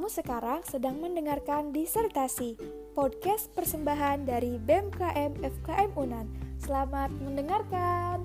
Kamu 0.00 0.08
sekarang 0.08 0.64
sedang 0.64 0.96
mendengarkan 0.96 1.76
Disertasi, 1.76 2.56
podcast 2.96 3.52
persembahan 3.52 4.24
dari 4.24 4.56
BMKM 4.56 5.44
FKM 5.44 5.92
UNAN. 5.92 6.24
Selamat 6.56 7.12
mendengarkan. 7.20 8.24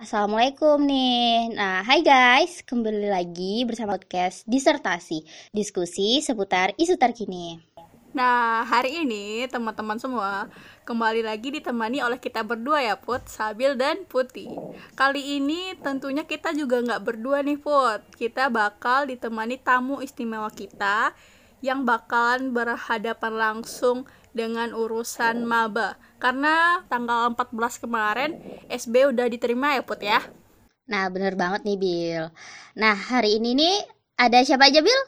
Assalamualaikum 0.00 0.80
nih. 0.80 1.52
Nah, 1.52 1.84
hai 1.84 2.00
guys, 2.00 2.64
kembali 2.64 3.12
lagi 3.12 3.68
bersama 3.68 4.00
podcast 4.00 4.48
Disertasi, 4.48 5.52
diskusi 5.52 6.24
seputar 6.24 6.72
isu 6.80 6.96
terkini. 6.96 7.73
Nah, 8.14 8.62
hari 8.62 9.02
ini 9.02 9.42
teman-teman 9.50 9.98
semua 9.98 10.46
kembali 10.86 11.26
lagi 11.26 11.50
ditemani 11.50 11.98
oleh 11.98 12.22
kita 12.22 12.46
berdua 12.46 12.78
ya 12.78 12.94
Put, 12.94 13.26
Sabil 13.26 13.74
dan 13.74 14.06
Putih. 14.06 14.54
Kali 14.94 15.42
ini 15.42 15.74
tentunya 15.82 16.22
kita 16.22 16.54
juga 16.54 16.78
nggak 16.78 17.02
berdua 17.02 17.42
nih 17.42 17.58
Put. 17.58 18.06
Kita 18.14 18.54
bakal 18.54 19.10
ditemani 19.10 19.58
tamu 19.58 19.98
istimewa 19.98 20.46
kita 20.54 21.10
yang 21.58 21.82
bakalan 21.82 22.54
berhadapan 22.54 23.34
langsung 23.34 24.06
dengan 24.30 24.70
urusan 24.78 25.42
maba. 25.42 25.98
Karena 26.22 26.86
tanggal 26.86 27.34
14 27.34 27.82
kemarin 27.82 28.38
SB 28.70 29.10
udah 29.10 29.26
diterima 29.26 29.74
ya 29.74 29.82
Put 29.82 30.06
ya. 30.06 30.22
Nah, 30.86 31.10
bener 31.10 31.34
banget 31.34 31.66
nih 31.66 31.78
Bill. 31.82 32.24
Nah, 32.78 32.94
hari 32.94 33.42
ini 33.42 33.58
nih 33.58 33.74
ada 34.14 34.38
siapa 34.46 34.70
aja 34.70 34.78
Bill? 34.78 35.02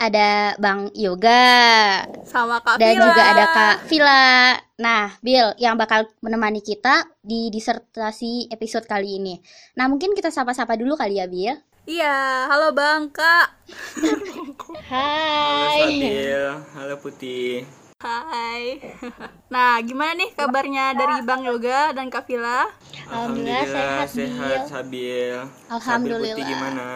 Ada 0.00 0.56
Bang 0.56 0.88
Yoga 0.96 2.08
sama 2.24 2.64
Kak 2.64 2.80
dan 2.80 2.96
Vila. 2.96 3.04
juga 3.04 3.22
ada 3.22 3.44
Kak 3.52 3.76
Vila. 3.84 4.56
Nah, 4.80 5.12
Bill 5.20 5.52
yang 5.60 5.76
bakal 5.76 6.08
menemani 6.24 6.64
kita 6.64 7.04
di 7.20 7.52
disertasi 7.52 8.48
episode 8.48 8.88
kali 8.88 9.20
ini. 9.20 9.36
Nah, 9.76 9.92
mungkin 9.92 10.16
kita 10.16 10.32
sapa-sapa 10.32 10.80
dulu 10.80 10.96
kali 10.96 11.20
ya, 11.20 11.28
Bill. 11.28 11.52
Iya, 11.84 12.48
halo 12.48 12.72
Bang 12.72 13.12
Kak. 13.12 13.60
Hai. 14.90 15.68
Halo 15.68 15.84
Sabil, 15.84 16.44
halo 16.80 16.94
Putih. 17.04 17.68
Hai. 18.00 18.80
Nah, 19.52 19.82
gimana 19.82 20.14
nih 20.14 20.30
kabarnya 20.38 20.94
dari 20.94 21.26
Bang 21.26 21.42
Yoga 21.42 21.90
dan 21.90 22.06
Kak 22.06 22.24
Vila? 22.30 22.70
Alhamdulillah 23.10 23.66
sehat, 23.66 24.08
sehat 24.14 24.60
Bil. 24.62 24.70
Sabil. 24.70 25.38
Alhamdulillah. 25.66 26.30
Sabil 26.30 26.38
Putih 26.38 26.44
gimana? 26.46 26.86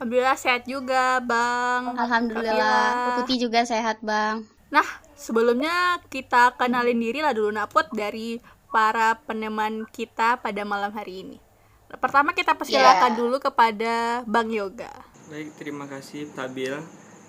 Alhamdulillah 0.00 0.32
sehat 0.32 0.64
juga, 0.64 1.20
Bang. 1.20 1.92
Alhamdulillah. 1.92 3.20
Putih 3.20 3.36
juga 3.36 3.60
sehat, 3.62 4.00
Bang. 4.00 4.48
Nah, 4.72 4.86
sebelumnya 5.12 6.00
kita 6.08 6.56
kenalin 6.56 6.96
diri 6.96 7.20
lah 7.20 7.36
dulu 7.36 7.52
Naput 7.52 7.84
dari 7.92 8.40
para 8.72 9.20
peneman 9.20 9.84
kita 9.84 10.40
pada 10.40 10.64
malam 10.64 10.88
hari 10.90 11.20
ini. 11.20 11.36
Pertama 11.92 12.32
kita 12.32 12.56
persilakan 12.56 13.12
Yeah. 13.12 13.18
dulu 13.18 13.36
kepada 13.44 13.94
Bang 14.24 14.48
Yoga. 14.48 14.88
Baik, 15.28 15.52
terima 15.60 15.84
kasih 15.84 16.32
Sabil. 16.32 16.72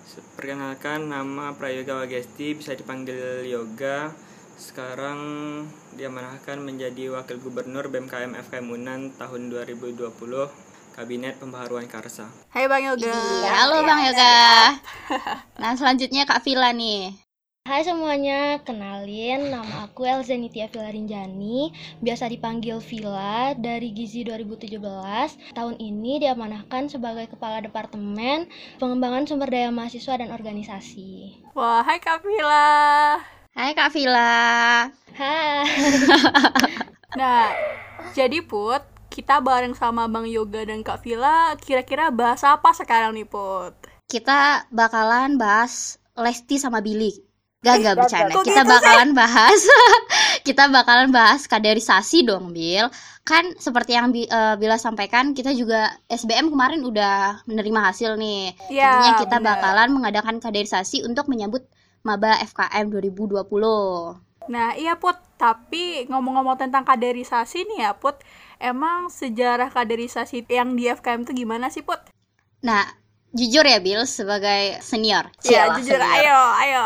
Se- 0.02 0.24
Perkenalkan 0.32 1.12
nama 1.12 1.52
Prayoga 1.52 2.00
Wagesti, 2.00 2.56
bisa 2.56 2.72
dipanggil 2.72 3.44
Yoga. 3.44 4.16
Sekarang 4.56 5.20
diamanahkan 5.92 6.56
menjadi 6.56 7.12
Wakil 7.12 7.36
Gubernur 7.36 7.92
BMKM 7.92 8.32
FKM 8.38 8.64
Unan 8.64 9.00
tahun 9.12 9.52
2020 9.52 10.71
Kabinet 10.92 11.40
Pembaharuan 11.40 11.88
Karsa. 11.88 12.28
Hai 12.52 12.68
Bang 12.68 12.84
Yoga. 12.84 13.08
Iya, 13.08 13.50
halo 13.64 13.80
Bang 13.82 14.00
Yoga. 14.04 14.36
Nah, 15.62 15.72
selanjutnya 15.78 16.28
Kak 16.28 16.44
Vila 16.44 16.74
nih. 16.74 17.16
Hai 17.62 17.86
semuanya, 17.86 18.58
kenalin 18.66 19.54
nama 19.54 19.86
aku 19.86 20.02
Elzenitia 20.02 20.66
Vilarinjani, 20.66 21.70
biasa 22.02 22.26
dipanggil 22.26 22.82
Vila 22.82 23.54
dari 23.54 23.94
Gizi 23.94 24.26
2017. 24.26 24.82
Tahun 25.54 25.76
ini 25.78 26.18
diamanahkan 26.18 26.90
sebagai 26.90 27.30
Kepala 27.30 27.62
Departemen 27.62 28.50
Pengembangan 28.82 29.30
Sumber 29.30 29.46
Daya 29.46 29.70
Mahasiswa 29.70 30.18
dan 30.18 30.34
Organisasi. 30.34 31.38
Wah, 31.54 31.86
hai 31.86 32.02
Kak 32.02 32.26
Vila. 32.26 33.22
Hai 33.54 33.70
Kak 33.78 33.94
Vila. 33.94 34.90
Hai. 35.14 35.62
Nah, 37.12 37.52
jadi 38.16 38.40
Put, 38.40 38.80
kita 39.12 39.44
bareng 39.44 39.76
sama 39.76 40.08
Bang 40.08 40.24
Yoga 40.24 40.64
dan 40.64 40.80
Kak 40.80 41.04
Vila, 41.04 41.52
kira-kira 41.60 42.08
bahas 42.08 42.40
apa 42.48 42.72
sekarang 42.72 43.12
nih 43.12 43.28
Put? 43.28 43.76
Kita 44.08 44.64
bakalan 44.72 45.36
bahas 45.36 46.00
Lesti 46.16 46.56
sama 46.56 46.80
Billy. 46.80 47.12
Gak, 47.62 47.78
gak 47.78 47.94
bercanda. 47.94 48.32
Kok 48.34 48.42
Kita 48.42 48.66
gitu 48.66 48.72
bakalan 48.74 49.10
bahas 49.14 49.60
kita 50.48 50.66
bakalan 50.66 51.14
bahas 51.14 51.46
kaderisasi 51.46 52.26
dong, 52.26 52.50
Bill. 52.50 52.90
Kan 53.22 53.54
seperti 53.54 53.94
yang 53.94 54.10
eh, 54.16 54.56
Bila 54.58 54.80
sampaikan, 54.80 55.30
kita 55.30 55.54
juga 55.54 55.94
SBM 56.10 56.50
kemarin 56.50 56.82
udah 56.82 57.46
menerima 57.46 57.80
hasil 57.92 58.18
nih. 58.18 58.50
Ya, 58.66 58.98
Intinya 58.98 59.12
kita 59.22 59.36
bener. 59.38 59.46
bakalan 59.54 59.88
mengadakan 59.94 60.36
kaderisasi 60.42 61.06
untuk 61.06 61.30
menyambut 61.30 61.62
maba 62.02 62.34
FKM 62.42 62.90
2020. 62.90 63.46
Nah, 64.50 64.74
iya 64.74 64.98
Put, 64.98 65.14
tapi 65.38 66.10
ngomong-ngomong 66.10 66.58
tentang 66.58 66.82
kaderisasi 66.82 67.62
nih 67.62 67.86
ya 67.86 67.92
Put, 67.94 68.18
emang 68.62 69.10
sejarah 69.10 69.68
kaderisasi 69.68 70.46
yang 70.46 70.78
di 70.78 70.86
FKM 70.86 71.26
itu 71.26 71.44
gimana 71.44 71.66
sih 71.68 71.82
Put? 71.82 71.98
Nah, 72.62 72.86
jujur 73.34 73.66
ya 73.66 73.82
Bill 73.82 74.06
sebagai 74.06 74.78
senior. 74.78 75.26
Ya, 75.42 75.66
Cialah, 75.66 75.76
jujur, 75.82 75.98
senior. 75.98 76.14
ayo, 76.22 76.40
ayo. 76.62 76.84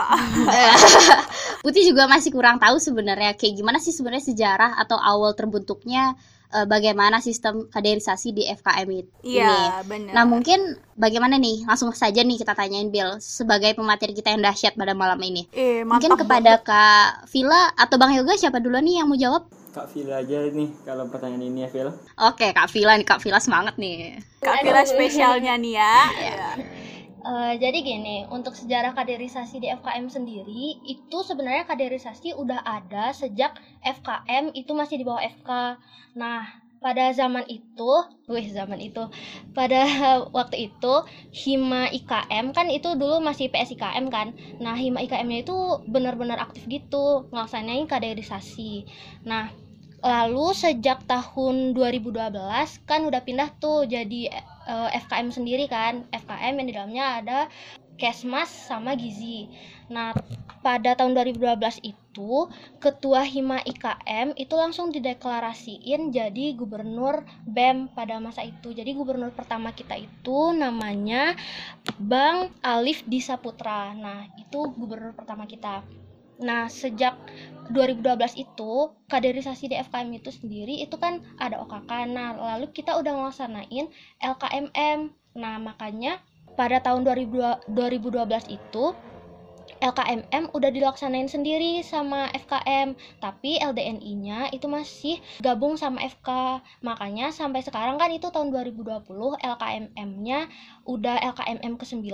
Putih 1.65 1.83
juga 1.85 2.07
masih 2.07 2.31
kurang 2.33 2.57
tahu 2.57 2.79
sebenarnya 2.79 3.35
kayak 3.35 3.55
gimana 3.59 3.79
sih 3.83 3.93
sebenarnya 3.93 4.33
sejarah 4.33 4.79
atau 4.79 4.97
awal 4.97 5.35
terbentuknya 5.35 6.15
eh, 6.55 6.63
bagaimana 6.65 7.19
sistem 7.19 7.67
kaderisasi 7.69 8.31
di 8.31 8.47
FKM 8.47 8.89
it- 8.95 9.13
ini. 9.27 9.43
Iya, 9.43 9.83
benar. 9.85 10.13
Nah 10.15 10.25
mungkin 10.25 10.61
bagaimana 10.95 11.37
nih 11.37 11.67
langsung 11.67 11.91
saja 11.93 12.23
nih 12.23 12.39
kita 12.39 12.55
tanyain 12.55 12.89
Bill 12.89 13.19
sebagai 13.19 13.75
pemateri 13.75 14.15
kita 14.15 14.31
yang 14.33 14.41
dahsyat 14.47 14.79
pada 14.79 14.95
malam 14.95 15.19
ini. 15.27 15.51
eh, 15.53 15.83
Mungkin 15.83 16.15
kepada 16.15 16.63
Kak 16.63 17.27
Vila 17.29 17.75
atau 17.75 17.99
Bang 17.99 18.15
Yoga 18.15 18.39
siapa 18.39 18.63
dulu 18.63 18.79
nih 18.79 19.03
yang 19.03 19.11
mau 19.11 19.19
jawab? 19.19 19.51
Kak 19.77 19.93
Vila 19.93 20.25
aja 20.25 20.49
nih 20.49 20.73
kalau 20.89 21.05
pertanyaan 21.13 21.53
ini 21.53 21.61
ya, 21.63 21.69
Vil. 21.69 21.93
Oke 22.17 22.57
Kak 22.57 22.73
Vila 22.73 22.97
nih 22.97 23.05
Kak 23.05 23.21
Vila 23.21 23.37
semangat 23.37 23.77
nih. 23.77 24.17
Kak 24.41 24.65
Vila 24.65 24.81
spesialnya 24.89 25.61
nih 25.61 25.77
ya. 25.77 25.97
Iya. 26.17 26.49
Eh, 27.27 27.53
jadi 27.59 27.79
gini, 27.83 28.23
untuk 28.31 28.55
sejarah 28.55 28.95
kaderisasi 28.95 29.59
di 29.59 29.67
FKM 29.67 30.07
sendiri, 30.07 30.79
itu 30.87 31.19
sebenarnya 31.27 31.67
kaderisasi 31.67 32.39
udah 32.39 32.63
ada 32.63 33.11
sejak 33.11 33.59
FKM 33.83 34.55
itu 34.55 34.71
masih 34.73 35.03
di 35.03 35.05
bawah 35.05 35.21
FK. 35.21 35.51
Nah, 36.15 36.47
pada 36.79 37.11
zaman 37.11 37.43
itu, 37.51 37.93
wih 38.31 38.47
zaman 38.47 38.79
itu, 38.79 39.11
pada 39.59 39.83
waktu 40.39 40.71
itu 40.71 40.95
Hima 41.35 41.91
IKM 41.91 42.55
kan 42.55 42.71
itu 42.71 42.95
dulu 42.95 43.19
masih 43.19 43.51
PSIKM 43.51 44.07
kan. 44.07 44.31
Nah, 44.63 44.79
Hima 44.79 45.03
IKM-nya 45.03 45.43
itu 45.43 45.83
benar-benar 45.91 46.39
aktif 46.39 46.63
gitu, 46.71 47.27
ngelaksanain 47.35 47.91
kaderisasi. 47.91 48.87
Nah, 49.27 49.51
lalu 50.07 50.55
sejak 50.55 51.03
tahun 51.11 51.75
2012 51.75 52.15
kan 52.87 53.01
udah 53.03 53.21
pindah 53.27 53.51
tuh 53.59 53.91
jadi 53.91 54.31
eh, 54.71 54.89
FKM 55.03 55.35
sendiri 55.35 55.67
kan. 55.67 56.07
FKM 56.15 56.63
yang 56.63 56.67
di 56.71 56.75
dalamnya 56.75 57.05
ada 57.19 57.39
Kesmas 57.97 58.53
sama 58.53 58.95
Gizi. 58.95 59.51
Nah 59.91 60.13
pada 60.61 60.95
tahun 60.95 61.17
2012 61.17 61.81
itu 61.83 62.51
ketua 62.79 63.25
Hima 63.25 63.63
IKM 63.65 64.37
itu 64.37 64.55
langsung 64.55 64.93
dideklarasiin 64.93 66.13
jadi 66.13 66.55
gubernur 66.55 67.25
BEM 67.49 67.91
pada 67.97 68.21
masa 68.21 68.45
itu. 68.45 68.71
Jadi 68.77 68.93
gubernur 68.95 69.33
pertama 69.33 69.73
kita 69.73 69.97
itu 69.97 70.53
namanya 70.53 71.35
Bang 71.97 72.53
Alif 72.61 73.03
Disaputra. 73.09 73.97
Nah 73.97 74.29
itu 74.37 74.71
gubernur 74.77 75.17
pertama 75.17 75.49
kita 75.49 75.83
Nah, 76.41 76.69
sejak 76.69 77.17
2012 77.73 78.39
itu 78.39 78.73
kaderisasi 79.11 79.73
di 79.73 79.77
FKM 79.81 80.11
itu 80.15 80.31
sendiri 80.31 80.85
itu 80.85 80.95
kan 81.01 81.19
ada 81.41 81.59
OKK. 81.63 81.91
Nah, 82.13 82.37
lalu 82.37 82.71
kita 82.71 82.95
udah 82.95 83.13
ngelaksanain 83.17 83.91
LKMM. 84.23 84.99
Nah, 85.37 85.57
makanya 85.59 86.23
pada 86.57 86.81
tahun 86.81 87.05
2002 87.05 87.69
2012 87.75 88.49
itu 88.49 88.85
LKMM 89.81 90.53
udah 90.57 90.71
dilaksanain 90.73 91.29
sendiri 91.29 91.85
sama 91.85 92.29
FKM, 92.33 92.97
tapi 93.21 93.61
LDNI-nya 93.61 94.53
itu 94.53 94.67
masih 94.67 95.21
gabung 95.45 95.77
sama 95.77 96.01
FK. 96.05 96.61
Makanya 96.81 97.33
sampai 97.35 97.61
sekarang 97.61 98.01
kan 98.01 98.09
itu 98.13 98.29
tahun 98.33 98.53
2020 98.53 99.07
LKMM-nya 99.41 100.41
udah 100.87 101.17
LKMM 101.35 101.75
ke-9 101.77 102.07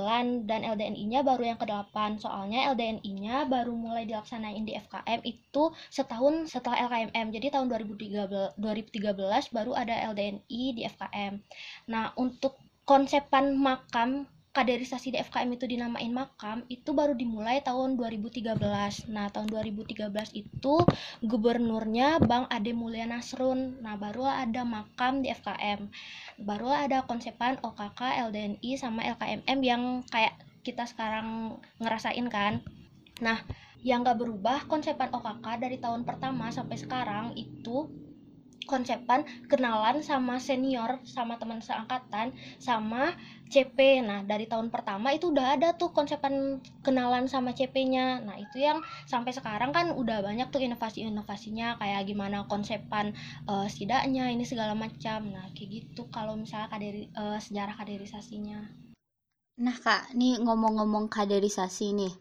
dan 0.48 0.60
LDNI-nya 0.64 1.20
baru 1.22 1.54
yang 1.54 1.58
ke-8. 1.60 2.22
Soalnya 2.22 2.72
LDNI-nya 2.74 3.46
baru 3.46 3.74
mulai 3.76 4.08
dilaksanain 4.08 4.64
di 4.64 4.74
FKM 4.78 5.20
itu 5.22 5.70
setahun 5.92 6.50
setelah 6.50 6.88
LKMM. 6.88 7.26
Jadi 7.30 7.46
tahun 7.52 7.66
2013 7.70 8.58
2013 8.58 9.54
baru 9.54 9.72
ada 9.76 9.94
LDNI 10.10 10.62
di 10.74 10.82
FKM. 10.88 11.32
Nah, 11.92 12.10
untuk 12.18 12.58
konsepan 12.82 13.54
makam 13.54 14.26
kaderisasi 14.52 15.16
di 15.16 15.19
FKM 15.19 15.56
itu 15.56 15.64
dinamain 15.64 16.12
makam 16.12 16.60
itu 16.69 16.93
baru 16.93 17.16
dimulai 17.16 17.64
tahun 17.64 17.96
2013. 17.96 19.08
Nah, 19.08 19.32
tahun 19.32 19.49
2013 19.49 20.12
itu 20.37 20.75
gubernurnya 21.25 22.20
Bang 22.20 22.44
Ade 22.52 22.76
Mulya 22.76 23.08
Nasrun. 23.08 23.81
Nah, 23.81 23.96
baru 23.96 24.28
ada 24.28 24.62
makam 24.69 25.25
di 25.25 25.32
FKM. 25.32 25.88
Baru 26.44 26.69
ada 26.69 27.00
konsepan 27.08 27.56
OKK, 27.64 28.28
LDNI 28.28 28.70
sama 28.76 29.00
LKMM 29.16 29.58
yang 29.64 29.82
kayak 30.12 30.37
kita 30.60 30.84
sekarang 30.84 31.56
ngerasain 31.81 32.28
kan. 32.28 32.60
Nah, 33.25 33.40
yang 33.82 34.06
gak 34.06 34.20
berubah 34.20 34.69
konsepan 34.70 35.10
OKK 35.10 35.46
dari 35.58 35.81
tahun 35.81 36.06
pertama 36.06 36.52
sampai 36.55 36.78
sekarang 36.78 37.34
itu 37.34 37.90
konsepan 38.64 39.26
kenalan 39.46 40.00
sama 40.04 40.38
senior 40.38 41.02
sama 41.06 41.36
teman 41.36 41.62
seangkatan 41.62 42.32
sama 42.62 43.14
CP 43.52 44.00
nah 44.00 44.24
dari 44.24 44.48
tahun 44.48 44.72
pertama 44.72 45.12
itu 45.12 45.28
udah 45.28 45.60
ada 45.60 45.76
tuh 45.76 45.92
konsepan 45.92 46.62
kenalan 46.80 47.28
sama 47.28 47.52
CP-nya 47.52 48.24
nah 48.24 48.40
itu 48.40 48.64
yang 48.64 48.80
sampai 49.04 49.36
sekarang 49.36 49.76
kan 49.76 49.92
udah 49.92 50.24
banyak 50.24 50.48
tuh 50.48 50.64
inovasi-inovasinya 50.64 51.76
kayak 51.76 52.08
gimana 52.08 52.48
konsepan 52.48 53.12
uh, 53.48 53.66
setidaknya 53.68 54.30
ini 54.32 54.44
segala 54.46 54.72
macam. 54.76 55.30
Nah 55.30 55.48
kayak 55.56 55.68
gitu 55.82 56.08
kalau 56.12 56.38
misalnya 56.38 56.68
kaderi, 56.72 57.08
uh, 57.16 57.38
sejarah 57.38 57.74
kaderisasinya. 57.76 58.60
Nah 59.62 59.76
kak 59.76 60.16
nih 60.16 60.40
ngomong-ngomong 60.40 61.12
kaderisasi 61.12 61.92
nih 61.92 62.12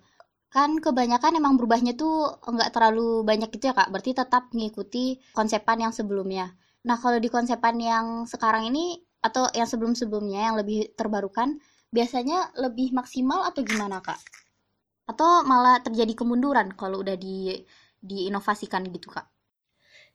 kan 0.52 0.84
kebanyakan 0.84 1.40
emang 1.40 1.56
berubahnya 1.56 1.96
tuh 1.96 2.44
nggak 2.44 2.76
terlalu 2.76 3.24
banyak 3.24 3.48
gitu 3.56 3.72
ya 3.72 3.74
kak. 3.74 3.88
Berarti 3.88 4.12
tetap 4.12 4.52
mengikuti 4.52 5.16
konsepan 5.32 5.88
yang 5.88 5.94
sebelumnya. 5.96 6.52
Nah 6.84 7.00
kalau 7.00 7.18
di 7.24 7.32
konsepan 7.32 7.80
yang 7.80 8.06
sekarang 8.28 8.68
ini 8.68 9.00
atau 9.24 9.48
yang 9.56 9.70
sebelum-sebelumnya 9.70 10.52
yang 10.52 10.56
lebih 10.60 10.92
terbarukan 11.00 11.56
biasanya 11.96 12.52
lebih 12.60 12.92
maksimal 12.92 13.48
atau 13.48 13.64
gimana 13.64 14.04
kak? 14.04 14.20
Atau 15.08 15.48
malah 15.48 15.80
terjadi 15.80 16.12
kemunduran 16.20 16.76
kalau 16.76 17.00
udah 17.00 17.16
di 17.16 17.56
diinovasikan 18.04 18.92
gitu 18.92 19.08
kak? 19.08 19.32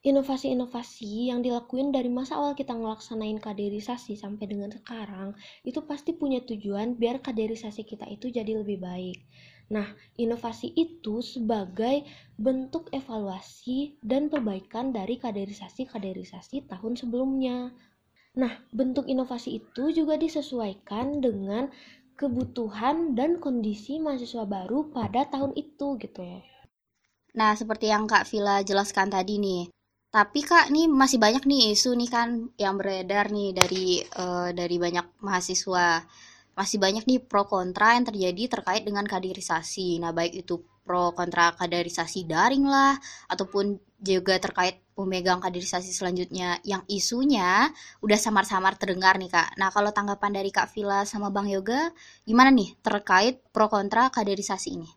Inovasi-inovasi 0.05 1.33
yang 1.33 1.41
dilakuin 1.41 1.91
dari 1.91 2.13
masa 2.13 2.37
awal 2.37 2.53
kita 2.53 2.77
ngelaksanain 2.77 3.41
kaderisasi 3.41 4.21
sampai 4.21 4.45
dengan 4.45 4.69
sekarang 4.69 5.33
itu 5.65 5.81
pasti 5.89 6.13
punya 6.13 6.45
tujuan 6.45 6.95
biar 7.01 7.25
kaderisasi 7.25 7.89
kita 7.89 8.05
itu 8.13 8.29
jadi 8.29 8.53
lebih 8.61 8.79
baik 8.85 9.19
Nah, 9.67 9.91
inovasi 10.15 10.71
itu 10.79 11.19
sebagai 11.27 12.07
bentuk 12.39 12.87
evaluasi 12.95 13.99
dan 13.99 14.31
perbaikan 14.31 14.95
dari 14.95 15.19
kaderisasi-kaderisasi 15.19 16.71
tahun 16.71 16.95
sebelumnya. 16.95 17.75
Nah, 18.39 18.53
bentuk 18.71 19.11
inovasi 19.11 19.59
itu 19.59 19.91
juga 19.91 20.15
disesuaikan 20.15 21.19
dengan 21.19 21.67
kebutuhan 22.15 23.19
dan 23.19 23.43
kondisi 23.43 23.99
mahasiswa 23.99 24.47
baru 24.47 24.89
pada 24.95 25.27
tahun 25.27 25.53
itu 25.59 25.99
gitu 25.99 26.21
ya. 26.23 26.41
Nah, 27.37 27.53
seperti 27.59 27.91
yang 27.91 28.07
Kak 28.07 28.25
Vila 28.31 28.63
jelaskan 28.63 29.11
tadi 29.13 29.37
nih. 29.37 29.69
Tapi 30.09 30.41
Kak, 30.41 30.73
nih 30.73 30.89
masih 30.89 31.21
banyak 31.21 31.45
nih 31.45 31.77
isu 31.77 31.93
nih 31.93 32.09
kan 32.09 32.49
yang 32.57 32.81
beredar 32.81 33.29
nih 33.29 33.53
dari 33.53 34.01
uh, 34.17 34.49
dari 34.55 34.81
banyak 34.81 35.05
mahasiswa 35.21 36.07
masih 36.57 36.81
banyak 36.81 37.05
nih 37.05 37.21
pro 37.21 37.45
kontra 37.45 37.95
yang 37.95 38.09
terjadi 38.09 38.49
terkait 38.49 38.83
dengan 38.83 39.05
kaderisasi. 39.05 40.01
Nah, 40.01 40.17
baik 40.17 40.41
itu 40.41 40.65
pro 40.89 41.13
kontra 41.13 41.53
kaderisasi 41.53 42.25
daring 42.25 42.65
lah 42.65 42.97
ataupun 43.29 43.77
juga 44.01 44.41
terkait 44.41 44.81
pemegang 44.97 45.45
kaderisasi 45.45 45.93
selanjutnya 45.93 46.57
yang 46.65 46.81
isunya 46.89 47.69
udah 48.01 48.17
samar-samar 48.17 48.81
terdengar 48.81 49.21
nih 49.21 49.29
Kak. 49.29 49.61
Nah, 49.61 49.69
kalau 49.69 49.93
tanggapan 49.93 50.41
dari 50.41 50.49
Kak 50.49 50.73
Vila 50.73 51.05
sama 51.05 51.29
Bang 51.29 51.53
Yoga 51.53 51.93
gimana 52.25 52.49
nih 52.49 52.73
terkait 52.81 53.45
pro 53.53 53.69
kontra 53.69 54.09
kaderisasi 54.09 54.81
ini? 54.81 54.89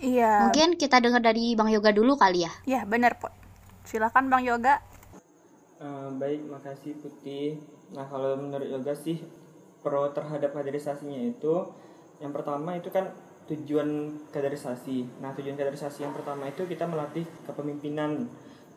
Iya. 0.00 0.48
Mungkin 0.48 0.80
kita 0.80 1.04
dengar 1.04 1.20
dari 1.20 1.52
Bang 1.52 1.68
Yoga 1.68 1.92
dulu 1.92 2.16
kali 2.16 2.48
ya. 2.48 2.52
Iya, 2.64 2.80
benar, 2.88 3.20
Pot. 3.20 3.32
Silakan 3.84 4.32
Bang 4.32 4.44
Yoga. 4.44 4.80
Uh, 5.76 6.08
baik, 6.16 6.40
makasih 6.48 6.96
Putih. 7.04 7.60
Nah, 7.92 8.08
kalau 8.08 8.40
menurut 8.40 8.68
Yoga 8.68 8.96
sih 8.96 9.20
pro 9.84 10.08
terhadap 10.16 10.56
kaderisasinya 10.56 11.20
itu 11.20 11.68
yang 12.24 12.32
pertama 12.32 12.72
itu 12.72 12.88
kan 12.88 13.12
tujuan 13.44 14.16
kaderisasi. 14.32 15.04
Nah, 15.20 15.36
tujuan 15.36 15.60
kaderisasi 15.60 16.08
yang 16.08 16.16
pertama 16.16 16.48
itu 16.48 16.64
kita 16.64 16.88
melatih 16.88 17.28
kepemimpinan, 17.44 18.24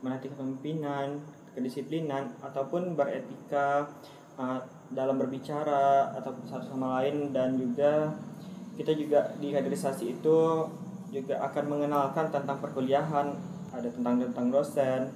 melatih 0.04 0.28
kepemimpinan, 0.36 1.24
kedisiplinan 1.56 2.36
ataupun 2.44 3.00
beretika 3.00 3.88
uh, 4.36 4.60
dalam 4.92 5.16
berbicara 5.16 6.12
atau 6.20 6.36
satu 6.44 6.76
sama 6.76 7.00
lain 7.00 7.32
dan 7.32 7.56
juga 7.56 8.12
kita 8.76 8.94
juga 8.94 9.32
di 9.40 9.56
kaderisasi 9.56 10.20
itu 10.20 10.68
juga 11.10 11.40
akan 11.40 11.66
mengenalkan 11.72 12.28
tentang 12.30 12.60
perkuliahan, 12.60 13.32
ada 13.72 13.88
tentang 13.88 14.20
tentang 14.20 14.48
dosen, 14.52 15.08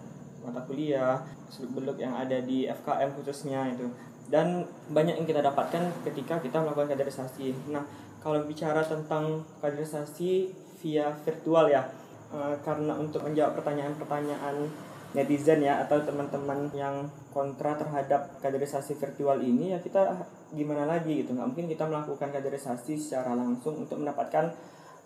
mata 0.42 0.64
kuliah, 0.66 1.20
seluk 1.52 1.84
beluk 1.84 1.98
yang 2.00 2.16
ada 2.16 2.40
di 2.42 2.66
FKM 2.66 3.12
khususnya 3.20 3.70
itu 3.70 3.86
dan 4.32 4.64
banyak 4.90 5.20
yang 5.20 5.28
kita 5.28 5.44
dapatkan 5.44 5.92
ketika 6.08 6.40
kita 6.40 6.64
melakukan 6.64 6.96
kaderisasi. 6.96 7.52
Nah, 7.70 7.84
kalau 8.24 8.48
bicara 8.48 8.80
tentang 8.82 9.44
kaderisasi 9.60 10.56
via 10.80 11.12
virtual 11.28 11.68
ya, 11.68 11.84
uh, 12.32 12.56
karena 12.64 12.96
untuk 12.96 13.28
menjawab 13.28 13.60
pertanyaan-pertanyaan 13.60 14.72
netizen 15.12 15.60
ya 15.60 15.84
atau 15.84 16.00
teman-teman 16.08 16.72
yang 16.72 17.04
kontra 17.36 17.76
terhadap 17.76 18.32
kaderisasi 18.40 18.96
virtual 18.96 19.44
ini 19.44 19.76
ya 19.76 19.80
kita 19.84 20.08
gimana 20.56 20.88
lagi 20.88 21.24
gitu 21.24 21.36
nggak 21.36 21.48
mungkin 21.52 21.68
kita 21.68 21.84
melakukan 21.84 22.32
kaderisasi 22.32 22.96
secara 22.96 23.36
langsung 23.36 23.84
untuk 23.84 24.00
mendapatkan 24.00 24.56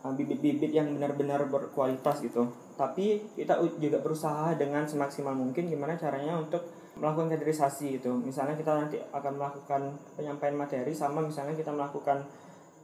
eh, 0.05 0.13
bibit-bibit 0.13 0.69
yang 0.77 0.93
benar-benar 0.93 1.49
berkualitas 1.49 2.21
gitu 2.21 2.53
tapi 2.77 3.25
kita 3.33 3.57
juga 3.81 3.97
berusaha 3.97 4.53
dengan 4.53 4.85
semaksimal 4.85 5.33
mungkin 5.33 5.73
gimana 5.73 5.97
caranya 5.97 6.37
untuk 6.37 6.61
melakukan 6.99 7.35
kaderisasi 7.35 7.99
gitu. 7.99 8.15
Misalnya 8.15 8.55
kita 8.55 8.71
nanti 8.75 8.97
akan 9.11 9.33
melakukan 9.35 9.81
penyampaian 10.15 10.55
materi 10.55 10.91
sama 10.95 11.19
misalnya 11.23 11.55
kita 11.55 11.71
melakukan 11.71 12.23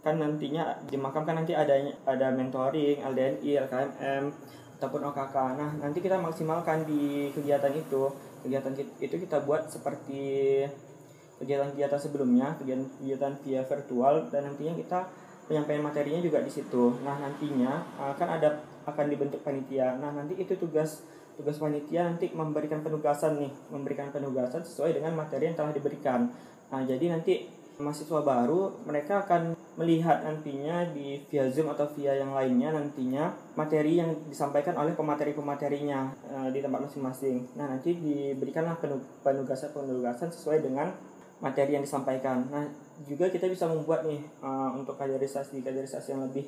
kan 0.01 0.17
nantinya 0.17 0.81
di 0.89 0.97
makam 0.97 1.21
kan 1.21 1.37
nanti 1.37 1.53
ada 1.53 1.77
ada 2.09 2.33
mentoring 2.33 3.05
LDNI 3.05 3.49
LKMM 3.69 4.23
ataupun 4.81 5.13
OKK 5.13 5.35
nah 5.61 5.69
nanti 5.77 6.01
kita 6.01 6.17
maksimalkan 6.17 6.83
di 6.89 7.29
kegiatan 7.31 7.71
itu. 7.71 8.09
Kegiatan 8.41 8.73
itu 8.97 9.15
kita 9.21 9.45
buat 9.45 9.69
seperti 9.69 10.65
kegiatan-kegiatan 11.41 11.99
sebelumnya 12.01 12.53
kegiatan-kegiatan 12.61 13.33
via 13.41 13.61
virtual 13.65 14.29
dan 14.29 14.45
nantinya 14.49 14.73
kita 14.77 14.99
penyampaian 15.49 15.81
materinya 15.81 16.21
juga 16.21 16.39
di 16.41 16.51
situ. 16.53 16.95
Nah 17.01 17.17
nantinya 17.17 17.81
akan 17.97 18.27
ada 18.39 18.61
akan 18.85 19.05
dibentuk 19.09 19.41
panitia. 19.45 19.97
Nah 19.97 20.13
nanti 20.13 20.37
itu 20.37 20.57
tugas 20.57 21.05
tugas 21.41 21.57
panitia 21.57 22.05
nanti 22.05 22.29
memberikan 22.29 22.85
penugasan 22.85 23.41
nih 23.41 23.51
memberikan 23.73 24.13
penugasan 24.13 24.61
sesuai 24.61 25.01
dengan 25.01 25.17
materi 25.17 25.49
yang 25.49 25.57
telah 25.57 25.73
diberikan. 25.73 26.29
Nah 26.69 26.85
jadi 26.85 27.17
nanti 27.17 27.49
mahasiswa 27.81 28.21
baru 28.21 28.85
mereka 28.85 29.25
akan 29.25 29.57
melihat 29.81 30.21
nantinya 30.21 30.85
di 30.93 31.17
via 31.31 31.49
zoom 31.49 31.73
atau 31.73 31.89
via 31.97 32.13
yang 32.13 32.37
lainnya 32.37 32.69
nantinya 32.69 33.33
materi 33.57 33.97
yang 33.97 34.13
disampaikan 34.29 34.77
oleh 34.77 34.93
pemateri-pematerinya 34.93 35.99
e, 36.29 36.37
di 36.53 36.61
tempat 36.61 36.85
masing-masing. 36.85 37.57
Nah 37.57 37.65
nanti 37.73 37.97
diberikanlah 37.97 38.77
penugasan 39.25 39.73
penugasan 39.73 40.29
sesuai 40.29 40.61
dengan 40.61 40.93
materi 41.41 41.73
yang 41.73 41.81
disampaikan. 41.81 42.45
Nah 42.53 42.69
juga 43.09 43.33
kita 43.33 43.49
bisa 43.49 43.65
membuat 43.65 44.05
nih 44.05 44.21
e, 44.21 44.49
untuk 44.77 44.93
kaderisasi 45.01 45.65
kaderisasi 45.65 46.13
yang 46.13 46.29
lebih 46.29 46.45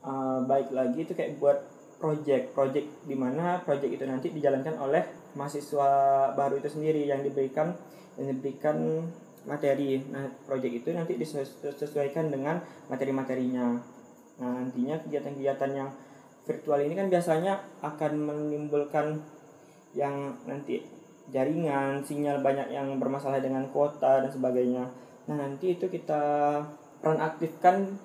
e, 0.00 0.12
baik 0.48 0.72
lagi 0.72 1.04
itu 1.04 1.12
kayak 1.12 1.36
buat 1.36 1.60
project. 2.00 2.56
Project 2.56 2.88
di 3.04 3.14
mana 3.14 3.60
project 3.62 3.92
itu 3.92 4.04
nanti 4.08 4.32
dijalankan 4.32 4.80
oleh 4.80 5.04
mahasiswa 5.36 5.90
baru 6.34 6.58
itu 6.58 6.66
sendiri 6.72 7.06
yang 7.06 7.20
diberikan 7.22 7.76
yang 8.18 8.34
diberikan 8.34 9.06
materi. 9.44 10.00
Nah 10.10 10.26
project 10.48 10.74
itu 10.82 10.88
nanti 10.96 11.14
disesuaikan 11.20 12.32
dengan 12.32 12.58
materi-materinya. 12.88 13.78
Nah 14.40 14.50
nantinya 14.64 14.96
kegiatan-kegiatan 15.04 15.70
yang 15.76 15.88
virtual 16.48 16.80
ini 16.82 16.96
kan 16.96 17.06
biasanya 17.12 17.60
akan 17.84 18.12
menimbulkan 18.26 19.20
yang 19.94 20.34
nanti 20.48 20.82
jaringan 21.30 22.02
sinyal 22.02 22.42
banyak 22.42 22.74
yang 22.74 22.90
bermasalah 22.98 23.38
dengan 23.38 23.68
kuota 23.70 24.24
dan 24.24 24.30
sebagainya. 24.32 24.90
Nah 25.30 25.36
nanti 25.38 25.78
itu 25.78 25.86
kita 25.86 26.58
peran 26.98 27.22
aktifkan 27.22 27.96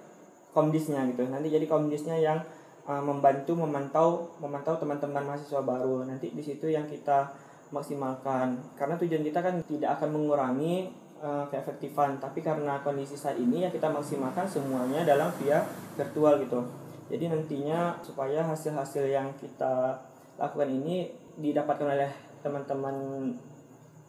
komdisnya 0.53 1.03
gitu. 1.09 1.25
Nanti 1.27 1.49
jadi 1.49 1.65
komdisnya 1.65 2.15
yang 2.21 2.39
uh, 2.85 3.03
membantu 3.03 3.57
memantau 3.57 4.29
memantau 4.39 4.77
teman-teman 4.77 5.25
mahasiswa 5.25 5.61
baru. 5.61 6.05
Nanti 6.05 6.31
di 6.31 6.43
situ 6.45 6.69
yang 6.69 6.85
kita 6.85 7.29
maksimalkan. 7.73 8.55
Karena 8.77 8.95
tujuan 8.95 9.25
kita 9.25 9.39
kan 9.41 9.55
tidak 9.65 9.99
akan 9.99 10.09
mengurangi 10.13 10.89
uh, 11.19 11.45
keefektifan. 11.49 12.21
Tapi 12.21 12.45
karena 12.45 12.79
kondisi 12.85 13.17
saat 13.17 13.37
ini 13.41 13.65
yang 13.65 13.73
kita 13.73 13.89
maksimalkan 13.89 14.45
semuanya 14.45 15.01
dalam 15.03 15.33
via 15.41 15.65
virtual 15.97 16.41
gitu. 16.41 16.61
Jadi 17.05 17.29
nantinya 17.29 18.01
supaya 18.01 18.41
hasil-hasil 18.41 19.05
yang 19.05 19.29
kita 19.37 19.93
lakukan 20.41 20.69
ini 20.69 21.13
didapatkan 21.37 21.85
oleh 21.85 22.09
teman-teman 22.41 22.95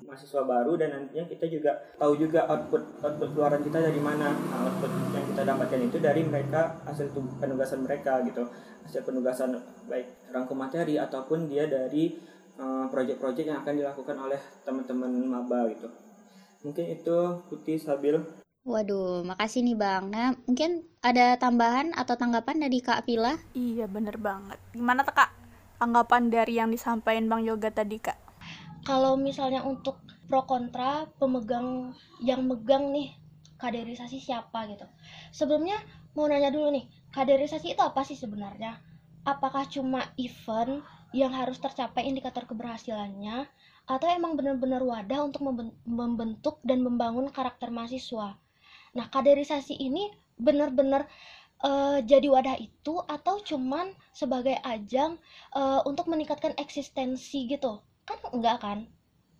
mahasiswa 0.06 0.42
baru 0.46 0.78
dan 0.78 0.88
nantinya 0.94 1.26
kita 1.26 1.50
juga 1.50 1.74
tahu 1.98 2.14
juga 2.16 2.46
output 2.46 3.02
output 3.02 3.28
keluaran 3.34 3.60
kita 3.60 3.82
dari 3.82 4.00
mana 4.00 4.30
nah, 4.32 4.70
output 4.70 4.90
yang 5.12 5.26
kita 5.34 5.42
dapatkan 5.42 5.80
itu 5.82 5.98
dari 5.98 6.22
mereka 6.22 6.78
hasil 6.86 7.10
penugasan 7.42 7.82
mereka 7.82 8.22
gitu 8.22 8.46
hasil 8.86 9.02
penugasan 9.02 9.58
baik 9.90 10.30
rangkum 10.30 10.56
materi 10.56 10.96
ataupun 10.96 11.50
dia 11.50 11.66
dari 11.66 12.14
uh, 12.56 12.86
project-project 12.86 13.46
yang 13.50 13.58
akan 13.60 13.74
dilakukan 13.82 14.16
oleh 14.16 14.40
teman-teman 14.62 15.10
maba 15.26 15.66
gitu 15.74 15.90
mungkin 16.62 16.86
itu 16.86 17.16
putih 17.50 17.76
stabil 17.76 18.16
Waduh, 18.66 19.22
makasih 19.22 19.62
nih 19.62 19.78
Bang. 19.78 20.10
Nah, 20.10 20.34
mungkin 20.42 20.82
ada 20.98 21.38
tambahan 21.38 21.94
atau 21.94 22.18
tanggapan 22.18 22.66
dari 22.66 22.82
Kak 22.82 23.06
Vila? 23.06 23.38
Iya, 23.54 23.86
bener 23.86 24.18
banget. 24.18 24.58
Gimana 24.74 25.06
tuh 25.06 25.14
Kak? 25.14 25.30
Tanggapan 25.78 26.34
dari 26.34 26.58
yang 26.58 26.74
disampaikan 26.74 27.30
Bang 27.30 27.46
Yoga 27.46 27.70
tadi 27.70 28.02
Kak? 28.02 28.25
Kalau 28.86 29.18
misalnya 29.18 29.66
untuk 29.66 29.98
pro 30.30 30.46
kontra 30.46 31.10
pemegang 31.18 31.90
yang 32.22 32.46
megang 32.46 32.94
nih 32.94 33.18
kaderisasi 33.58 34.22
siapa 34.22 34.70
gitu. 34.70 34.86
Sebelumnya 35.34 35.74
mau 36.14 36.30
nanya 36.30 36.54
dulu 36.54 36.70
nih, 36.70 36.86
kaderisasi 37.10 37.74
itu 37.74 37.82
apa 37.82 38.06
sih 38.06 38.14
sebenarnya? 38.14 38.78
Apakah 39.26 39.66
cuma 39.66 40.06
event 40.14 40.86
yang 41.10 41.34
harus 41.34 41.58
tercapai 41.58 42.06
indikator 42.06 42.46
keberhasilannya 42.46 43.50
atau 43.90 44.06
emang 44.06 44.38
benar-benar 44.38 44.82
wadah 44.86 45.26
untuk 45.26 45.42
membentuk 45.82 46.62
dan 46.62 46.86
membangun 46.86 47.26
karakter 47.34 47.74
mahasiswa? 47.74 48.38
Nah, 48.94 49.06
kaderisasi 49.10 49.82
ini 49.82 50.14
benar-benar 50.38 51.10
uh, 51.66 51.98
jadi 52.06 52.28
wadah 52.30 52.54
itu 52.60 53.02
atau 53.02 53.42
cuman 53.42 53.90
sebagai 54.14 54.54
ajang 54.62 55.18
uh, 55.58 55.82
untuk 55.88 56.06
meningkatkan 56.06 56.54
eksistensi 56.54 57.50
gitu? 57.50 57.82
Kan 58.06 58.18
enggak 58.32 58.58
kan? 58.62 58.78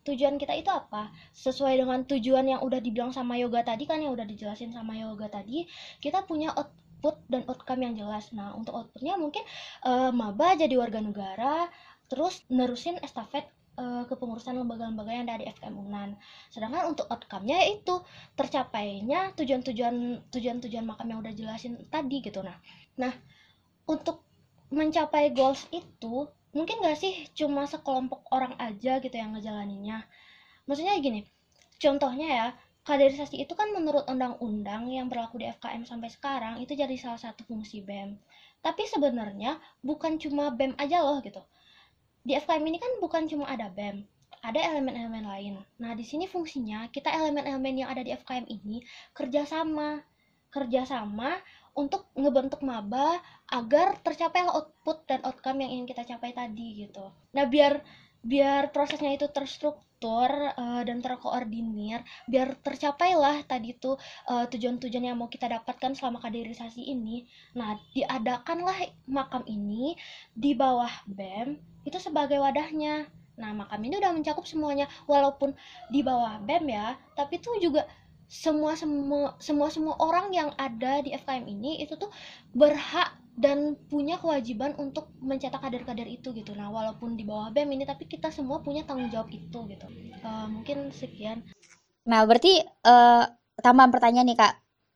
Tujuan 0.07 0.39
kita 0.39 0.55
itu 0.55 0.71
apa? 0.71 1.11
Sesuai 1.35 1.83
dengan 1.83 2.07
tujuan 2.07 2.47
yang 2.47 2.61
udah 2.63 2.79
dibilang 2.79 3.11
sama 3.11 3.35
yoga 3.39 3.63
tadi 3.67 3.87
kan 3.91 3.99
yang 3.99 4.15
udah 4.15 4.27
dijelasin 4.27 4.71
sama 4.71 4.95
yoga 4.95 5.27
tadi, 5.27 5.67
kita 5.99 6.23
punya 6.27 6.55
output 6.55 7.19
dan 7.27 7.43
outcome 7.51 7.83
yang 7.83 7.95
jelas. 7.99 8.31
Nah, 8.31 8.55
untuk 8.55 8.75
outputnya 8.75 9.19
mungkin 9.19 9.43
uh, 9.83 10.15
maba 10.15 10.55
jadi 10.55 10.75
warga 10.79 11.03
negara, 11.03 11.67
terus 12.07 12.47
nerusin 12.47 13.03
estafet 13.03 13.51
uh, 13.79 14.05
kepengurusan 14.09 14.57
lembaga-lembaga 14.57 15.13
yang 15.13 15.27
ada 15.29 15.43
di 15.43 15.47
FKM 15.51 15.77
Unan. 15.77 16.11
Sedangkan 16.51 16.91
untuk 16.91 17.07
outcome-nya 17.11 17.67
yaitu 17.67 18.01
tercapainya 18.35 19.37
tujuan-tujuan 19.37 20.27
tujuan-tujuan 20.33 20.85
makam 20.85 21.07
yang 21.13 21.21
udah 21.23 21.33
jelasin 21.37 21.79
tadi 21.93 22.25
gitu 22.25 22.43
nah. 22.43 22.57
Nah, 22.99 23.13
untuk 23.87 24.25
mencapai 24.73 25.31
goals 25.31 25.63
itu 25.71 26.27
mungkin 26.57 26.81
gak 26.81 26.97
sih 26.97 27.29
cuma 27.37 27.69
sekelompok 27.69 28.25
orang 28.33 28.57
aja 28.57 28.97
gitu 29.05 29.13
yang 29.13 29.37
ngejalaninnya. 29.37 30.09
Maksudnya 30.65 30.97
gini, 30.99 31.29
contohnya 31.77 32.29
ya, 32.33 32.47
kaderisasi 32.89 33.45
itu 33.45 33.53
kan 33.53 33.69
menurut 33.77 34.09
undang-undang 34.09 34.89
yang 34.89 35.13
berlaku 35.13 35.37
di 35.45 35.47
FKM 35.53 35.85
sampai 35.85 36.09
sekarang 36.09 36.55
itu 36.65 36.73
jadi 36.73 36.97
salah 36.97 37.21
satu 37.21 37.45
fungsi 37.45 37.85
BEM. 37.85 38.17
Tapi 38.65 38.89
sebenarnya 38.89 39.61
bukan 39.85 40.17
cuma 40.17 40.49
BEM 40.51 40.73
aja 40.81 41.05
loh 41.05 41.21
gitu 41.21 41.45
di 42.27 42.35
FKM 42.35 42.65
ini 42.67 42.79
kan 42.83 42.93
bukan 42.99 43.31
cuma 43.31 43.47
ada 43.47 43.71
BEM, 43.71 44.03
ada 44.43 44.59
elemen-elemen 44.59 45.31
lain. 45.31 45.55
Nah, 45.79 45.95
di 45.95 46.03
sini 46.03 46.27
fungsinya 46.27 46.91
kita 46.91 47.07
elemen-elemen 47.07 47.87
yang 47.87 47.89
ada 47.95 48.03
di 48.03 48.11
FKM 48.11 48.51
ini 48.51 48.83
kerjasama, 49.15 50.03
kerjasama 50.51 51.39
untuk 51.77 52.09
ngebentuk 52.17 52.65
maba 52.65 53.21
agar 53.53 54.01
tercapai 54.01 54.49
output 54.49 55.05
dan 55.05 55.21
outcome 55.29 55.61
yang 55.61 55.71
ingin 55.77 55.87
kita 55.93 56.09
capai 56.09 56.33
tadi 56.33 56.89
gitu. 56.89 57.13
Nah, 57.37 57.45
biar 57.45 57.85
biar 58.27 58.75
prosesnya 58.75 59.15
itu 59.15 59.31
terstruktur 59.31 60.31
uh, 60.57 60.83
dan 60.83 60.99
terkoordinir, 60.99 62.03
biar 62.27 62.59
tercapailah 62.59 63.47
tadi 63.47 63.77
tuh 63.77 63.95
uh, 64.27 64.49
tujuan-tujuan 64.51 65.15
yang 65.15 65.21
mau 65.21 65.31
kita 65.31 65.47
dapatkan 65.47 65.95
selama 65.95 66.19
kaderisasi 66.25 66.91
ini. 66.91 67.29
Nah, 67.55 67.79
diadakanlah 67.95 68.75
makam 69.07 69.45
ini 69.47 69.95
di 70.35 70.57
bawah 70.57 70.91
BEM 71.07 71.61
itu 71.87 72.03
sebagai 72.03 72.43
wadahnya 72.43 73.07
nah 73.37 73.53
makam 73.53 73.85
ini 73.85 74.01
udah 74.01 74.17
mencakup 74.17 74.49
semuanya 74.49 74.89
walaupun 75.05 75.53
di 75.93 76.01
bawah 76.01 76.41
BEM 76.41 76.73
ya 76.73 76.97
tapi 77.13 77.37
itu 77.37 77.53
juga 77.61 77.85
semua 78.27 78.75
semua 78.75 79.39
semua 79.39 79.69
semua 79.71 79.95
orang 80.03 80.35
yang 80.35 80.51
ada 80.59 80.99
di 81.03 81.15
FKM 81.15 81.47
ini 81.47 81.83
itu 81.83 81.95
tuh 81.95 82.11
berhak 82.51 83.15
dan 83.37 83.77
punya 83.93 84.17
kewajiban 84.17 84.73
untuk 84.81 85.13
mencetak 85.21 85.61
kader-kader 85.61 86.09
itu 86.09 86.33
gitu. 86.33 86.57
Nah 86.57 86.73
walaupun 86.73 87.15
di 87.15 87.23
bawah 87.29 87.53
BEM 87.53 87.69
ini 87.77 87.85
tapi 87.85 88.09
kita 88.09 88.33
semua 88.33 88.65
punya 88.65 88.83
tanggung 88.89 89.13
jawab 89.13 89.29
itu 89.29 89.59
gitu. 89.69 89.87
Uh, 90.25 90.49
mungkin 90.49 90.89
sekian. 90.91 91.45
Nah 92.09 92.25
berarti 92.25 92.65
uh, 92.65 93.29
tambahan 93.61 93.93
pertanyaan 93.93 94.27
nih 94.33 94.39
kak. 94.41 94.55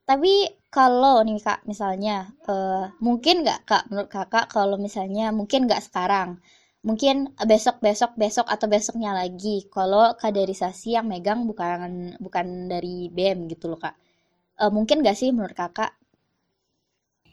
Tapi 0.08 0.32
kalau 0.72 1.20
nih 1.20 1.38
kak 1.38 1.68
misalnya 1.68 2.32
uh, 2.48 2.88
mungkin 2.98 3.44
nggak 3.44 3.68
kak 3.68 3.84
menurut 3.92 4.08
kakak 4.08 4.48
kalau 4.48 4.80
misalnya 4.80 5.30
mungkin 5.30 5.68
nggak 5.68 5.84
sekarang 5.84 6.40
mungkin 6.88 7.16
besok 7.50 7.76
besok 7.84 8.12
besok 8.22 8.46
atau 8.54 8.66
besoknya 8.74 9.12
lagi. 9.20 9.68
Kalau 9.68 10.16
kaderisasi 10.16 10.96
yang 10.96 11.06
megang 11.12 11.44
bukan 11.50 12.16
bukan 12.24 12.46
dari 12.72 13.12
BEM 13.16 13.38
gitu 13.52 13.64
loh 13.70 13.80
kak. 13.84 13.96
E, 14.60 14.64
mungkin 14.76 15.04
gak 15.04 15.16
sih 15.20 15.28
menurut 15.34 15.56
kakak? 15.56 15.92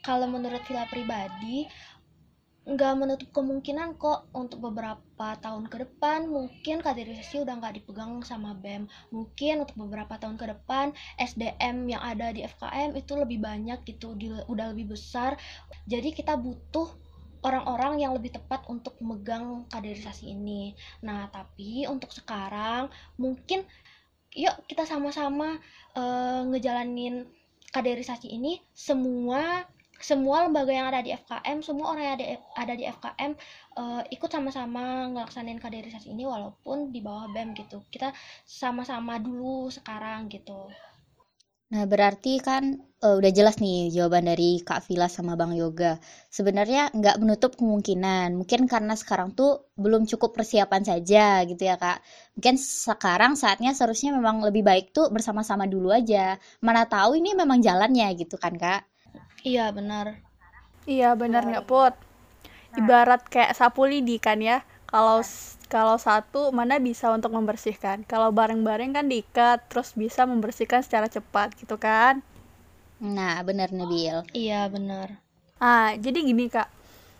Kalau 0.07 0.27
menurut 0.27 0.63
Villa 0.67 0.85
pribadi 0.87 1.67
nggak 2.67 2.93
menutup 2.99 3.29
kemungkinan 3.31 3.95
kok 3.95 4.27
untuk 4.35 4.59
beberapa 4.59 5.39
tahun 5.39 5.71
ke 5.71 5.87
depan 5.87 6.27
mungkin 6.27 6.83
kaderisasi 6.83 7.39
udah 7.47 7.63
nggak 7.63 7.79
dipegang 7.79 8.19
sama 8.27 8.51
BEM 8.59 8.91
mungkin 9.15 9.63
untuk 9.63 9.87
beberapa 9.87 10.19
tahun 10.19 10.35
ke 10.35 10.51
depan 10.51 10.91
SDM 11.15 11.87
yang 11.87 12.03
ada 12.03 12.35
di 12.35 12.43
FKM 12.43 12.91
itu 12.99 13.15
lebih 13.15 13.39
banyak 13.39 13.79
gitu 13.87 14.19
udah 14.51 14.65
lebih 14.75 14.91
besar. 14.99 15.39
Jadi 15.87 16.11
kita 16.11 16.35
butuh 16.35 16.91
orang-orang 17.43 18.01
yang 18.01 18.11
lebih 18.17 18.33
tepat 18.33 18.65
untuk 18.69 18.97
megang 19.03 19.65
kaderisasi 19.69 20.33
ini. 20.33 20.73
Nah, 21.03 21.29
tapi 21.29 21.85
untuk 21.89 22.09
sekarang 22.13 22.89
mungkin 23.19 23.65
yuk 24.37 24.53
kita 24.69 24.85
sama-sama 24.85 25.57
uh, 25.97 26.41
ngejalanin 26.49 27.25
kaderisasi 27.73 28.29
ini 28.29 28.61
semua 28.73 29.65
semua 29.97 30.45
lembaga 30.45 30.69
yang 30.69 30.87
ada 30.93 31.01
di 31.01 31.09
FKM, 31.09 31.57
semua 31.65 31.97
orang 31.97 32.03
yang 32.05 32.15
ada, 32.21 32.25
ada 32.53 32.73
di 32.77 32.85
FKM 32.85 33.31
uh, 33.81 34.01
eh, 34.05 34.13
ikut 34.13 34.29
sama-sama 34.29 35.09
ngelaksanain 35.09 35.57
kaderisasi 35.57 36.13
ini 36.13 36.21
walaupun 36.21 36.93
di 36.93 37.01
bawah 37.01 37.25
BEM 37.33 37.57
gitu. 37.57 37.81
Kita 37.89 38.13
sama-sama 38.45 39.17
dulu 39.17 39.73
sekarang 39.73 40.29
gitu. 40.29 40.69
Nah, 41.67 41.83
berarti 41.83 42.39
kan 42.39 42.79
uh, 43.03 43.19
udah 43.19 43.31
jelas 43.35 43.59
nih 43.59 43.91
jawaban 43.91 44.23
dari 44.23 44.63
Kak 44.63 44.87
Vila 44.87 45.11
sama 45.11 45.35
Bang 45.35 45.51
Yoga. 45.51 45.99
Sebenarnya 46.31 46.95
nggak 46.95 47.19
menutup 47.19 47.59
kemungkinan. 47.59 48.39
Mungkin 48.39 48.71
karena 48.71 48.95
sekarang 48.95 49.35
tuh 49.35 49.67
belum 49.75 50.07
cukup 50.07 50.31
persiapan 50.31 50.87
saja 50.87 51.43
gitu 51.43 51.59
ya 51.67 51.75
Kak. 51.75 51.99
Mungkin 52.39 52.55
sekarang 52.55 53.35
saatnya 53.35 53.75
seharusnya 53.75 54.15
memang 54.15 54.39
lebih 54.47 54.63
baik 54.63 54.95
tuh 54.95 55.11
bersama-sama 55.11 55.67
dulu 55.67 55.91
aja. 55.91 56.39
Mana 56.63 56.87
tahu 56.87 57.19
ini 57.19 57.35
memang 57.35 57.59
jalannya 57.59 58.15
gitu 58.15 58.39
kan 58.39 58.55
Kak. 58.55 58.87
Iya 59.43 59.67
benar. 59.75 60.23
Iya 60.87 61.19
benar 61.19 61.43
nggak 61.43 61.67
Put. 61.67 61.93
Ibarat 62.79 63.27
kayak 63.27 63.51
sapu 63.59 63.83
lidi 63.83 64.23
kan 64.23 64.39
ya. 64.39 64.63
Kalau 64.87 65.19
kalau 65.67 65.99
satu 65.99 66.55
mana 66.55 66.79
bisa 66.79 67.11
untuk 67.11 67.35
membersihkan? 67.35 68.07
Kalau 68.07 68.31
bareng-bareng 68.31 68.95
kan 68.95 69.05
diikat 69.11 69.67
terus 69.67 69.91
bisa 69.99 70.23
membersihkan 70.23 70.79
secara 70.79 71.11
cepat 71.11 71.55
gitu 71.59 71.75
kan? 71.75 72.23
Nah 73.03 73.43
benar 73.43 73.69
Nabil 73.75 74.23
iya 74.31 74.65
benar. 74.71 75.19
Ah 75.59 75.93
jadi 75.99 76.23
gini 76.23 76.47
kak. 76.47 76.71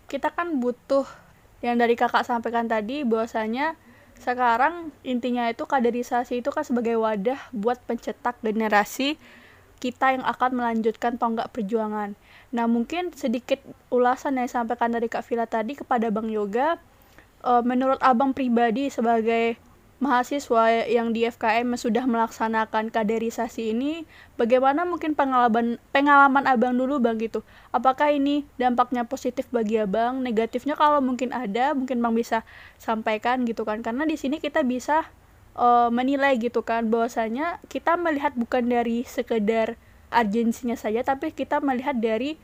Kita 0.08 0.32
kan 0.32 0.64
butuh 0.64 1.04
yang 1.60 1.76
dari 1.76 2.00
kakak 2.00 2.24
sampaikan 2.24 2.72
tadi 2.72 3.04
bahwasanya 3.04 3.76
sekarang 4.18 4.90
intinya 5.06 5.46
itu 5.52 5.68
kaderisasi 5.68 6.42
itu 6.42 6.50
kan 6.50 6.66
sebagai 6.66 6.98
wadah 6.98 7.38
buat 7.54 7.78
pencetak 7.86 8.42
generasi 8.42 9.20
kita 9.78 10.18
yang 10.18 10.26
akan 10.26 10.58
melanjutkan 10.58 11.22
tonggak 11.22 11.54
perjuangan. 11.54 12.18
Nah 12.50 12.66
mungkin 12.66 13.14
sedikit 13.14 13.62
ulasan 13.94 14.42
yang 14.42 14.50
disampaikan 14.50 14.90
dari 14.90 15.06
Kak 15.06 15.22
Vila 15.28 15.46
tadi 15.46 15.78
kepada 15.78 16.10
Bang 16.10 16.34
Yoga 16.34 16.82
uh, 17.48 17.64
menurut 17.64 17.98
abang 18.04 18.36
pribadi 18.36 18.92
sebagai 18.92 19.56
mahasiswa 19.98 20.86
yang 20.86 21.10
di 21.10 21.26
FKM 21.26 21.74
sudah 21.74 22.06
melaksanakan 22.06 22.94
kaderisasi 22.94 23.74
ini 23.74 24.06
bagaimana 24.38 24.86
mungkin 24.86 25.18
pengalaman 25.18 25.82
pengalaman 25.90 26.46
abang 26.46 26.78
dulu 26.78 27.02
bang 27.02 27.18
gitu? 27.18 27.42
Apakah 27.74 28.14
ini 28.14 28.46
dampaknya 28.62 29.10
positif 29.10 29.50
bagi 29.50 29.82
abang? 29.82 30.22
Negatifnya 30.22 30.78
kalau 30.78 31.02
mungkin 31.02 31.34
ada 31.34 31.74
mungkin 31.74 31.98
bang 31.98 32.14
bisa 32.14 32.46
sampaikan 32.78 33.42
gitu 33.50 33.66
kan? 33.66 33.82
Karena 33.82 34.06
di 34.06 34.20
sini 34.20 34.38
kita 34.38 34.62
bisa 34.62 35.10
uh, 35.58 35.90
menilai 35.90 36.38
gitu 36.38 36.62
kan 36.62 36.86
bahwasanya 36.94 37.58
kita 37.66 37.98
melihat 37.98 38.38
bukan 38.38 38.70
dari 38.70 39.02
sekedar 39.02 39.82
urgensinya 40.14 40.78
saja 40.78 41.02
tapi 41.04 41.34
kita 41.34 41.60
melihat 41.60 41.98
dari 41.98 42.38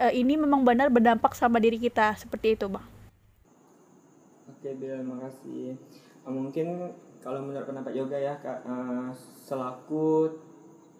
uh, 0.00 0.14
ini 0.14 0.38
memang 0.38 0.64
benar 0.64 0.88
berdampak 0.88 1.36
sama 1.36 1.60
diri 1.60 1.76
kita 1.76 2.16
seperti 2.16 2.56
itu 2.56 2.70
bang 2.72 2.91
Oke 4.62 4.78
Bill, 4.78 5.02
makasih. 5.02 5.74
Uh, 6.22 6.30
mungkin 6.30 6.94
kalau 7.18 7.42
menurut 7.42 7.66
pendapat 7.66 7.98
yoga 7.98 8.14
ya 8.14 8.38
Kak, 8.38 8.62
eh, 8.62 9.10
selaku 9.42 10.30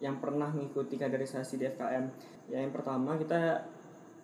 yang 0.03 0.19
pernah 0.19 0.51
mengikuti 0.51 0.99
kaderisasi 0.99 1.63
di 1.63 1.71
FKM 1.71 2.11
ya 2.51 2.59
yang 2.59 2.75
pertama 2.75 3.15
kita 3.15 3.63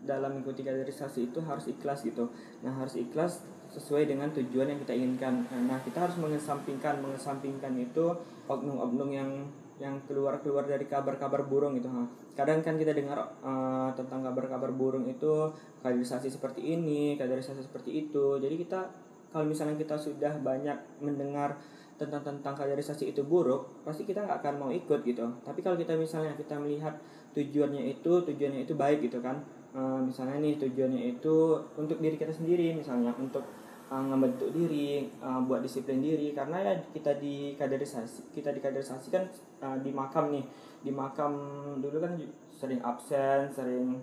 dalam 0.02 0.34
mengikuti 0.34 0.66
kaderisasi 0.66 1.30
itu 1.30 1.38
harus 1.38 1.70
ikhlas 1.70 2.02
gitu 2.02 2.34
nah 2.66 2.74
harus 2.82 2.98
ikhlas 2.98 3.46
sesuai 3.70 4.10
dengan 4.10 4.26
tujuan 4.34 4.74
yang 4.74 4.82
kita 4.82 4.98
inginkan 4.98 5.46
nah 5.70 5.78
kita 5.86 6.10
harus 6.10 6.18
mengesampingkan 6.18 6.98
mengesampingkan 6.98 7.78
itu 7.78 8.10
oknum-oknum 8.50 9.10
yang 9.14 9.30
yang 9.78 10.02
keluar-keluar 10.10 10.66
dari 10.66 10.90
kabar-kabar 10.90 11.46
burung 11.46 11.78
gitu 11.78 11.86
ha. 11.86 12.10
kadang 12.34 12.58
kan 12.66 12.74
kita 12.74 12.90
dengar 12.90 13.38
eh, 13.38 13.90
tentang 13.94 14.26
kabar-kabar 14.26 14.74
burung 14.74 15.06
itu 15.06 15.54
kaderisasi 15.86 16.26
seperti 16.26 16.74
ini 16.74 17.14
kaderisasi 17.14 17.62
seperti 17.62 18.10
itu 18.10 18.42
jadi 18.42 18.58
kita 18.58 19.07
kalau 19.28 19.44
misalnya 19.44 19.76
kita 19.76 19.96
sudah 19.96 20.36
banyak 20.40 20.76
mendengar 21.04 21.56
tentang 21.98 22.22
tentang 22.22 22.54
kaderisasi 22.54 23.10
itu 23.10 23.26
buruk 23.26 23.82
pasti 23.82 24.06
kita 24.06 24.22
nggak 24.22 24.38
akan 24.40 24.54
mau 24.56 24.70
ikut 24.70 25.02
gitu. 25.02 25.26
Tapi 25.42 25.60
kalau 25.60 25.74
kita 25.74 25.98
misalnya 25.98 26.32
kita 26.38 26.54
melihat 26.56 26.94
tujuannya 27.34 27.90
itu 27.92 28.12
tujuannya 28.22 28.64
itu 28.64 28.74
baik 28.78 29.04
gitu 29.04 29.18
kan 29.18 29.42
Eh, 29.68 30.00
misalnya 30.00 30.40
nih 30.40 30.56
tujuannya 30.56 31.02
itu 31.12 31.36
untuk 31.76 32.00
diri 32.00 32.16
kita 32.16 32.32
sendiri 32.32 32.72
misalnya 32.72 33.12
untuk 33.20 33.44
uh, 33.92 34.00
ngebentuk 34.00 34.48
diri 34.56 35.12
uh, 35.20 35.44
buat 35.44 35.60
disiplin 35.60 36.00
diri 36.00 36.32
karena 36.32 36.64
ya 36.64 36.74
kita 36.96 37.20
di 37.20 37.52
kaderisasi 37.52 38.32
kita 38.32 38.56
di 38.56 38.64
kaderisasi 38.64 39.12
kan 39.12 39.28
uh, 39.60 39.76
di 39.84 39.92
makam 39.92 40.32
nih 40.32 40.40
di 40.80 40.88
makam 40.88 41.36
dulu 41.84 42.00
kan 42.00 42.16
sering 42.48 42.80
absen 42.80 43.52
sering 43.52 44.00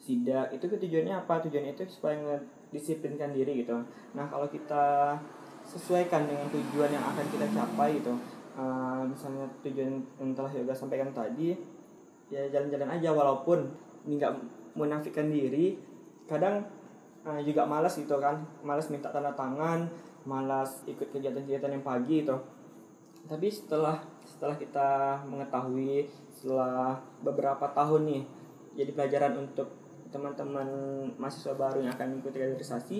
sidak 0.00 0.48
itu 0.56 0.64
tujuannya 0.64 1.12
apa? 1.12 1.44
Tujuannya 1.44 1.76
itu 1.76 1.84
supaya 1.92 2.40
ngedisiplinkan 2.72 3.36
diri 3.36 3.62
gitu. 3.62 3.76
Nah 4.16 4.24
kalau 4.26 4.48
kita 4.48 5.14
sesuaikan 5.62 6.26
dengan 6.26 6.48
tujuan 6.50 6.90
yang 6.90 7.04
akan 7.04 7.24
kita 7.30 7.46
capai 7.54 8.02
gitu 8.02 8.12
uh, 8.58 9.02
misalnya 9.06 9.46
tujuan 9.64 10.02
yang 10.20 10.30
telah 10.34 10.50
yoga 10.52 10.74
sampaikan 10.74 11.10
tadi 11.14 11.56
ya 12.32 12.48
jalan-jalan 12.48 12.88
aja 12.98 13.08
walaupun 13.12 13.68
nggak 14.08 14.32
menafikan 14.74 15.28
diri 15.30 15.78
kadang 16.26 16.64
uh, 17.22 17.40
juga 17.44 17.68
malas 17.68 17.94
gitu 17.96 18.16
kan 18.18 18.42
malas 18.64 18.88
minta 18.88 19.12
tanda 19.12 19.32
tangan 19.36 19.86
malas 20.26 20.82
ikut 20.86 21.10
kegiatan-kegiatan 21.12 21.78
yang 21.78 21.84
pagi 21.84 22.24
itu 22.24 22.36
tapi 23.26 23.46
setelah 23.46 24.02
setelah 24.26 24.58
kita 24.58 25.22
mengetahui 25.30 26.10
setelah 26.34 26.98
beberapa 27.22 27.70
tahun 27.70 28.02
nih 28.10 28.22
jadi 28.72 28.90
pelajaran 28.96 29.34
untuk 29.46 29.68
teman-teman 30.12 30.68
mahasiswa 31.16 31.56
baru 31.56 31.80
yang 31.82 31.92
akan 31.96 32.14
mengikuti 32.14 32.36
kaderisasi 32.38 32.98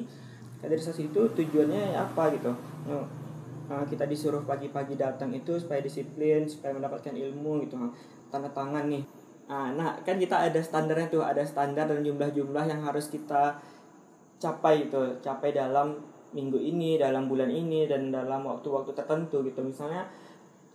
kaderisasi 0.64 1.12
itu 1.12 1.20
tujuannya 1.36 1.92
apa 1.94 2.32
gitu? 2.32 2.50
Uh, 2.88 3.84
kita 3.86 4.04
disuruh 4.08 4.42
pagi-pagi 4.42 4.98
datang 4.98 5.32
itu 5.32 5.56
supaya 5.56 5.80
disiplin 5.80 6.44
supaya 6.44 6.76
mendapatkan 6.76 7.14
ilmu 7.14 7.62
gitu 7.68 7.76
tanda 8.32 8.48
tangan 8.50 8.88
nih. 8.88 9.04
Nah, 9.52 9.68
nah, 9.76 9.90
kan 10.00 10.16
kita 10.16 10.48
ada 10.48 10.60
standarnya 10.64 11.12
tuh, 11.12 11.20
ada 11.20 11.44
standar 11.44 11.84
dan 11.84 12.00
jumlah-jumlah 12.00 12.64
yang 12.64 12.80
harus 12.88 13.12
kita 13.12 13.60
capai 14.40 14.88
itu, 14.88 15.20
capai 15.20 15.52
dalam 15.52 16.00
minggu 16.32 16.56
ini, 16.56 16.96
dalam 16.96 17.28
bulan 17.28 17.52
ini 17.52 17.84
dan 17.84 18.08
dalam 18.08 18.48
waktu-waktu 18.48 18.96
tertentu 18.96 19.44
gitu. 19.44 19.60
Misalnya 19.60 20.08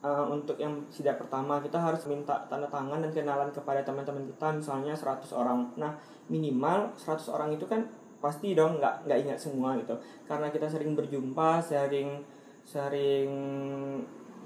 uh, 0.07 0.23
untuk 0.31 0.55
yang 0.55 0.79
sidak 0.87 1.19
pertama 1.19 1.59
kita 1.59 1.75
harus 1.75 2.07
minta 2.07 2.39
tanda 2.47 2.71
tangan 2.71 3.03
dan 3.03 3.11
kenalan 3.11 3.51
kepada 3.51 3.83
teman-teman 3.83 4.23
kita 4.23 4.47
misalnya 4.55 4.95
100 4.95 5.27
orang. 5.35 5.67
Nah, 5.75 5.91
minimal 6.31 6.95
100 6.95 7.35
orang 7.35 7.51
itu 7.51 7.67
kan 7.67 7.83
pasti 8.23 8.55
dong 8.55 8.79
nggak 8.79 9.03
nggak 9.03 9.19
ingat 9.27 9.37
semua 9.37 9.75
gitu. 9.75 9.93
Karena 10.23 10.47
kita 10.47 10.71
sering 10.71 10.95
berjumpa, 10.95 11.59
sering 11.59 12.23
sering 12.63 13.29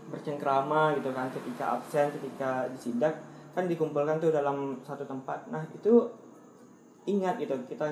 bercengkrama 0.09 0.97
gitu 0.97 1.13
kan 1.13 1.29
ketika 1.29 1.77
absen, 1.77 2.09
ketika 2.17 2.65
disidak 2.73 3.13
kan 3.51 3.67
dikumpulkan 3.67 4.17
tuh 4.19 4.31
dalam 4.31 4.79
satu 4.81 5.03
tempat 5.03 5.51
nah 5.51 5.59
itu 5.75 6.07
ingat 7.03 7.35
gitu 7.35 7.51
kita 7.67 7.91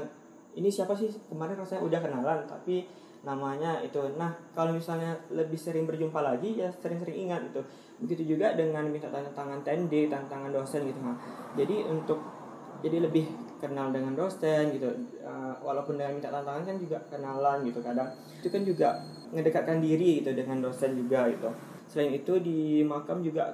ini 0.56 0.72
siapa 0.72 0.96
sih 0.96 1.12
kemarin 1.28 1.60
rasanya 1.60 1.84
udah 1.84 2.00
kenalan 2.00 2.40
tapi 2.48 2.88
namanya 3.24 3.84
itu. 3.84 4.00
Nah 4.16 4.32
kalau 4.56 4.76
misalnya 4.76 5.16
lebih 5.32 5.60
sering 5.60 5.84
berjumpa 5.84 6.20
lagi 6.24 6.56
ya 6.60 6.72
sering-sering 6.72 7.30
ingat 7.30 7.42
gitu. 7.52 7.62
Begitu 8.00 8.36
juga 8.36 8.56
dengan 8.56 8.88
minta 8.88 9.12
tanda 9.12 9.28
tangan 9.36 9.60
TND 9.64 10.08
tanda 10.08 10.28
tangan 10.32 10.52
dosen 10.56 10.88
gitu 10.88 11.00
nah 11.04 11.20
jadi 11.60 11.84
untuk 11.92 12.20
jadi 12.80 13.04
lebih 13.04 13.28
kenal 13.60 13.92
dengan 13.92 14.16
dosen 14.16 14.72
gitu. 14.72 14.88
Uh, 15.20 15.52
walaupun 15.60 16.00
dengan 16.00 16.16
minta 16.16 16.32
tanda 16.32 16.48
tangan 16.48 16.64
kan 16.64 16.78
juga 16.80 16.98
kenalan 17.12 17.58
gitu 17.68 17.80
kadang. 17.84 18.10
Itu 18.40 18.48
kan 18.48 18.64
juga 18.64 19.04
ngedekatkan 19.36 19.84
diri 19.84 20.24
gitu 20.24 20.32
dengan 20.32 20.64
dosen 20.64 20.96
juga 20.96 21.28
gitu. 21.28 21.52
Selain 21.92 22.16
itu 22.16 22.40
di 22.40 22.86
makam 22.88 23.20
juga 23.20 23.52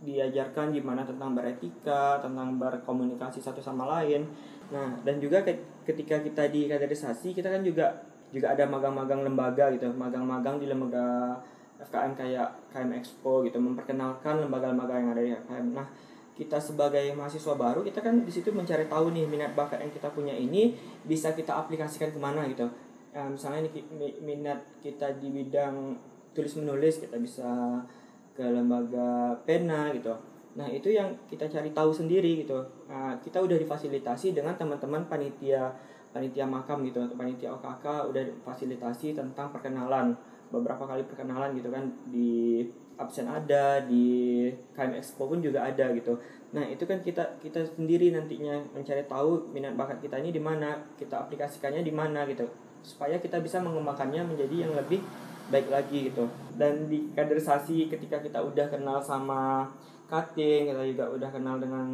diajarkan 0.00 0.72
gimana 0.72 1.04
tentang 1.04 1.36
beretika, 1.36 2.22
tentang 2.24 2.56
berkomunikasi 2.56 3.42
satu 3.44 3.60
sama 3.60 3.84
lain. 4.00 4.24
Nah, 4.72 4.96
dan 5.04 5.20
juga 5.20 5.44
ketika 5.84 6.24
kita 6.24 6.48
di 6.48 6.70
kaderisasi, 6.70 7.36
kita 7.36 7.52
kan 7.52 7.60
juga 7.60 8.09
juga 8.30 8.54
ada 8.54 8.64
magang-magang 8.66 9.26
lembaga 9.26 9.70
gitu, 9.74 9.90
magang-magang 9.94 10.62
di 10.62 10.66
lembaga 10.70 11.36
FKM 11.80 12.12
kayak 12.14 12.48
KM 12.70 12.90
Expo 12.96 13.42
gitu, 13.42 13.58
memperkenalkan 13.58 14.42
lembaga-lembaga 14.42 14.94
yang 14.98 15.10
ada 15.12 15.22
di 15.22 15.32
FKM. 15.34 15.66
Nah, 15.74 15.86
kita 16.34 16.56
sebagai 16.56 17.12
mahasiswa 17.12 17.54
baru, 17.58 17.84
kita 17.84 18.00
kan 18.00 18.24
di 18.24 18.32
situ 18.32 18.48
mencari 18.54 18.88
tahu 18.88 19.12
nih 19.12 19.28
minat 19.28 19.52
bakat 19.52 19.82
yang 19.82 19.92
kita 19.92 20.08
punya 20.12 20.32
ini 20.32 20.72
bisa 21.04 21.34
kita 21.36 21.52
aplikasikan 21.52 22.14
ke 22.14 22.20
mana 22.20 22.46
gitu. 22.48 22.64
Ya, 23.10 23.26
misalnya 23.26 23.66
ini 23.66 23.82
minat 24.22 24.62
kita 24.78 25.18
di 25.18 25.34
bidang 25.34 25.98
tulis 26.30 26.54
menulis, 26.56 27.02
kita 27.02 27.18
bisa 27.18 27.82
ke 28.40 28.44
lembaga 28.48 29.36
pena 29.44 29.92
gitu 29.92 30.14
nah 30.50 30.66
itu 30.66 30.90
yang 30.90 31.14
kita 31.30 31.46
cari 31.46 31.70
tahu 31.70 31.94
sendiri 31.94 32.42
gitu 32.42 32.58
nah, 32.90 33.14
kita 33.22 33.38
udah 33.38 33.54
difasilitasi 33.54 34.34
dengan 34.34 34.58
teman-teman 34.58 35.06
panitia 35.06 35.70
panitia 36.10 36.46
makam 36.46 36.82
gitu 36.82 36.98
atau 37.02 37.14
panitia 37.14 37.54
OKK 37.54 38.10
udah 38.10 38.22
fasilitasi 38.42 39.14
tentang 39.14 39.54
perkenalan. 39.54 40.14
Beberapa 40.50 40.82
kali 40.82 41.06
perkenalan 41.06 41.54
gitu 41.54 41.70
kan 41.70 41.86
di 42.10 42.66
absen 42.98 43.24
ada 43.30 43.80
di 43.86 44.50
KM 44.76 44.92
Expo 44.98 45.30
pun 45.30 45.40
juga 45.40 45.64
ada 45.64 45.88
gitu. 45.94 46.18
Nah 46.52 46.66
itu 46.66 46.84
kan 46.84 47.00
kita 47.00 47.40
kita 47.40 47.62
sendiri 47.64 48.12
nantinya 48.12 48.58
mencari 48.74 49.06
tahu 49.06 49.54
minat 49.54 49.78
bakat 49.78 50.02
kita 50.04 50.20
ini 50.20 50.34
di 50.34 50.42
mana 50.42 50.76
kita 50.98 51.24
aplikasikannya 51.24 51.86
di 51.86 51.94
mana 51.94 52.26
gitu. 52.26 52.44
Supaya 52.82 53.16
kita 53.22 53.38
bisa 53.40 53.62
mengembangkannya 53.62 54.26
menjadi 54.26 54.68
yang 54.68 54.72
lebih 54.74 55.00
baik 55.48 55.70
lagi 55.70 56.10
gitu. 56.10 56.26
Dan 56.58 56.90
di 56.90 57.08
kaderisasi 57.14 57.86
ketika 57.88 58.18
kita 58.18 58.42
udah 58.42 58.66
kenal 58.68 58.98
sama 58.98 59.70
cutting 60.10 60.66
kita 60.66 60.82
juga 60.90 61.06
udah 61.14 61.30
kenal 61.30 61.56
dengan 61.62 61.86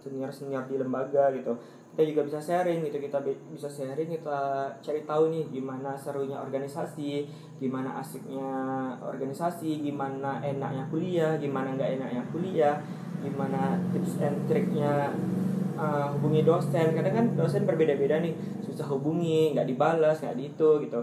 senior 0.00 0.32
senior 0.32 0.64
di 0.64 0.80
lembaga 0.80 1.28
gitu 1.36 1.52
kita 1.90 2.02
juga 2.06 2.22
bisa 2.22 2.38
sharing 2.38 2.86
gitu 2.86 3.02
kita 3.02 3.18
bisa 3.50 3.66
sharing 3.66 4.08
kita 4.08 4.70
cari 4.78 5.02
tahu 5.02 5.34
nih 5.34 5.44
gimana 5.50 5.98
serunya 5.98 6.38
organisasi 6.38 7.26
gimana 7.58 7.98
asiknya 7.98 8.50
organisasi 9.02 9.82
gimana 9.82 10.38
enaknya 10.38 10.86
kuliah 10.86 11.34
gimana 11.36 11.74
nggak 11.74 11.98
enaknya 11.98 12.22
kuliah 12.30 12.78
gimana 13.20 13.76
tips 13.92 14.22
and 14.22 14.38
triknya 14.48 15.12
uh, 15.80 16.08
hubungi 16.16 16.44
dosen. 16.44 16.92
Kadang 16.92 17.14
kan 17.14 17.26
dosen 17.36 17.64
berbeda-beda 17.64 18.20
nih 18.20 18.36
susah 18.64 18.88
hubungi 18.88 19.56
nggak 19.56 19.68
dibalas 19.68 20.20
nggak 20.20 20.36
di 20.36 20.44
itu 20.52 20.70
gitu. 20.84 21.00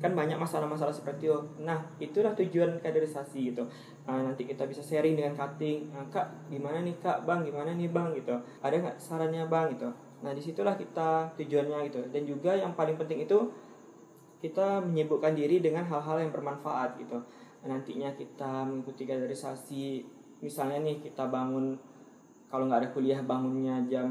Kan 0.00 0.12
banyak 0.12 0.36
masalah-masalah 0.36 0.92
seperti 0.92 1.32
itu. 1.32 1.38
Nah 1.64 1.80
itulah 1.96 2.36
tujuan 2.36 2.76
kaderisasi 2.84 3.52
gitu. 3.52 3.64
Nah, 4.04 4.20
nanti 4.20 4.44
kita 4.44 4.68
bisa 4.68 4.84
sharing 4.84 5.16
dengan 5.16 5.32
cutting. 5.32 5.88
Nah, 5.88 6.04
kak 6.12 6.52
gimana 6.52 6.84
nih 6.84 6.92
kak? 7.00 7.24
Bang 7.24 7.40
gimana 7.40 7.72
nih 7.72 7.88
bang? 7.88 8.12
gitu. 8.12 8.36
Ada 8.60 8.76
nggak 8.84 8.96
sarannya 9.00 9.48
bang? 9.48 9.72
Gitu 9.72 9.88
nah 10.24 10.32
di 10.32 10.40
situlah 10.40 10.72
kita 10.72 11.36
tujuannya 11.36 11.84
gitu. 11.92 12.00
Dan 12.08 12.24
juga 12.24 12.56
yang 12.56 12.72
paling 12.72 12.96
penting 12.96 13.28
itu 13.28 13.52
kita 14.40 14.80
menyibukkan 14.80 15.36
diri 15.36 15.60
dengan 15.60 15.84
hal-hal 15.84 16.24
yang 16.24 16.32
bermanfaat 16.32 16.96
gitu. 16.96 17.20
Nah, 17.64 17.76
nantinya 17.76 18.12
kita 18.16 18.64
mengikuti 18.64 19.04
kaderisasi. 19.04 20.04
Misalnya 20.40 20.80
nih 20.80 21.04
kita 21.04 21.28
bangun 21.28 21.76
kalau 22.48 22.68
nggak 22.68 22.80
ada 22.84 22.90
kuliah 22.92 23.20
bangunnya 23.20 23.84
jam 23.88 24.08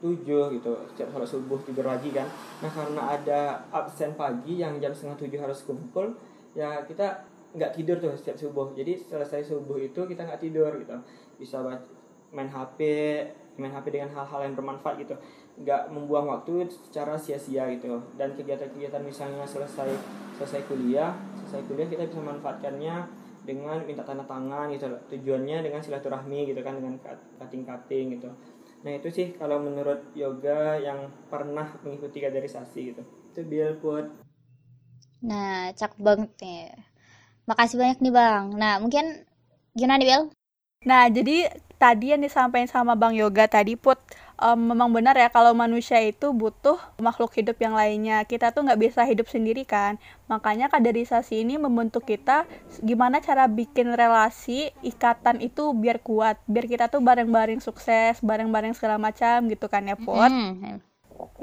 7 0.00 0.24
gitu. 0.56 0.72
Setiap 0.92 1.08
sholat 1.12 1.28
subuh 1.28 1.60
tidur 1.64 1.88
lagi 1.88 2.12
kan. 2.12 2.28
Nah 2.60 2.68
karena 2.68 3.02
ada 3.16 3.40
absen 3.72 4.16
pagi 4.16 4.60
yang 4.60 4.80
jam 4.80 4.92
setengah 4.92 5.16
tujuh 5.16 5.40
harus 5.40 5.64
kumpul 5.64 6.12
ya 6.52 6.84
kita 6.84 7.24
nggak 7.56 7.72
tidur 7.72 7.96
tuh 8.00 8.12
setiap 8.16 8.36
subuh. 8.36 8.72
Jadi 8.76 9.00
selesai 9.00 9.48
subuh 9.48 9.80
itu 9.80 10.04
kita 10.04 10.28
nggak 10.28 10.40
tidur 10.44 10.72
gitu. 10.76 10.92
Bisa 11.40 11.64
main 12.36 12.50
HP 12.52 12.80
main 13.56 13.72
HP 13.72 13.94
dengan 13.94 14.10
hal-hal 14.14 14.40
yang 14.50 14.54
bermanfaat 14.58 14.96
gitu. 15.02 15.14
Nggak 15.60 15.90
membuang 15.90 16.26
waktu 16.30 16.66
secara 16.70 17.14
sia-sia 17.14 17.70
gitu. 17.74 18.02
Dan 18.18 18.34
kegiatan-kegiatan 18.34 19.02
misalnya 19.02 19.46
selesai 19.46 19.90
selesai 20.34 20.66
kuliah 20.66 21.14
selesai 21.38 21.62
kuliah 21.70 21.86
kita 21.86 22.10
bisa 22.10 22.18
manfaatkannya 22.18 22.96
dengan 23.44 23.78
minta 23.86 24.02
tanda 24.02 24.24
tangan 24.26 24.72
gitu 24.72 24.88
tujuannya 25.12 25.62
dengan 25.62 25.78
silaturahmi 25.78 26.50
gitu 26.50 26.60
kan 26.64 26.80
dengan 26.80 26.98
cutting-cutting 27.38 28.18
gitu. 28.18 28.28
Nah 28.82 28.92
itu 28.98 29.08
sih 29.12 29.36
kalau 29.36 29.62
menurut 29.62 30.10
yoga 30.18 30.80
yang 30.80 31.06
pernah 31.30 31.70
mengikuti 31.86 32.18
kaderisasi 32.18 32.80
gitu. 32.90 33.02
Itu 33.30 33.40
Bill 33.46 33.78
put 33.78 34.10
nah 35.24 35.72
cak 35.72 35.96
banget 35.96 36.32
nih. 36.42 36.68
Makasih 37.48 37.76
banyak 37.76 37.98
nih 38.00 38.12
Bang. 38.12 38.56
Nah, 38.56 38.80
mungkin 38.80 39.24
gimana 39.76 40.00
nih 40.00 40.08
Bel? 40.08 40.22
Nah, 40.88 41.08
jadi 41.12 41.48
tadi 41.76 42.14
yang 42.14 42.22
disampaikan 42.22 42.70
sama 42.70 42.94
Bang 42.94 43.12
Yoga 43.12 43.44
tadi 43.50 43.74
put 43.74 44.00
um, 44.40 44.58
memang 44.74 44.90
benar 44.90 45.14
ya 45.14 45.28
kalau 45.30 45.52
manusia 45.54 46.00
itu 46.02 46.30
butuh 46.34 46.78
makhluk 46.98 47.34
hidup 47.34 47.58
yang 47.60 47.74
lainnya. 47.74 48.22
Kita 48.24 48.50
tuh 48.50 48.66
nggak 48.66 48.80
bisa 48.80 49.02
hidup 49.06 49.26
sendiri 49.30 49.66
kan. 49.66 49.98
Makanya 50.30 50.72
kaderisasi 50.72 51.44
ini 51.44 51.60
membentuk 51.60 52.08
kita 52.08 52.48
gimana 52.80 53.20
cara 53.20 53.46
bikin 53.50 53.92
relasi 53.92 54.72
ikatan 54.80 55.42
itu 55.44 55.74
biar 55.76 56.00
kuat, 56.00 56.40
biar 56.48 56.66
kita 56.66 56.84
tuh 56.88 57.04
bareng-bareng 57.04 57.60
sukses, 57.60 58.18
bareng-bareng 58.24 58.72
segala 58.74 58.96
macam 58.96 59.46
gitu 59.50 59.66
kan 59.68 59.84
ya 59.84 59.96
put. 59.98 60.30
Hmm, 60.30 60.80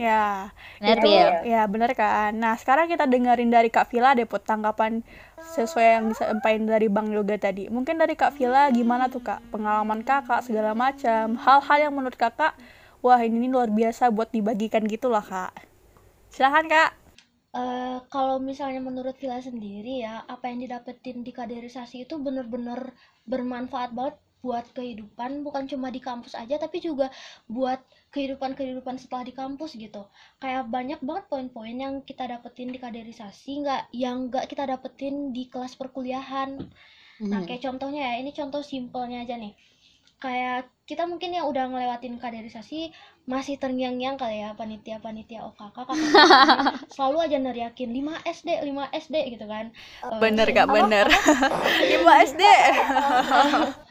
Ya, 0.01 0.49
benar 0.81 0.97
itu 0.97 1.09
Bel. 1.13 1.29
ya 1.45 1.61
benar 1.69 1.91
kan. 1.93 2.33
Nah, 2.33 2.57
sekarang 2.57 2.89
kita 2.89 3.05
dengerin 3.05 3.53
dari 3.53 3.69
Kak 3.69 3.93
Vila 3.93 4.17
deh 4.17 4.25
put 4.25 4.41
tanggapan 4.41 5.05
sesuai 5.37 5.87
yang 6.01 6.05
disampaikan 6.09 6.65
dari 6.65 6.89
Bang 6.89 7.13
Yoga 7.13 7.37
tadi. 7.37 7.69
Mungkin 7.69 8.01
dari 8.01 8.17
Kak 8.17 8.33
Vila 8.33 8.73
gimana 8.73 9.13
tuh 9.13 9.21
Kak? 9.21 9.53
Pengalaman 9.53 10.01
Kakak 10.01 10.41
segala 10.41 10.73
macam, 10.73 11.37
hal-hal 11.37 11.77
yang 11.77 11.93
menurut 11.93 12.17
Kakak 12.17 12.57
wah 13.05 13.21
ini, 13.21 13.45
ini 13.45 13.47
luar 13.53 13.69
biasa 13.69 14.09
buat 14.09 14.33
dibagikan 14.33 14.81
gitu 14.89 15.05
lah 15.13 15.21
Kak. 15.21 15.53
Silahkan 16.33 16.65
Kak. 16.65 16.91
Eh, 17.51 17.97
kalau 18.07 18.39
misalnya 18.39 18.79
menurut 18.79 19.13
Villa 19.19 19.37
sendiri 19.43 20.01
ya, 20.07 20.23
apa 20.25 20.47
yang 20.47 20.63
didapetin 20.63 21.19
di 21.21 21.35
kaderisasi 21.35 22.07
itu 22.07 22.15
bener-bener 22.15 22.95
bermanfaat 23.27 23.91
banget 23.91 24.15
buat 24.41 24.65
kehidupan, 24.71 25.41
bukan 25.41 25.65
cuma 25.65 25.87
di 25.87 25.97
kampus 25.97 26.33
aja, 26.33 26.57
tapi 26.57 26.77
juga 26.77 27.13
buat 27.45 27.77
kehidupan-kehidupan 28.09 28.97
setelah 28.97 29.21
di 29.21 29.31
kampus 29.31 29.73
gitu. 29.75 30.03
Kayak 30.37 30.65
banyak 30.67 30.99
banget 30.99 31.25
poin-poin 31.27 31.73
yang 31.73 32.01
kita 32.01 32.25
dapetin 32.25 32.69
di 32.69 32.77
kaderisasi, 32.77 33.61
nggak 33.61 33.81
yang 33.91 34.27
nggak 34.27 34.45
kita 34.45 34.65
dapetin 34.65 35.29
di 35.29 35.45
kelas 35.45 35.73
perkuliahan. 35.73 36.57
Nah, 37.21 37.39
Mhm. 37.39 37.45
kayak 37.45 37.61
contohnya 37.61 38.01
ya, 38.03 38.13
ini 38.17 38.31
contoh 38.31 38.61
simpelnya 38.61 39.21
aja 39.21 39.37
nih. 39.37 39.53
Kayak 40.17 40.69
kita 40.85 41.05
mungkin 41.05 41.33
yang 41.33 41.45
udah 41.45 41.65
ngelewatin 41.65 42.17
kaderisasi 42.17 42.93
masih 43.25 43.57
terngiang-ngiang 43.57 44.17
kali 44.17 44.41
ya 44.41 44.53
panitia-panitia 44.53 45.45
OKK 45.47 45.71
kakak 45.81 45.97
selalu 46.93 47.17
aja 47.21 47.37
neriakin 47.37 47.89
5 47.89 48.21
SD 48.21 48.49
5 48.59 48.85
SD 48.91 49.15
gitu 49.33 49.45
kan 49.45 49.69
Eh, 50.03 50.19
Bener 50.19 50.45
Kak, 50.51 50.67
apa- 50.67 50.73
bener. 50.77 51.05
5 51.07 52.13
SD. 52.29 52.43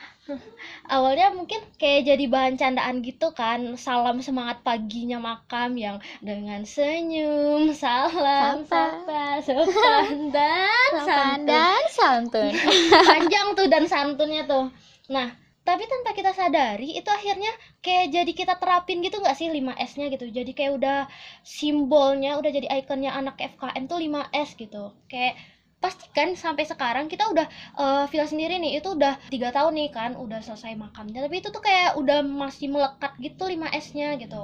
awalnya 0.86 1.32
mungkin 1.32 1.62
kayak 1.80 2.10
jadi 2.10 2.24
bahan 2.28 2.54
candaan 2.60 3.00
gitu 3.00 3.32
kan. 3.32 3.74
Salam 3.80 4.20
semangat 4.20 4.60
paginya 4.66 5.18
makam 5.18 5.74
yang 5.74 5.96
dengan 6.20 6.62
senyum 6.66 7.72
salam 7.72 8.66
Sapa. 8.66 9.40
sopan 9.42 10.30
dan 10.34 10.90
Sopan 10.92 11.06
santun 11.06 11.46
dan 11.46 11.82
santun. 11.90 12.52
panjang 13.10 13.48
tuh 13.56 13.66
dan 13.66 13.84
santunnya 13.88 14.42
tuh. 14.46 14.68
Nah 15.10 15.30
tapi 15.60 15.84
tanpa 15.86 16.16
kita 16.16 16.32
sadari 16.32 16.98
itu 16.98 17.06
akhirnya 17.06 17.52
kayak 17.84 18.10
jadi 18.10 18.32
kita 18.32 18.54
terapin 18.58 19.04
gitu 19.04 19.20
nggak 19.20 19.36
sih 19.36 19.46
5S 19.52 20.00
nya 20.00 20.06
gitu? 20.10 20.26
Jadi 20.26 20.50
kayak 20.56 20.72
udah 20.80 20.98
simbolnya 21.46 22.40
udah 22.40 22.50
jadi 22.50 22.66
ikonnya 22.82 23.12
anak 23.12 23.38
FKM 23.38 23.84
tuh 23.86 24.00
5S 24.00 24.56
gitu. 24.56 24.90
Kayak 25.06 25.36
pastikan 25.80 26.28
sampai 26.36 26.64
sekarang 26.68 27.06
kita 27.12 27.24
udah 27.32 27.46
eh 27.80 28.04
Villa 28.10 28.26
sendiri 28.28 28.54
nih 28.62 28.72
itu 28.78 28.88
udah 28.96 29.14
tiga 29.32 29.48
tahun 29.56 29.72
nih 29.78 29.88
kan 29.96 30.10
udah 30.24 30.40
selesai 30.46 30.72
makamnya. 30.76 31.24
Tapi 31.26 31.36
itu 31.40 31.48
tuh 31.54 31.62
kayak 31.64 31.96
udah 32.00 32.18
masih 32.22 32.66
melekat 32.74 33.12
gitu 33.18 33.42
5S 33.48 33.86
nya 33.98 34.08
gitu 34.22 34.36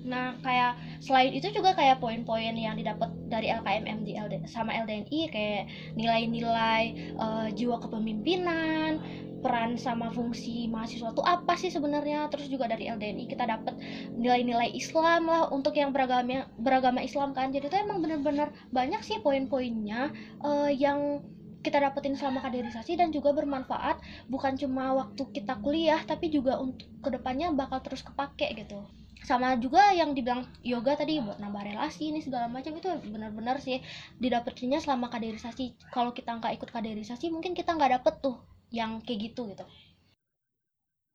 nah 0.00 0.32
kayak 0.40 0.80
selain 1.04 1.32
itu 1.36 1.52
juga 1.52 1.76
kayak 1.76 2.00
poin-poin 2.00 2.56
yang 2.56 2.72
didapat 2.76 3.12
dari 3.28 3.52
LKMM 3.52 3.98
di 4.04 4.16
LD, 4.16 4.48
sama 4.48 4.72
LDNI 4.72 5.20
kayak 5.28 5.64
nilai-nilai 5.96 6.82
eh, 7.20 7.48
jiwa 7.52 7.76
kepemimpinan 7.84 9.00
peran 9.40 9.80
sama 9.80 10.12
fungsi 10.12 10.68
mahasiswa 10.68 11.16
itu 11.16 11.24
apa 11.24 11.56
sih 11.56 11.72
sebenarnya? 11.72 12.28
Terus 12.28 12.52
juga 12.52 12.68
dari 12.68 12.92
LDNI 12.92 13.24
kita 13.24 13.48
dapat 13.48 13.72
nilai-nilai 14.12 14.68
Islam 14.76 15.32
lah 15.32 15.48
untuk 15.48 15.72
yang 15.80 15.90
beragama 15.96 16.44
beragama 16.60 17.00
Islam 17.00 17.32
kan. 17.32 17.48
Jadi 17.48 17.72
itu 17.72 17.76
emang 17.80 18.04
bener-bener 18.04 18.52
banyak 18.68 19.00
sih 19.00 19.18
poin-poinnya 19.24 20.12
eh, 20.44 20.70
yang 20.76 21.24
kita 21.60 21.76
dapetin 21.76 22.16
selama 22.16 22.40
kaderisasi 22.40 22.96
dan 22.96 23.12
juga 23.12 23.36
bermanfaat 23.36 24.00
bukan 24.32 24.56
cuma 24.56 24.96
waktu 24.96 25.28
kita 25.28 25.60
kuliah 25.60 26.00
tapi 26.08 26.32
juga 26.32 26.56
untuk 26.56 26.88
ke 27.04 27.08
depannya 27.12 27.52
bakal 27.52 27.84
terus 27.84 28.00
kepake 28.00 28.48
gitu 28.56 28.80
sama 29.28 29.48
juga 29.64 29.82
yang 30.00 30.10
dibilang 30.16 30.42
yoga 30.72 30.92
tadi 31.00 31.20
buat 31.26 31.38
nambah 31.42 31.62
relasi 31.70 32.02
ini 32.10 32.20
segala 32.26 32.46
macam 32.50 32.72
itu 32.80 32.88
benar-benar 33.14 33.56
sih 33.66 33.78
didapetinnya 34.22 34.78
selama 34.84 35.06
kaderisasi 35.14 35.64
kalau 35.94 36.10
kita 36.16 36.30
nggak 36.38 36.52
ikut 36.58 36.70
kaderisasi 36.74 37.26
mungkin 37.34 37.52
kita 37.58 37.70
nggak 37.76 38.00
dapet 38.00 38.14
tuh 38.24 38.36
yang 38.78 39.00
kayak 39.06 39.30
gitu 39.32 39.42
gitu 39.52 39.64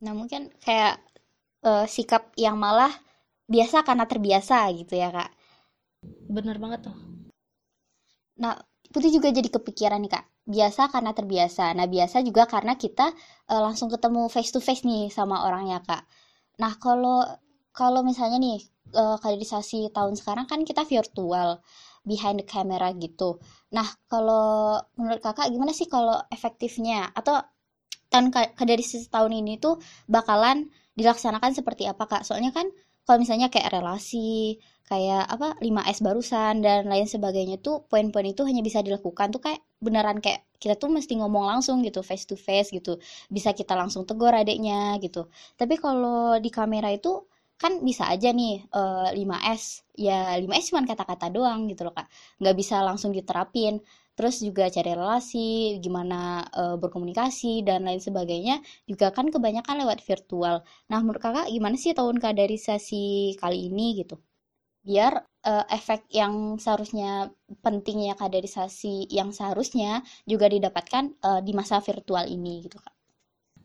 Nah, 0.03 0.13
mungkin 0.19 0.41
kayak 0.65 0.95
eh, 1.69 1.85
sikap 1.95 2.23
yang 2.45 2.55
malah 2.65 2.93
biasa 3.53 3.77
karena 3.87 4.05
terbiasa 4.11 4.57
gitu 4.79 4.93
ya, 5.03 5.09
Kak. 5.17 5.29
bener 6.29 6.57
banget 6.61 6.79
tuh 6.89 6.95
Nah, 8.43 8.55
Putih 8.93 9.11
juga 9.11 9.27
jadi 9.33 9.49
kepikiran 9.51 9.99
nih, 10.03 10.11
Kak. 10.15 10.25
Biasa 10.47 10.81
karena 10.93 11.11
terbiasa. 11.11 11.73
Nah, 11.75 11.87
biasa 11.89 12.17
juga 12.27 12.43
karena 12.47 12.73
kita 12.83 13.11
eh, 13.51 13.61
langsung 13.65 13.87
ketemu 13.93 14.21
face 14.33 14.51
to 14.55 14.59
face 14.63 14.83
nih 14.87 15.11
sama 15.11 15.43
orangnya, 15.47 15.79
Kak. 15.83 16.03
Nah, 16.61 16.73
kalau 16.79 17.25
kalau 17.79 18.01
misalnya 18.09 18.37
nih 18.41 18.59
eh, 19.01 19.17
kaderisasi 19.23 19.77
tahun 19.95 20.13
sekarang 20.19 20.45
kan 20.51 20.59
kita 20.69 20.83
virtual, 20.93 21.49
behind 22.09 22.37
the 22.41 22.45
camera 22.47 22.89
gitu. 23.03 23.29
Nah, 23.75 23.87
kalau 24.11 24.79
menurut 24.99 25.21
Kakak 25.25 25.47
gimana 25.53 25.71
sih 25.75 25.87
kalau 25.89 26.15
efektifnya 26.35 27.09
atau 27.19 27.35
tahun 28.11 28.27
ka- 28.33 28.53
kaderisasi 28.59 29.07
tahun 29.11 29.33
ini 29.43 29.53
tuh 29.59 29.75
bakalan 30.07 30.69
dilaksanakan 30.99 31.51
seperti 31.57 31.83
apa, 31.91 32.03
Kak? 32.07 32.21
Soalnya 32.27 32.51
kan 32.55 32.67
kalau 33.05 33.17
misalnya 33.21 33.47
kayak 33.53 33.69
relasi, 33.75 34.57
kayak 34.89 35.25
apa 35.29 35.57
5S 35.61 35.99
barusan 36.05 36.61
dan 36.65 36.85
lain 36.89 37.05
sebagainya 37.09 37.57
tuh 37.61 37.85
poin-poin 37.89 38.25
itu 38.33 38.41
hanya 38.49 38.61
bisa 38.65 38.79
dilakukan 38.85 39.33
tuh 39.33 39.41
kayak 39.45 39.61
beneran 39.81 40.17
kayak 40.21 40.45
kita 40.61 40.77
tuh 40.77 40.89
mesti 40.93 41.17
ngomong 41.21 41.45
langsung 41.49 41.81
gitu 41.85 42.01
face 42.05 42.25
to 42.29 42.37
face 42.37 42.69
gitu 42.73 42.97
bisa 43.29 43.53
kita 43.53 43.73
langsung 43.77 44.05
tegur 44.09 44.33
adiknya 44.33 44.97
gitu 45.01 45.29
tapi 45.59 45.77
kalau 45.77 46.37
di 46.41 46.49
kamera 46.53 46.89
itu 46.93 47.25
kan 47.61 47.73
bisa 47.87 48.03
aja 48.13 48.29
nih 48.39 48.53
eh, 48.77 49.07
5S 49.19 49.63
ya 50.05 50.17
5S 50.41 50.65
cuma 50.71 50.81
kata-kata 50.91 51.27
doang 51.35 51.59
gitu 51.71 51.81
loh 51.87 51.93
kak. 51.97 52.07
Nggak 52.41 52.55
bisa 52.61 52.75
langsung 52.87 53.11
diterapin. 53.17 53.75
Terus 54.15 54.35
juga 54.47 54.63
cari 54.75 54.91
relasi 54.95 55.39
gimana 55.83 56.19
eh, 56.59 56.75
berkomunikasi 56.81 57.51
dan 57.67 57.79
lain 57.87 58.01
sebagainya 58.07 58.55
juga 58.89 59.07
kan 59.15 59.27
kebanyakan 59.33 59.75
lewat 59.83 59.99
virtual. 60.09 60.55
Nah 60.91 60.99
menurut 61.03 61.21
kakak 61.25 61.47
gimana 61.55 61.75
sih 61.83 61.91
tahun 61.99 62.17
kaderisasi 62.23 63.03
kali 63.41 63.57
ini 63.71 63.85
gitu? 64.03 64.15
Biar 64.87 65.13
eh, 65.51 65.65
efek 65.77 66.01
yang 66.19 66.35
seharusnya 66.63 67.11
pentingnya 67.65 68.13
kaderisasi 68.21 68.95
yang 69.19 69.29
seharusnya 69.37 69.91
juga 70.31 70.47
didapatkan 70.55 71.05
eh, 71.29 71.41
di 71.47 71.51
masa 71.59 71.77
virtual 71.89 72.25
ini 72.37 72.53
gitu 72.65 72.79
Kak. 72.85 72.94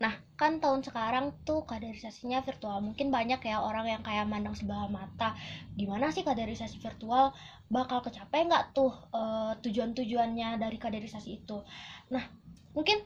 Nah, 0.00 0.16
kan 0.40 0.58
tahun 0.64 0.80
sekarang 0.80 1.44
tuh 1.44 1.68
kaderisasinya 1.68 2.40
virtual. 2.40 2.80
Mungkin 2.80 3.12
banyak 3.12 3.40
ya 3.44 3.60
orang 3.60 3.84
yang 3.84 4.02
kayak 4.02 4.24
mandang 4.24 4.56
sebelah 4.56 4.88
mata. 4.88 5.36
Gimana 5.76 6.08
sih 6.08 6.24
kaderisasi 6.24 6.80
virtual? 6.80 7.36
Bakal 7.68 8.00
kecapai 8.08 8.48
nggak 8.48 8.72
tuh 8.72 8.92
eh, 9.12 9.52
tujuan-tujuannya 9.60 10.56
dari 10.56 10.76
kaderisasi 10.80 11.44
itu? 11.44 11.60
Nah, 12.08 12.24
mungkin 12.72 13.04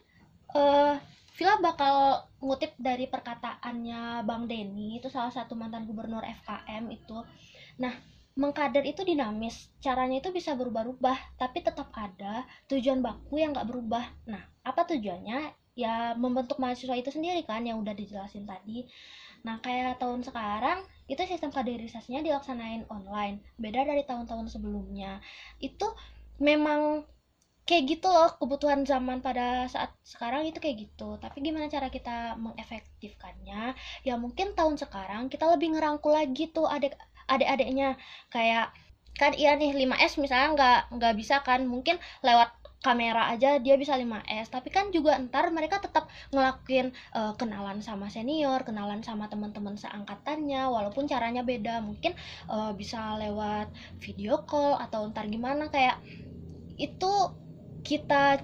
eh 0.55 0.97
Villa 1.35 1.59
bakal 1.59 2.23
ngutip 2.39 2.79
dari 2.79 3.11
perkataannya 3.11 4.23
Bang 4.23 4.47
Denny, 4.47 5.03
itu 5.03 5.11
salah 5.11 5.35
satu 5.35 5.59
mantan 5.59 5.83
gubernur 5.83 6.23
FKM 6.23 6.87
itu. 6.95 7.27
Nah, 7.83 7.91
mengkader 8.39 8.87
itu 8.87 9.03
dinamis, 9.03 9.67
caranya 9.83 10.23
itu 10.23 10.31
bisa 10.31 10.55
berubah-ubah, 10.55 11.35
tapi 11.35 11.59
tetap 11.59 11.91
ada 11.91 12.47
tujuan 12.71 13.03
baku 13.03 13.43
yang 13.43 13.51
nggak 13.51 13.67
berubah. 13.67 14.07
Nah, 14.31 14.47
apa 14.63 14.87
tujuannya? 14.87 15.64
Ya 15.75 16.15
membentuk 16.15 16.59
mahasiswa 16.63 16.95
itu 16.95 17.11
sendiri 17.11 17.43
kan 17.47 17.63
yang 17.67 17.83
udah 17.83 17.95
dijelasin 17.95 18.47
tadi. 18.47 18.87
Nah, 19.45 19.61
kayak 19.61 20.01
tahun 20.01 20.25
sekarang 20.25 20.87
itu 21.11 21.21
sistem 21.29 21.53
kaderisasinya 21.53 22.25
dilaksanain 22.25 22.89
online, 22.89 23.45
beda 23.61 23.85
dari 23.85 24.03
tahun-tahun 24.09 24.49
sebelumnya. 24.49 25.21
Itu 25.61 25.93
memang 26.41 27.05
kayak 27.65 27.85
gitu 27.97 28.09
loh 28.13 28.31
kebutuhan 28.37 28.85
zaman 28.85 29.25
pada 29.25 29.65
saat 29.73 29.91
sekarang 30.05 30.45
itu 30.49 30.59
kayak 30.61 30.77
gitu. 30.89 31.17
Tapi 31.21 31.41
gimana 31.45 31.67
cara 31.69 31.89
kita 31.89 32.37
mengefektifkannya? 32.41 33.73
Ya 34.05 34.15
mungkin 34.21 34.53
tahun 34.57 34.77
sekarang 34.81 35.29
kita 35.33 35.49
lebih 35.53 35.77
ngerangkul 35.77 36.13
lagi 36.13 36.53
tuh 36.53 36.69
adik 36.69 36.97
adik-adiknya 37.29 37.97
kayak 38.29 38.69
kan 39.17 39.33
iya 39.33 39.55
nih 39.55 39.73
5S 39.79 40.19
misalnya 40.21 40.49
nggak 40.57 40.79
nggak 40.99 41.15
bisa 41.21 41.41
kan 41.47 41.65
mungkin 41.65 41.97
lewat 42.27 42.51
kamera 42.85 43.33
aja 43.33 43.57
dia 43.57 43.81
bisa 43.81 43.97
5S 43.97 44.53
tapi 44.53 44.69
kan 44.69 44.93
juga 44.93 45.17
ntar 45.17 45.49
mereka 45.49 45.81
tetap 45.81 46.13
ngelakuin 46.29 46.93
eh, 46.93 47.33
kenalan 47.41 47.81
sama 47.81 48.13
senior 48.13 48.61
kenalan 48.69 49.01
sama 49.01 49.25
teman-teman 49.33 49.81
seangkatannya 49.81 50.69
walaupun 50.69 51.09
caranya 51.09 51.41
beda. 51.41 51.81
Mungkin 51.81 52.13
eh, 52.51 52.73
bisa 52.77 53.17
lewat 53.17 53.73
video 54.03 54.45
call 54.45 54.77
atau 54.77 55.09
ntar 55.09 55.31
gimana. 55.33 55.73
Kayak 55.73 56.01
itu 56.77 57.13
kita 57.85 58.43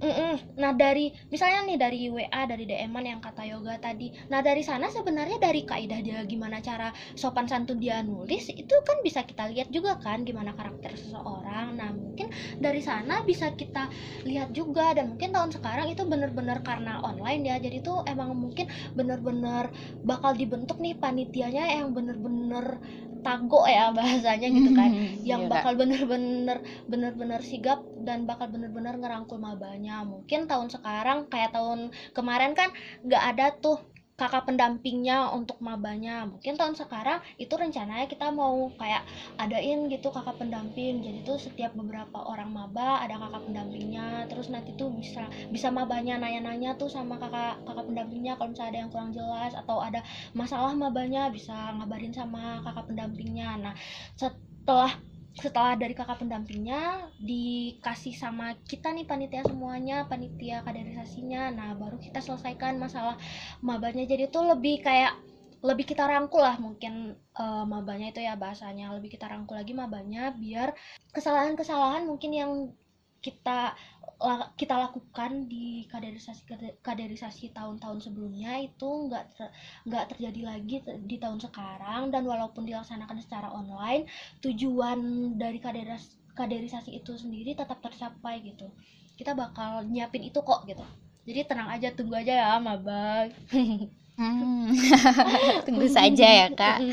Mm-mm. 0.00 0.56
Nah 0.56 0.72
dari 0.72 1.12
misalnya 1.28 1.60
nih 1.68 1.76
dari 1.76 1.98
WA 2.08 2.48
dari 2.48 2.64
DM-an 2.64 3.04
yang 3.04 3.20
kata 3.20 3.44
yoga 3.44 3.76
tadi. 3.76 4.08
Nah 4.32 4.40
dari 4.40 4.64
sana 4.64 4.88
sebenarnya 4.88 5.36
dari 5.36 5.60
kaidah 5.68 6.00
dia 6.00 6.24
gimana 6.24 6.56
cara 6.64 6.88
sopan 7.12 7.44
santun 7.44 7.76
dia 7.76 8.00
nulis 8.00 8.48
itu 8.48 8.72
kan 8.80 8.96
bisa 9.04 9.28
kita 9.28 9.52
lihat 9.52 9.68
juga 9.68 10.00
kan 10.00 10.24
gimana 10.24 10.56
karakter 10.56 10.96
seseorang. 10.96 11.76
Nah 11.76 11.92
mungkin 11.92 12.32
dari 12.56 12.80
sana 12.80 13.20
bisa 13.28 13.52
kita 13.52 13.92
lihat 14.24 14.48
juga 14.56 14.96
dan 14.96 15.12
mungkin 15.12 15.36
tahun 15.36 15.52
sekarang 15.52 15.92
itu 15.92 16.08
bener-bener 16.08 16.64
karena 16.64 17.04
online 17.04 17.44
ya. 17.52 17.56
Jadi 17.60 17.84
tuh 17.84 18.00
emang 18.08 18.32
mungkin 18.32 18.72
bener-bener 18.96 19.68
bakal 20.00 20.32
dibentuk 20.32 20.80
nih 20.80 20.96
panitianya 20.96 21.76
yang 21.76 21.92
bener-bener 21.92 22.80
tago 23.26 23.64
ya 23.68 23.90
bahasanya 23.96 24.48
gitu 24.56 24.70
kan. 24.78 24.90
Yang 25.26 25.42
Iya, 25.42 25.48
bakal 25.52 25.72
bener-bener 25.80 26.58
bener-bener 26.90 27.40
sigap 27.44 27.84
dan 27.98 28.24
bakal 28.30 28.46
bener-bener 28.54 28.94
ngerangkul 29.00 29.38
mabanya. 29.40 30.02
Mungkin 30.06 30.46
tahun 30.50 30.68
sekarang 30.74 31.18
kayak 31.32 31.50
tahun 31.56 31.90
kemarin 32.16 32.52
kan 32.58 32.70
nggak 33.06 33.22
ada 33.36 33.46
tuh 33.58 33.76
kakak 34.20 34.44
pendampingnya 34.44 35.32
untuk 35.32 35.56
mabanya. 35.64 36.28
Mungkin 36.28 36.60
tahun 36.60 36.76
sekarang 36.76 37.24
itu 37.40 37.56
rencananya 37.56 38.04
kita 38.04 38.28
mau 38.28 38.68
kayak 38.76 39.00
adain 39.40 39.88
gitu 39.88 40.12
kakak 40.12 40.36
pendamping. 40.36 41.00
Jadi 41.00 41.24
tuh 41.24 41.40
setiap 41.40 41.72
beberapa 41.72 42.20
orang 42.28 42.52
maba 42.52 43.00
ada 43.00 43.16
kakak 43.16 43.48
pendampingnya. 43.48 44.28
Terus 44.28 44.52
nanti 44.52 44.76
tuh 44.76 44.92
bisa 44.92 45.24
bisa 45.48 45.72
mabanya 45.72 46.20
nanya-nanya 46.20 46.76
tuh 46.76 46.92
sama 46.92 47.16
kakak 47.16 47.64
kakak 47.64 47.84
pendampingnya 47.88 48.36
kalau 48.36 48.52
misalnya 48.52 48.70
ada 48.76 48.80
yang 48.84 48.90
kurang 48.92 49.10
jelas 49.16 49.52
atau 49.56 49.80
ada 49.80 50.04
masalah 50.36 50.76
mabanya 50.76 51.32
bisa 51.32 51.72
ngabarin 51.80 52.12
sama 52.12 52.60
kakak 52.60 52.84
pendampingnya. 52.92 53.56
Nah 53.56 53.74
setelah 54.20 55.00
setelah 55.38 55.78
dari 55.78 55.94
kakak 55.94 56.26
pendampingnya 56.26 57.12
dikasih 57.22 58.18
sama 58.18 58.58
kita 58.66 58.90
nih 58.90 59.06
panitia 59.06 59.46
semuanya 59.46 60.08
panitia 60.10 60.66
kaderisasinya. 60.66 61.54
Nah 61.54 61.70
baru 61.78 62.02
kita 62.02 62.18
selesaikan 62.18 62.82
masalah 62.82 63.14
mabanya 63.62 64.02
jadi 64.10 64.26
tuh 64.26 64.50
lebih 64.50 64.82
kayak 64.82 65.14
lebih 65.60 65.92
kita 65.92 66.08
rangkul 66.08 66.40
lah 66.40 66.56
mungkin 66.58 67.14
eh, 67.14 67.64
mabanya 67.68 68.10
itu 68.10 68.20
ya 68.24 68.34
bahasanya. 68.34 68.90
Lebih 68.98 69.14
kita 69.14 69.30
rangkul 69.30 69.54
lagi 69.54 69.70
mabanya 69.70 70.34
biar 70.34 70.74
kesalahan-kesalahan 71.14 72.10
mungkin 72.10 72.30
yang 72.34 72.52
kita 73.20 73.76
kita 74.56 74.76
lakukan 74.76 75.48
di 75.48 75.88
kaderisasi 75.88 76.44
kaderisasi 76.84 77.56
tahun-tahun 77.56 78.04
sebelumnya 78.04 78.60
itu 78.60 79.08
nggak 79.08 79.24
ter- 79.32 79.52
terjadi 80.12 80.40
lagi 80.44 80.84
di 81.08 81.16
tahun 81.16 81.40
sekarang. 81.40 82.12
Dan 82.12 82.28
walaupun 82.28 82.68
dilaksanakan 82.68 83.16
secara 83.20 83.48
online 83.48 84.04
tujuan 84.44 85.00
dari 85.40 85.56
kaderis 85.56 86.20
kaderisasi 86.36 87.00
itu 87.00 87.16
sendiri 87.16 87.56
tetap 87.56 87.80
tercapai 87.80 88.44
gitu. 88.44 88.68
Kita 89.16 89.32
bakal 89.32 89.88
nyiapin 89.88 90.28
itu 90.28 90.40
kok 90.44 90.68
gitu. 90.68 90.84
Jadi 91.24 91.40
tenang 91.48 91.68
aja 91.68 91.88
tunggu 91.92 92.16
aja 92.16 92.32
ya 92.32 92.50
maba 92.60 93.28
Hmm. 94.20 94.68
Tunggu 95.64 95.88
saja 95.88 96.28
ya 96.28 96.46
kak. 96.52 96.84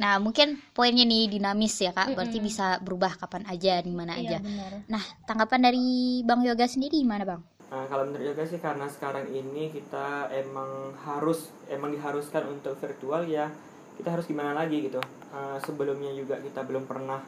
Nah 0.00 0.16
mungkin 0.16 0.56
poinnya 0.72 1.04
nih 1.04 1.28
dinamis 1.28 1.76
ya 1.76 1.92
kak. 1.92 2.16
Berarti 2.16 2.40
bisa 2.40 2.80
berubah 2.80 3.20
kapan 3.20 3.44
aja, 3.52 3.84
di 3.84 3.92
mana 3.92 4.16
aja. 4.16 4.40
iya 4.40 4.40
benar 4.40 4.88
Nah 4.88 5.02
tanggapan 5.28 5.68
dari 5.68 6.24
Bang 6.24 6.40
Yoga 6.40 6.64
sendiri 6.64 7.04
gimana 7.04 7.28
bang? 7.28 7.42
Nah, 7.70 7.86
kalau 7.86 8.08
menurut 8.08 8.32
Yoga 8.32 8.44
sih 8.48 8.58
karena 8.58 8.88
sekarang 8.88 9.28
ini 9.30 9.70
kita 9.70 10.32
emang 10.32 10.96
harus 11.04 11.52
emang 11.68 11.92
diharuskan 11.94 12.48
untuk 12.48 12.74
virtual 12.80 13.28
ya 13.28 13.52
kita 14.00 14.16
harus 14.16 14.24
gimana 14.24 14.56
lagi 14.56 14.88
gitu. 14.88 14.98
Eh, 15.30 15.58
sebelumnya 15.62 16.10
juga 16.16 16.40
kita 16.40 16.64
belum 16.64 16.88
pernah 16.88 17.20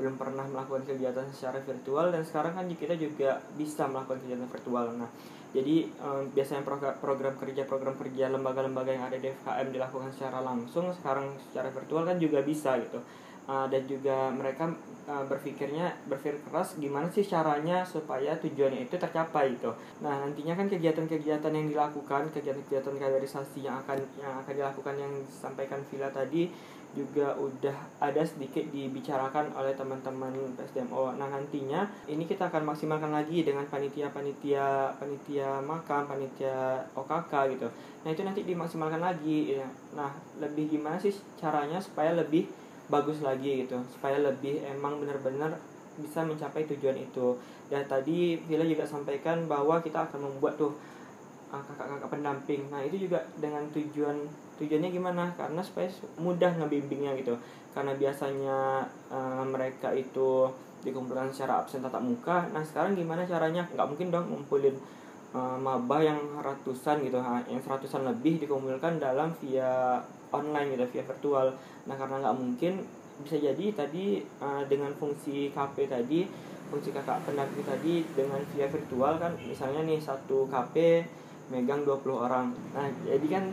belum 0.00 0.16
pernah 0.16 0.48
melakukan 0.48 0.88
kegiatan 0.88 1.28
secara 1.36 1.60
virtual 1.60 2.08
dan 2.08 2.24
sekarang 2.24 2.56
kan 2.56 2.64
kita 2.72 2.96
juga 2.96 3.44
bisa 3.58 3.84
melakukan 3.84 4.22
kegiatan 4.24 4.48
virtual. 4.48 4.86
Nah, 4.96 5.10
jadi 5.50 5.76
eh, 5.90 6.22
biasanya 6.30 6.62
program, 6.98 7.34
kerja 7.34 7.66
program 7.66 7.98
kerja 7.98 8.30
lembaga-lembaga 8.30 8.94
yang 8.94 9.04
ada 9.10 9.18
di 9.18 9.34
FKM 9.34 9.74
dilakukan 9.74 10.10
secara 10.14 10.38
langsung 10.46 10.94
sekarang 10.94 11.34
secara 11.50 11.74
virtual 11.74 12.06
kan 12.06 12.16
juga 12.22 12.38
bisa 12.46 12.78
gitu. 12.78 13.02
Eh, 13.50 13.66
dan 13.66 13.82
juga 13.82 14.30
mereka 14.30 14.70
eh, 15.10 15.24
berpikirnya 15.26 15.90
berpikir 16.06 16.38
keras 16.46 16.78
gimana 16.78 17.10
sih 17.10 17.26
caranya 17.26 17.82
supaya 17.82 18.38
tujuannya 18.38 18.86
itu 18.86 18.94
tercapai 18.94 19.58
gitu. 19.58 19.74
Nah, 20.06 20.22
nantinya 20.22 20.54
kan 20.54 20.70
kegiatan-kegiatan 20.70 21.50
yang 21.50 21.66
dilakukan, 21.66 22.30
kegiatan-kegiatan 22.30 22.94
kaderisasi 22.94 23.66
yang 23.66 23.82
akan 23.82 23.98
yang 24.22 24.38
akan 24.46 24.54
dilakukan 24.54 24.94
yang 24.94 25.12
disampaikan 25.26 25.82
Villa 25.90 26.14
tadi 26.14 26.46
juga 26.90 27.30
udah 27.38 27.76
ada 28.02 28.22
sedikit 28.26 28.66
dibicarakan 28.74 29.54
oleh 29.54 29.70
teman-teman 29.78 30.34
PSDMO. 30.58 31.14
Nah, 31.14 31.30
nantinya 31.30 31.86
ini 32.10 32.26
kita 32.26 32.50
akan 32.50 32.74
maksimalkan 32.74 33.14
lagi 33.14 33.46
dengan 33.46 33.62
panitia-panitia 33.70 34.98
panitia 34.98 35.62
makam, 35.62 36.10
panitia 36.10 36.82
OKK 36.98 37.32
gitu. 37.54 37.68
Nah, 38.02 38.10
itu 38.10 38.22
nanti 38.26 38.42
dimaksimalkan 38.42 38.98
lagi 38.98 39.54
ya. 39.54 39.66
Nah, 39.94 40.10
lebih 40.42 40.66
gimana 40.66 40.98
sih 40.98 41.14
caranya 41.38 41.78
supaya 41.78 42.10
lebih 42.18 42.50
bagus 42.90 43.22
lagi 43.22 43.62
gitu. 43.66 43.78
Supaya 43.94 44.18
lebih 44.18 44.66
emang 44.66 44.98
benar-benar 44.98 45.54
bisa 46.00 46.26
mencapai 46.26 46.66
tujuan 46.74 46.98
itu. 46.98 47.38
Ya 47.70 47.78
tadi 47.86 48.34
Villa 48.50 48.66
juga 48.66 48.82
sampaikan 48.82 49.46
bahwa 49.46 49.78
kita 49.78 50.10
akan 50.10 50.26
membuat 50.26 50.58
tuh 50.58 50.74
uh, 50.74 50.89
kakak-kakak 51.58 52.10
pendamping. 52.10 52.62
Nah 52.70 52.80
itu 52.86 53.10
juga 53.10 53.18
dengan 53.42 53.66
tujuan 53.74 54.16
tujuannya 54.62 54.90
gimana? 54.94 55.24
Karena 55.34 55.58
supaya 55.60 55.90
mudah 56.22 56.54
ngebimbingnya 56.62 57.18
gitu. 57.18 57.34
Karena 57.74 57.92
biasanya 57.98 58.86
uh, 59.10 59.42
mereka 59.42 59.90
itu 59.90 60.46
dikumpulkan 60.86 61.28
secara 61.34 61.60
absen 61.60 61.82
tatap 61.82 62.00
muka. 62.00 62.46
Nah 62.54 62.62
sekarang 62.62 62.94
gimana 62.94 63.26
caranya? 63.26 63.66
Nggak 63.74 63.86
mungkin 63.90 64.08
dong 64.14 64.26
ngumpulin 64.30 64.76
uh, 65.34 65.58
maba 65.58 65.98
yang 66.00 66.18
ratusan 66.38 67.02
gitu, 67.02 67.18
yang 67.20 67.60
seratusan 67.60 68.06
lebih 68.06 68.40
dikumpulkan 68.40 69.02
dalam 69.02 69.34
via 69.42 69.98
online 70.30 70.78
gitu, 70.78 70.84
via 70.96 71.04
virtual. 71.04 71.46
Nah 71.90 71.94
karena 71.98 72.16
nggak 72.22 72.36
mungkin 72.38 72.74
bisa 73.20 73.36
jadi 73.36 73.66
tadi 73.76 74.24
uh, 74.40 74.64
dengan 74.64 74.88
fungsi 74.96 75.52
KP 75.52 75.84
tadi 75.90 76.24
fungsi 76.70 76.94
kakak 76.94 77.26
pendamping 77.26 77.66
tadi 77.66 78.06
dengan 78.14 78.40
via 78.54 78.70
virtual 78.70 79.18
kan 79.18 79.34
misalnya 79.42 79.84
nih 79.84 79.98
satu 79.98 80.46
KP 80.48 81.04
megang 81.50 81.82
20 81.82 82.06
orang. 82.14 82.54
Nah 82.72 82.86
jadi 83.04 83.26
kan 83.26 83.44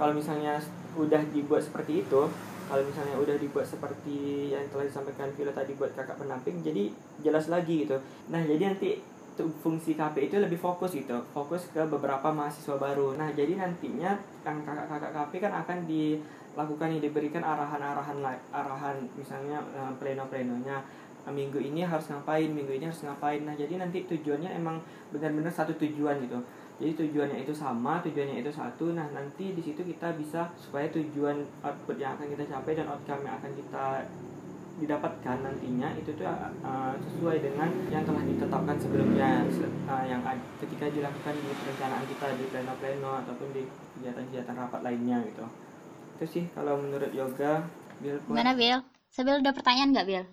kalau 0.00 0.16
misalnya 0.16 0.58
udah 0.96 1.22
dibuat 1.32 1.62
seperti 1.62 2.04
itu 2.04 2.22
kalau 2.66 2.82
misalnya 2.88 3.16
udah 3.20 3.36
dibuat 3.36 3.68
seperti 3.68 4.48
yang 4.48 4.64
telah 4.72 4.88
disampaikan 4.88 5.28
Villa 5.36 5.52
tadi 5.52 5.76
buat 5.76 5.92
kakak 5.92 6.16
pendamping 6.16 6.64
jadi 6.64 6.88
jelas 7.20 7.52
lagi 7.52 7.84
gitu. 7.84 8.00
Nah 8.32 8.40
jadi 8.40 8.72
nanti 8.72 8.96
fungsi 9.36 9.96
KP 9.96 10.28
itu 10.28 10.36
lebih 10.36 10.60
fokus 10.60 10.92
gitu 10.92 11.16
fokus 11.32 11.68
ke 11.72 11.84
beberapa 11.84 12.32
mahasiswa 12.32 12.76
baru. 12.80 13.12
Nah 13.16 13.28
jadi 13.36 13.60
nantinya 13.60 14.16
yang 14.44 14.58
kakak-kakak 14.64 15.12
KP 15.12 15.32
kan 15.44 15.52
akan 15.64 15.78
dilakukan 15.84 16.96
diberikan 16.96 17.44
arahan-arahan 17.44 18.18
arahan 18.52 18.96
misalnya 19.20 19.60
eh, 19.76 19.92
pleno-plenonya. 20.00 20.80
Nah, 21.22 21.30
minggu 21.30 21.62
ini 21.62 21.86
harus 21.86 22.10
ngapain 22.10 22.50
minggu 22.50 22.82
ini 22.82 22.90
harus 22.90 23.06
ngapain. 23.06 23.46
Nah 23.46 23.54
jadi 23.54 23.78
nanti 23.78 24.02
tujuannya 24.10 24.58
emang 24.58 24.82
benar-benar 25.14 25.52
satu 25.54 25.76
tujuan 25.78 26.18
gitu 26.24 26.40
jadi 26.82 27.06
tujuannya 27.06 27.46
itu 27.46 27.54
sama 27.54 28.02
tujuannya 28.02 28.42
itu 28.42 28.50
satu 28.50 28.90
nah 28.98 29.06
nanti 29.14 29.54
di 29.54 29.62
situ 29.62 29.86
kita 29.86 30.18
bisa 30.18 30.50
supaya 30.58 30.90
tujuan 30.90 31.46
output 31.62 31.94
yang 32.02 32.18
akan 32.18 32.26
kita 32.34 32.44
capai 32.50 32.74
dan 32.74 32.90
outcome 32.90 33.22
yang 33.22 33.38
akan 33.38 33.52
kita 33.54 33.84
didapatkan 34.82 35.36
nantinya 35.46 35.94
itu 35.94 36.10
tuh 36.18 36.26
uh, 36.26 36.96
sesuai 36.98 37.38
dengan 37.38 37.70
yang 37.86 38.02
telah 38.02 38.24
ditetapkan 38.26 38.76
sebelumnya 38.82 39.46
se- 39.46 39.70
uh, 39.86 40.02
yang 40.02 40.18
ketika 40.58 40.90
dilakukan 40.90 41.38
di 41.38 41.54
perencanaan 41.54 42.04
kita 42.10 42.26
di 42.34 42.44
pleno-pleno 42.50 43.12
ataupun 43.22 43.48
di 43.54 43.62
kegiatan-kegiatan 43.94 44.54
rapat 44.58 44.80
lainnya 44.82 45.22
gitu 45.28 45.44
itu 46.18 46.24
sih 46.26 46.44
kalau 46.50 46.82
menurut 46.82 47.14
yoga 47.14 47.62
Bill. 48.02 48.18
Gimana 48.26 48.58
Bill? 48.58 48.82
Sebil 49.14 49.38
udah 49.38 49.54
pertanyaan 49.54 49.94
nggak 49.94 50.06
Bill? 50.10 50.24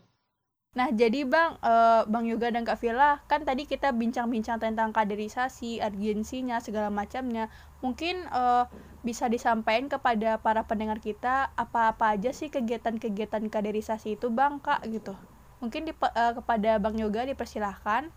Nah, 0.78 0.94
jadi 0.94 1.26
Bang, 1.26 1.58
eh, 1.66 2.02
Bang 2.06 2.30
Yoga 2.30 2.54
dan 2.54 2.62
Kak 2.62 2.78
Villa, 2.78 3.18
kan 3.26 3.42
tadi 3.42 3.66
kita 3.66 3.90
bincang-bincang 3.90 4.62
tentang 4.62 4.94
kaderisasi, 4.94 5.82
urgensinya, 5.82 6.62
segala 6.62 6.94
macamnya. 6.94 7.50
Mungkin 7.82 8.30
eh, 8.30 8.64
bisa 9.02 9.26
disampaikan 9.26 9.90
kepada 9.90 10.38
para 10.38 10.62
pendengar 10.70 11.02
kita 11.02 11.50
apa-apa 11.58 12.14
aja 12.14 12.30
sih 12.30 12.54
kegiatan-kegiatan 12.54 13.50
kaderisasi 13.50 14.14
itu, 14.22 14.30
Bang, 14.30 14.62
Kak, 14.62 14.86
gitu. 14.94 15.18
Mungkin 15.58 15.90
di, 15.90 15.94
kepada 16.38 16.78
Bang 16.78 17.02
Yoga 17.02 17.26
dipersilahkan. 17.26 18.14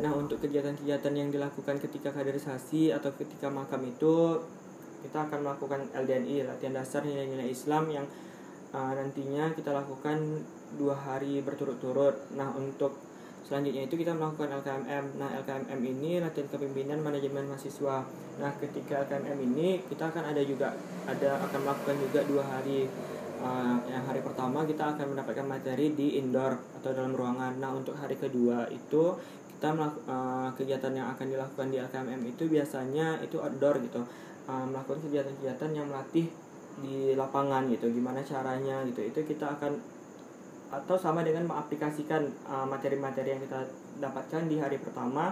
Nah, 0.00 0.12
untuk 0.16 0.40
kegiatan-kegiatan 0.40 1.12
yang 1.12 1.28
dilakukan 1.28 1.84
ketika 1.84 2.16
kaderisasi 2.16 2.96
atau 2.96 3.12
ketika 3.12 3.52
makam 3.52 3.84
itu 3.84 4.40
kita 5.04 5.28
akan 5.28 5.44
melakukan 5.44 5.84
LDNI, 5.92 6.48
latihan 6.48 6.74
dasar 6.80 7.04
nilai-nilai 7.04 7.52
Islam 7.52 7.92
yang 7.92 8.06
uh, 8.72 8.92
nantinya 8.96 9.52
kita 9.54 9.70
lakukan 9.70 10.42
dua 10.74 10.94
hari 10.96 11.42
berturut-turut. 11.42 12.34
Nah, 12.34 12.50
untuk 12.56 12.98
selanjutnya 13.46 13.86
itu 13.86 13.94
kita 13.94 14.16
melakukan 14.16 14.58
LKMM. 14.62 15.04
Nah, 15.20 15.30
LKMM 15.44 15.80
ini 15.84 16.18
latihan 16.18 16.50
kepemimpinan 16.50 16.98
manajemen 17.04 17.46
mahasiswa. 17.46 18.02
Nah, 18.42 18.52
ketika 18.58 19.06
LKMM 19.06 19.38
ini 19.54 19.82
kita 19.86 20.10
akan 20.10 20.34
ada 20.34 20.42
juga 20.42 20.74
ada 21.06 21.30
akan 21.46 21.60
melakukan 21.62 21.96
juga 22.08 22.20
dua 22.26 22.42
hari 22.42 22.88
Uh, 23.36 23.76
yang 23.92 24.00
hari 24.08 24.24
pertama 24.24 24.64
kita 24.64 24.96
akan 24.96 25.12
mendapatkan 25.12 25.44
materi 25.44 25.92
di 25.92 26.16
indoor 26.16 26.56
atau 26.80 26.90
dalam 26.96 27.12
ruangan. 27.12 27.60
Nah, 27.60 27.76
untuk 27.76 27.92
hari 27.92 28.16
kedua 28.16 28.64
itu 28.72 29.12
kita 29.56 29.72
uh, 29.76 30.48
kegiatan 30.56 30.92
yang 30.92 31.12
akan 31.12 31.32
dilakukan 31.32 31.68
di 31.68 31.76
LKMM 31.80 32.20
itu 32.28 32.48
biasanya 32.48 33.20
itu 33.20 33.36
outdoor 33.36 33.80
gitu 33.84 34.04
uh, 34.48 34.64
melakukan 34.68 35.00
kegiatan-kegiatan 35.08 35.70
yang 35.72 35.88
melatih 35.88 36.28
di 36.80 37.16
lapangan 37.16 37.68
gitu 37.72 37.88
gimana 37.92 38.20
caranya 38.20 38.84
gitu. 38.88 39.00
Itu 39.00 39.20
kita 39.24 39.56
akan 39.56 39.96
atau 40.66 40.98
sama 40.98 41.22
dengan 41.22 41.46
mengaplikasikan 41.46 42.26
uh, 42.50 42.66
materi-materi 42.66 43.38
yang 43.38 43.42
kita 43.46 43.62
dapatkan 44.02 44.50
di 44.50 44.58
hari 44.58 44.82
pertama 44.82 45.30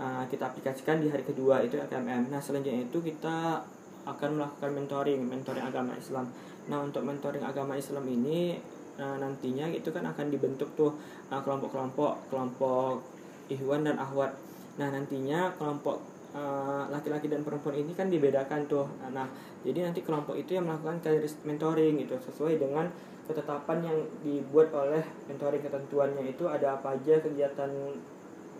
uh, 0.00 0.24
kita 0.32 0.48
aplikasikan 0.48 0.96
di 1.04 1.12
hari 1.12 1.28
kedua 1.28 1.60
itu 1.60 1.76
LKMM 1.76 2.32
nah 2.32 2.40
selanjutnya 2.40 2.88
itu 2.88 2.98
kita 3.04 3.60
akan 4.08 4.30
melakukan 4.40 4.70
mentoring 4.74 5.20
mentoring 5.22 5.62
agama 5.62 5.94
Islam. 5.94 6.26
Nah 6.66 6.78
untuk 6.82 7.06
mentoring 7.06 7.44
agama 7.44 7.78
Islam 7.78 8.02
ini 8.08 8.58
uh, 8.98 9.16
nantinya 9.20 9.70
itu 9.70 9.94
kan 9.94 10.02
akan 10.02 10.26
dibentuk 10.26 10.74
tuh 10.74 10.90
uh, 11.30 11.38
kelompok-kelompok 11.38 12.32
kelompok 12.32 12.98
Ikhwan 13.46 13.86
dan 13.86 14.02
Ahwat. 14.02 14.34
Nah 14.80 14.90
nantinya 14.90 15.54
kelompok 15.54 16.02
uh, 16.32 16.88
laki-laki 16.88 17.28
dan 17.28 17.44
perempuan 17.44 17.76
ini 17.76 17.92
kan 17.92 18.08
dibedakan 18.08 18.66
tuh. 18.68 18.88
Nah 19.12 19.28
jadi 19.62 19.88
nanti 19.88 20.02
kelompok 20.02 20.36
itu 20.36 20.58
yang 20.58 20.66
melakukan 20.66 20.98
karir 21.00 21.24
mentoring 21.46 21.94
gitu 22.02 22.16
sesuai 22.18 22.58
dengan 22.58 22.88
ketetapan 23.28 23.78
yang 23.86 23.98
dibuat 24.26 24.74
oleh 24.74 25.04
mentoring 25.30 25.62
ketentuannya 25.62 26.34
itu 26.34 26.44
ada 26.50 26.76
apa 26.80 26.98
aja 26.98 27.22
kegiatan 27.22 27.70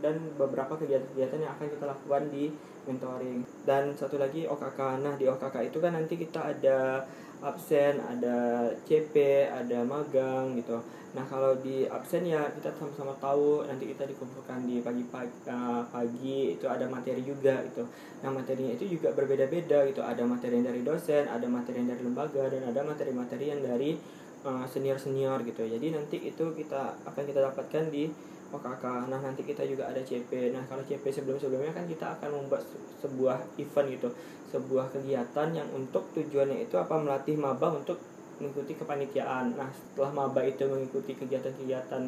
dan 0.03 0.15
beberapa 0.35 0.75
kegiatan-kegiatan 0.79 1.39
yang 1.39 1.53
akan 1.55 1.67
kita 1.71 1.85
lakukan 1.87 2.23
di 2.31 2.45
mentoring. 2.87 3.43
Dan 3.63 3.95
satu 3.95 4.19
lagi 4.19 4.47
OKK 4.47 5.03
nah 5.03 5.15
di 5.15 5.27
OKK 5.27 5.71
itu 5.71 5.79
kan 5.79 5.95
nanti 5.95 6.15
kita 6.19 6.55
ada 6.55 7.07
absen 7.43 7.99
ada 7.99 8.71
CP 8.87 9.15
ada 9.51 9.83
magang 9.83 10.55
gitu 10.55 10.79
nah 11.13 11.25
kalau 11.29 11.53
di 11.61 11.85
absen 11.85 12.25
ya 12.25 12.41
kita 12.57 12.73
sama-sama 12.73 13.13
tahu 13.21 13.69
nanti 13.69 13.85
kita 13.93 14.09
dikumpulkan 14.09 14.65
di 14.65 14.81
pagi 14.81 15.05
pagi, 15.13 15.37
uh, 15.45 15.85
pagi 15.93 16.57
itu 16.57 16.65
ada 16.65 16.89
materi 16.89 17.21
juga 17.21 17.61
gitu. 17.69 17.85
Nah 18.25 18.33
materinya 18.33 18.73
itu 18.73 18.97
juga 18.97 19.13
berbeda-beda 19.13 19.85
gitu. 19.93 20.01
Ada 20.01 20.25
materi 20.25 20.61
yang 20.61 20.73
dari 20.73 20.81
dosen 20.81 21.29
ada 21.29 21.45
materi 21.45 21.85
yang 21.85 21.93
dari 21.93 22.03
lembaga 22.03 22.49
dan 22.49 22.65
ada 22.65 22.81
materi-materi 22.81 23.45
yang 23.53 23.61
dari 23.61 24.01
uh, 24.49 24.65
senior-senior 24.65 25.45
gitu. 25.45 25.69
Jadi 25.69 25.87
nanti 25.93 26.17
itu 26.23 26.45
kita 26.57 26.97
akan 27.05 27.23
kita 27.29 27.41
dapatkan 27.45 27.85
di 27.93 28.09
OKK. 28.53 28.85
Nah, 29.09 29.21
nanti 29.25 29.43
kita 29.43 29.65
juga 29.65 29.89
ada 29.89 29.99
CP. 30.05 30.53
Nah, 30.53 30.63
kalau 30.69 30.85
CP 30.85 31.09
sebelum-sebelumnya 31.09 31.73
kan 31.73 31.89
kita 31.89 32.21
akan 32.21 32.45
membuat 32.45 32.63
sebuah 33.01 33.41
event 33.57 33.89
gitu, 33.89 34.09
sebuah 34.53 34.93
kegiatan 34.93 35.49
yang 35.57 35.69
untuk 35.73 36.13
tujuannya 36.13 36.69
itu 36.69 36.77
apa? 36.77 37.01
Melatih 37.01 37.41
maba 37.41 37.73
untuk 37.73 37.97
mengikuti 38.43 38.75
kepanitiaan. 38.75 39.55
Nah, 39.55 39.71
setelah 39.71 40.11
maba 40.11 40.43
itu 40.43 40.67
mengikuti 40.67 41.15
kegiatan-kegiatan 41.15 42.03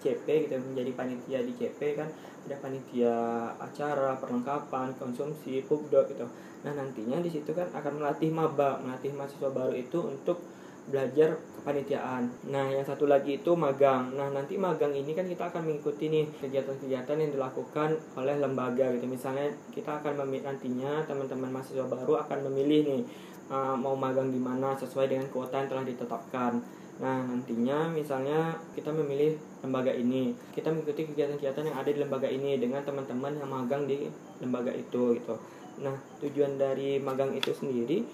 CP 0.00 0.26
gitu 0.48 0.56
menjadi 0.58 0.90
panitia 0.96 1.38
di 1.44 1.52
CP 1.54 1.80
kan 1.94 2.08
ada 2.48 2.56
panitia 2.58 3.14
acara, 3.60 4.16
perlengkapan, 4.16 4.96
konsumsi, 4.96 5.62
pubdo 5.62 6.02
gitu. 6.08 6.26
Nah, 6.66 6.72
nantinya 6.74 7.20
di 7.20 7.30
situ 7.30 7.52
kan 7.52 7.68
akan 7.70 8.00
melatih 8.00 8.32
maba, 8.32 8.80
melatih 8.80 9.12
mahasiswa 9.12 9.52
baru 9.52 9.76
itu 9.76 10.00
untuk 10.00 10.40
belajar 10.88 11.36
kepanitiaan. 11.60 12.32
Nah, 12.48 12.66
yang 12.72 12.82
satu 12.82 13.04
lagi 13.04 13.38
itu 13.38 13.52
magang. 13.52 14.16
Nah, 14.16 14.32
nanti 14.32 14.56
magang 14.56 14.90
ini 14.96 15.12
kan 15.12 15.28
kita 15.28 15.52
akan 15.52 15.68
mengikuti 15.68 16.08
nih 16.08 16.24
kegiatan-kegiatan 16.40 17.16
yang 17.20 17.30
dilakukan 17.36 18.00
oleh 18.16 18.36
lembaga 18.40 18.88
gitu. 18.96 19.04
Misalnya 19.04 19.52
kita 19.70 20.00
akan 20.00 20.24
memilih 20.24 20.48
nantinya 20.48 21.04
teman-teman 21.04 21.52
mahasiswa 21.52 21.84
baru 21.84 22.24
akan 22.24 22.48
memilih 22.50 22.80
nih 22.88 23.02
uh, 23.50 23.76
mau 23.76 23.98
magang 23.98 24.30
di 24.30 24.40
mana 24.40 24.72
sesuai 24.78 25.10
dengan 25.10 25.26
kuota 25.28 25.60
yang 25.60 25.68
telah 25.68 25.84
ditetapkan. 25.84 26.62
Nah, 27.00 27.18
nantinya 27.26 27.90
misalnya 27.90 28.54
kita 28.76 28.94
memilih 28.94 29.36
lembaga 29.60 29.92
ini. 29.92 30.32
Kita 30.54 30.72
mengikuti 30.72 31.10
kegiatan-kegiatan 31.12 31.68
yang 31.68 31.76
ada 31.76 31.90
di 31.90 31.98
lembaga 32.00 32.28
ini 32.28 32.56
dengan 32.56 32.80
teman-teman 32.86 33.36
yang 33.40 33.48
magang 33.48 33.88
di 33.88 34.06
lembaga 34.38 34.72
itu 34.72 35.16
gitu. 35.16 35.34
Nah, 35.80 35.96
tujuan 36.20 36.60
dari 36.60 37.00
magang 37.00 37.32
itu 37.32 37.50
sendiri 37.50 38.04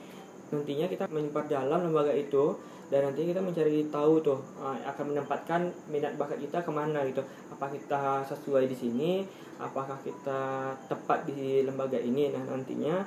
nantinya 0.51 0.87
kita 0.87 1.11
memperdalam 1.11 1.90
lembaga 1.90 2.14
itu 2.14 2.55
dan 2.87 3.11
nanti 3.11 3.27
kita 3.27 3.42
mencari 3.42 3.90
tahu 3.90 4.22
tuh 4.22 4.38
uh, 4.62 4.79
akan 4.87 5.11
menempatkan 5.11 5.75
minat 5.90 6.14
bakat 6.14 6.38
kita 6.38 6.62
ke 6.62 6.70
mana 6.70 7.03
gitu 7.03 7.18
apa 7.51 7.66
kita 7.66 8.22
sesuai 8.31 8.70
di 8.70 8.77
sini 8.79 9.11
apakah 9.59 9.99
kita 10.07 10.70
tepat 10.87 11.27
di 11.27 11.66
lembaga 11.66 11.99
ini 11.99 12.31
nah 12.31 12.46
nantinya 12.46 13.03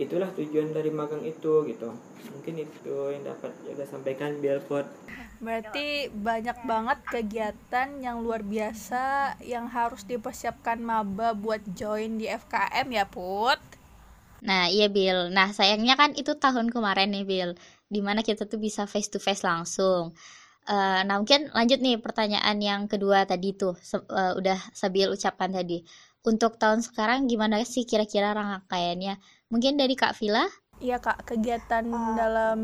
itulah 0.00 0.26
tujuan 0.34 0.74
dari 0.74 0.90
magang 0.90 1.22
itu 1.22 1.66
gitu 1.70 1.88
mungkin 2.34 2.54
itu 2.66 2.96
yang 3.14 3.22
dapat 3.22 3.52
ya 3.68 3.86
sampaikan 3.86 4.38
Bielpot 4.42 4.86
Berarti 5.44 6.08
banyak 6.08 6.64
banget 6.64 6.98
kegiatan 7.04 7.88
yang 8.00 8.24
luar 8.24 8.40
biasa 8.40 9.36
yang 9.44 9.68
harus 9.68 10.06
dipersiapkan 10.08 10.80
maba 10.80 11.36
buat 11.36 11.60
join 11.76 12.16
di 12.16 12.30
FKM 12.30 12.86
ya 12.88 13.04
Put. 13.04 13.60
Nah, 14.44 14.72
iya 14.72 14.88
Bill. 14.88 15.28
Nah, 15.28 15.52
sayangnya 15.52 16.00
kan 16.00 16.16
itu 16.16 16.32
tahun 16.36 16.72
kemarin 16.72 17.12
nih 17.12 17.26
Bill, 17.28 17.50
di 17.92 18.00
mana 18.00 18.24
kita 18.24 18.48
tuh 18.48 18.56
bisa 18.56 18.88
face 18.88 19.12
to 19.12 19.20
face 19.20 19.44
langsung. 19.44 20.16
Uh, 20.64 21.04
nah, 21.04 21.20
mungkin 21.20 21.52
lanjut 21.52 21.80
nih 21.84 22.00
pertanyaan 22.00 22.56
yang 22.60 22.88
kedua 22.88 23.28
tadi 23.28 23.52
tuh, 23.52 23.76
uh, 23.76 24.32
udah 24.40 24.56
Sabil 24.72 25.12
ucapkan 25.12 25.52
tadi. 25.52 25.84
Untuk 26.24 26.56
tahun 26.56 26.80
sekarang 26.80 27.28
gimana 27.28 27.60
sih 27.68 27.84
kira-kira 27.84 28.32
rangkaiannya? 28.32 29.20
Mungkin 29.54 29.78
dari 29.78 29.94
Kak 29.94 30.18
Vila? 30.18 30.42
Iya 30.82 30.98
kak, 30.98 31.22
kegiatan 31.30 31.86
dalam 32.18 32.60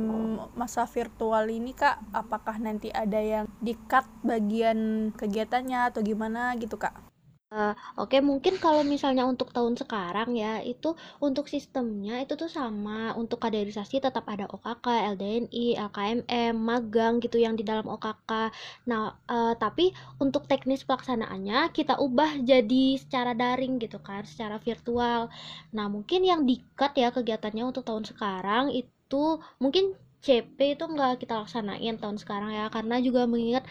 masa 0.59 0.83
virtual 0.90 1.46
ini 1.46 1.70
kak, 1.70 2.03
apakah 2.11 2.59
nanti 2.59 2.90
ada 2.90 3.22
yang 3.22 3.46
di-cut 3.62 4.03
bagian 4.26 5.09
kegiatannya 5.14 5.94
atau 5.94 6.03
gimana 6.03 6.59
gitu 6.59 6.74
kak? 6.74 7.10
Uh, 7.50 7.74
Oke, 7.98 8.14
okay, 8.14 8.20
mungkin 8.22 8.54
kalau 8.62 8.86
misalnya 8.86 9.26
untuk 9.26 9.50
tahun 9.50 9.74
sekarang 9.74 10.38
ya, 10.38 10.62
itu 10.62 10.94
untuk 11.18 11.50
sistemnya 11.50 12.22
itu 12.22 12.38
tuh 12.38 12.46
sama. 12.46 13.10
Untuk 13.18 13.42
kaderisasi 13.42 13.98
tetap 13.98 14.22
ada 14.30 14.46
OKK, 14.46 14.86
LDNI, 15.18 15.74
LKMM, 15.90 16.54
magang 16.54 17.18
gitu 17.18 17.42
yang 17.42 17.58
di 17.58 17.66
dalam 17.66 17.90
OKK. 17.90 18.54
Nah, 18.86 19.18
uh, 19.26 19.58
tapi 19.58 19.90
untuk 20.22 20.46
teknis 20.46 20.86
pelaksanaannya 20.86 21.74
kita 21.74 21.98
ubah 21.98 22.38
jadi 22.46 22.84
secara 23.02 23.34
daring 23.34 23.82
gitu 23.82 23.98
kan, 23.98 24.22
secara 24.22 24.62
virtual. 24.62 25.26
Nah, 25.74 25.86
mungkin 25.90 26.22
yang 26.22 26.46
dikat 26.46 26.94
ya 26.94 27.10
kegiatannya 27.10 27.66
untuk 27.66 27.82
tahun 27.82 28.06
sekarang 28.06 28.70
itu 28.70 29.42
mungkin 29.58 29.98
CP 30.22 30.78
itu 30.78 30.84
nggak 30.86 31.26
kita 31.26 31.42
laksanain 31.42 31.98
tahun 31.98 32.14
sekarang 32.14 32.54
ya, 32.54 32.70
karena 32.70 33.02
juga 33.02 33.26
mengingat 33.26 33.66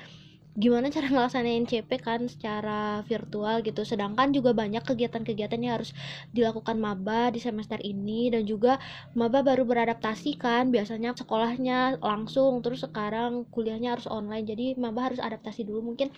gimana 0.58 0.90
cara 0.90 1.08
ngelaksanain 1.14 1.66
CP 1.70 1.90
kan 2.02 2.26
secara 2.26 3.06
virtual 3.06 3.62
gitu. 3.62 3.86
Sedangkan 3.86 4.34
juga 4.34 4.56
banyak 4.58 4.82
kegiatan-kegiatan 4.82 5.60
yang 5.62 5.82
harus 5.82 5.94
dilakukan 6.34 6.80
maba 6.82 7.30
di 7.30 7.38
semester 7.38 7.78
ini. 7.84 8.34
Dan 8.34 8.50
juga 8.50 8.82
maba 9.14 9.46
baru 9.46 9.68
beradaptasi 9.68 10.40
kan. 10.42 10.74
Biasanya 10.74 11.14
sekolahnya 11.14 12.02
langsung 12.02 12.60
terus 12.66 12.82
sekarang 12.82 13.46
kuliahnya 13.54 14.00
harus 14.00 14.08
online. 14.10 14.46
Jadi 14.48 14.66
maba 14.80 15.14
harus 15.14 15.22
adaptasi 15.22 15.68
dulu. 15.68 15.94
Mungkin 15.94 16.10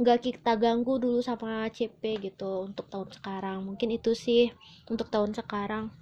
nggak 0.00 0.18
kita 0.32 0.56
ganggu 0.56 0.96
dulu 0.96 1.20
sama 1.20 1.66
CP 1.68 2.30
gitu 2.32 2.70
untuk 2.70 2.86
tahun 2.88 3.10
sekarang. 3.10 3.58
Mungkin 3.66 3.88
itu 3.92 4.14
sih 4.16 4.48
untuk 4.88 5.10
tahun 5.12 5.36
sekarang. 5.36 5.92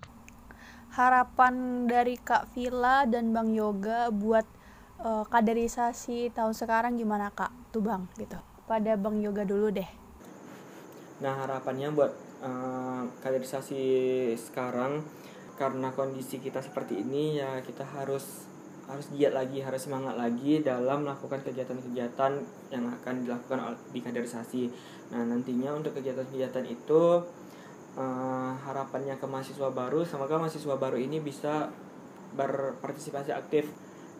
Harapan 0.89 1.87
dari 1.87 2.17
Kak 2.17 2.57
Vila 2.57 3.05
dan 3.05 3.31
Bang 3.31 3.53
Yoga 3.55 4.09
buat 4.11 4.58
uh, 5.03 5.25
kaderisasi 5.27 6.31
tahun 6.35 6.55
sekarang 6.55 6.99
gimana 6.99 7.31
kak? 7.31 7.51
Tuh 7.71 7.83
bang 7.83 8.07
gitu. 8.19 8.39
Pada 8.67 8.95
bang 8.99 9.17
yoga 9.23 9.43
dulu 9.47 9.71
deh. 9.73 9.89
Nah 11.23 11.35
harapannya 11.45 11.91
buat 11.95 12.13
uh, 12.43 13.03
kaderisasi 13.23 13.83
sekarang 14.39 15.03
karena 15.59 15.91
kondisi 15.91 16.39
kita 16.39 16.63
seperti 16.63 17.03
ini 17.03 17.43
ya 17.43 17.59
kita 17.67 17.83
harus 17.83 18.47
harus 18.89 19.05
giat 19.13 19.37
lagi 19.37 19.61
harus 19.61 19.85
semangat 19.85 20.17
lagi 20.17 20.65
dalam 20.65 21.05
melakukan 21.05 21.45
kegiatan-kegiatan 21.45 22.33
yang 22.73 22.85
akan 22.89 23.15
dilakukan 23.27 23.77
di 23.93 24.01
kaderisasi. 24.01 24.71
Nah 25.13 25.27
nantinya 25.29 25.77
untuk 25.77 25.99
kegiatan-kegiatan 25.99 26.65
itu 26.65 27.21
uh, 27.99 28.53
harapannya 28.65 29.19
ke 29.19 29.27
mahasiswa 29.29 29.69
baru 29.69 30.07
semoga 30.07 30.39
mahasiswa 30.39 30.79
baru 30.79 30.97
ini 30.97 31.21
bisa 31.21 31.69
berpartisipasi 32.39 33.35
aktif 33.35 33.69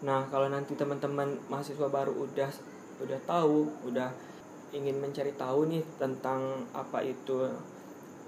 Nah, 0.07 0.27
kalau 0.31 0.47
nanti 0.47 0.79
teman-teman 0.79 1.39
mahasiswa 1.51 1.91
baru 1.91 2.15
udah 2.15 2.51
udah 3.03 3.21
tahu, 3.27 3.67
udah 3.91 4.11
ingin 4.71 5.01
mencari 5.01 5.33
tahu 5.35 5.67
nih 5.71 5.83
tentang 5.97 6.67
apa 6.77 7.03
itu 7.03 7.49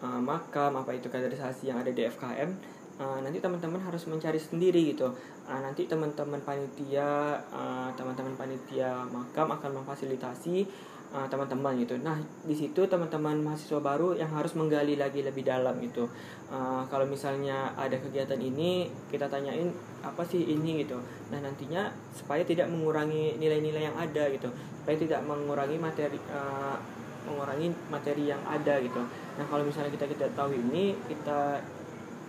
uh, 0.03 0.21
makam, 0.23 0.75
apa 0.75 0.91
itu 0.97 1.07
kaderisasi 1.07 1.71
yang 1.71 1.79
ada 1.79 1.93
di 1.93 2.03
FKM, 2.09 2.51
uh, 2.99 3.19
nanti 3.23 3.39
teman-teman 3.39 3.79
harus 3.83 4.09
mencari 4.11 4.41
sendiri 4.41 4.97
gitu. 4.97 5.13
Uh, 5.47 5.61
nanti 5.63 5.87
teman-teman 5.87 6.41
panitia, 6.43 7.39
uh, 7.53 7.91
teman-teman 7.95 8.35
panitia 8.35 9.07
makam 9.11 9.51
akan 9.53 9.83
memfasilitasi 9.83 10.67
teman 11.11 11.27
teman-teman 11.27 11.75
gitu. 11.83 11.95
Nah, 11.99 12.15
di 12.47 12.55
situ 12.55 12.87
teman-teman 12.87 13.43
mahasiswa 13.43 13.83
baru 13.83 14.15
yang 14.15 14.31
harus 14.31 14.55
menggali 14.55 14.95
lagi 14.95 15.27
lebih 15.27 15.43
dalam 15.43 15.83
gitu. 15.83 16.07
Uh, 16.47 16.87
kalau 16.87 17.03
misalnya 17.03 17.75
ada 17.75 17.99
kegiatan 17.99 18.39
ini, 18.39 18.87
kita 19.11 19.27
tanyain 19.27 19.75
apa 20.07 20.23
sih 20.23 20.47
ini? 20.47 20.87
gitu. 20.87 20.97
Nah 21.35 21.39
nantinya 21.43 21.91
supaya 22.15 22.47
tidak 22.47 22.71
mengurangi 22.71 23.37
nilai-nilai 23.37 23.91
yang 23.91 23.97
ada 23.99 24.31
gitu. 24.31 24.49
Supaya 24.81 24.97
tidak 24.97 25.21
mengurangi 25.27 25.77
materi 25.77 26.19
uh, 26.31 26.79
mengurangi 27.27 27.69
materi 27.91 28.31
yang 28.31 28.41
ada 28.47 28.79
gitu. 28.81 29.03
Nah 29.37 29.45
kalau 29.51 29.67
misalnya 29.67 29.91
kita 29.93 30.07
tidak 30.09 30.31
tahu 30.39 30.55
ini 30.55 30.95
kita 31.11 31.59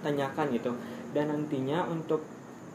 tanyakan 0.01 0.51
gitu. 0.57 0.73
Dan 1.13 1.29
nantinya 1.29 1.86
untuk 1.86 2.23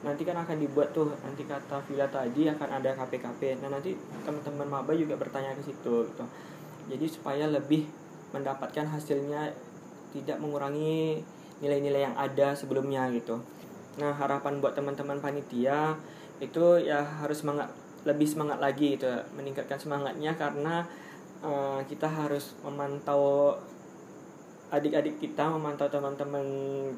nanti 0.06 0.22
kan 0.22 0.38
akan 0.38 0.62
dibuat 0.62 0.94
tuh 0.94 1.10
nanti 1.26 1.42
kata 1.42 1.82
Villa 1.90 2.06
tadi 2.06 2.46
akan 2.46 2.78
ada 2.78 2.94
KPKP 2.94 3.58
nah 3.58 3.74
nanti 3.74 3.98
teman-teman 4.22 4.70
maba 4.70 4.94
juga 4.94 5.18
bertanya 5.18 5.58
ke 5.58 5.66
situ 5.66 6.06
gitu. 6.06 6.24
Jadi 6.86 7.06
supaya 7.10 7.50
lebih 7.50 7.90
mendapatkan 8.30 8.86
hasilnya 8.86 9.50
tidak 10.14 10.38
mengurangi 10.38 11.18
nilai-nilai 11.58 12.06
yang 12.06 12.14
ada 12.14 12.54
sebelumnya 12.54 13.10
gitu. 13.10 13.42
Nah 13.98 14.14
harapan 14.14 14.62
buat 14.62 14.78
teman-teman 14.78 15.18
panitia 15.18 15.98
itu 16.38 16.78
ya 16.86 17.02
harus 17.02 17.42
semangat 17.42 17.74
lebih 18.06 18.30
semangat 18.30 18.62
lagi 18.62 18.94
gitu. 18.94 19.10
Meningkatkan 19.34 19.82
semangatnya 19.82 20.38
karena 20.38 20.86
uh, 21.42 21.82
kita 21.90 22.06
harus 22.06 22.54
memantau 22.62 23.58
adik-adik 24.70 25.18
kita 25.18 25.46
memantau 25.50 25.90
teman-teman 25.90 26.46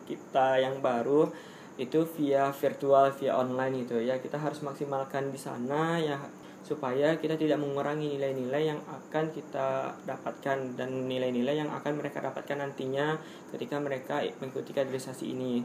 kita 0.09 0.61
yang 0.61 0.81
baru 0.81 1.29
itu 1.79 2.03
via 2.19 2.51
virtual 2.51 3.15
via 3.15 3.39
online 3.39 3.87
gitu 3.87 4.03
ya 4.03 4.19
kita 4.19 4.35
harus 4.35 4.59
maksimalkan 4.67 5.31
di 5.31 5.39
sana 5.39 6.03
ya 6.03 6.19
supaya 6.67 7.17
kita 7.17 7.39
tidak 7.39 7.63
mengurangi 7.63 8.19
nilai-nilai 8.19 8.75
yang 8.75 8.81
akan 8.85 9.33
kita 9.33 9.95
dapatkan 10.05 10.77
dan 10.77 10.91
nilai-nilai 11.09 11.65
yang 11.65 11.71
akan 11.73 11.97
mereka 11.97 12.21
dapatkan 12.21 12.61
nantinya 12.61 13.17
ketika 13.55 13.81
mereka 13.81 14.21
mengikuti 14.43 14.77
kaderisasi 14.77 15.33
ini. 15.33 15.65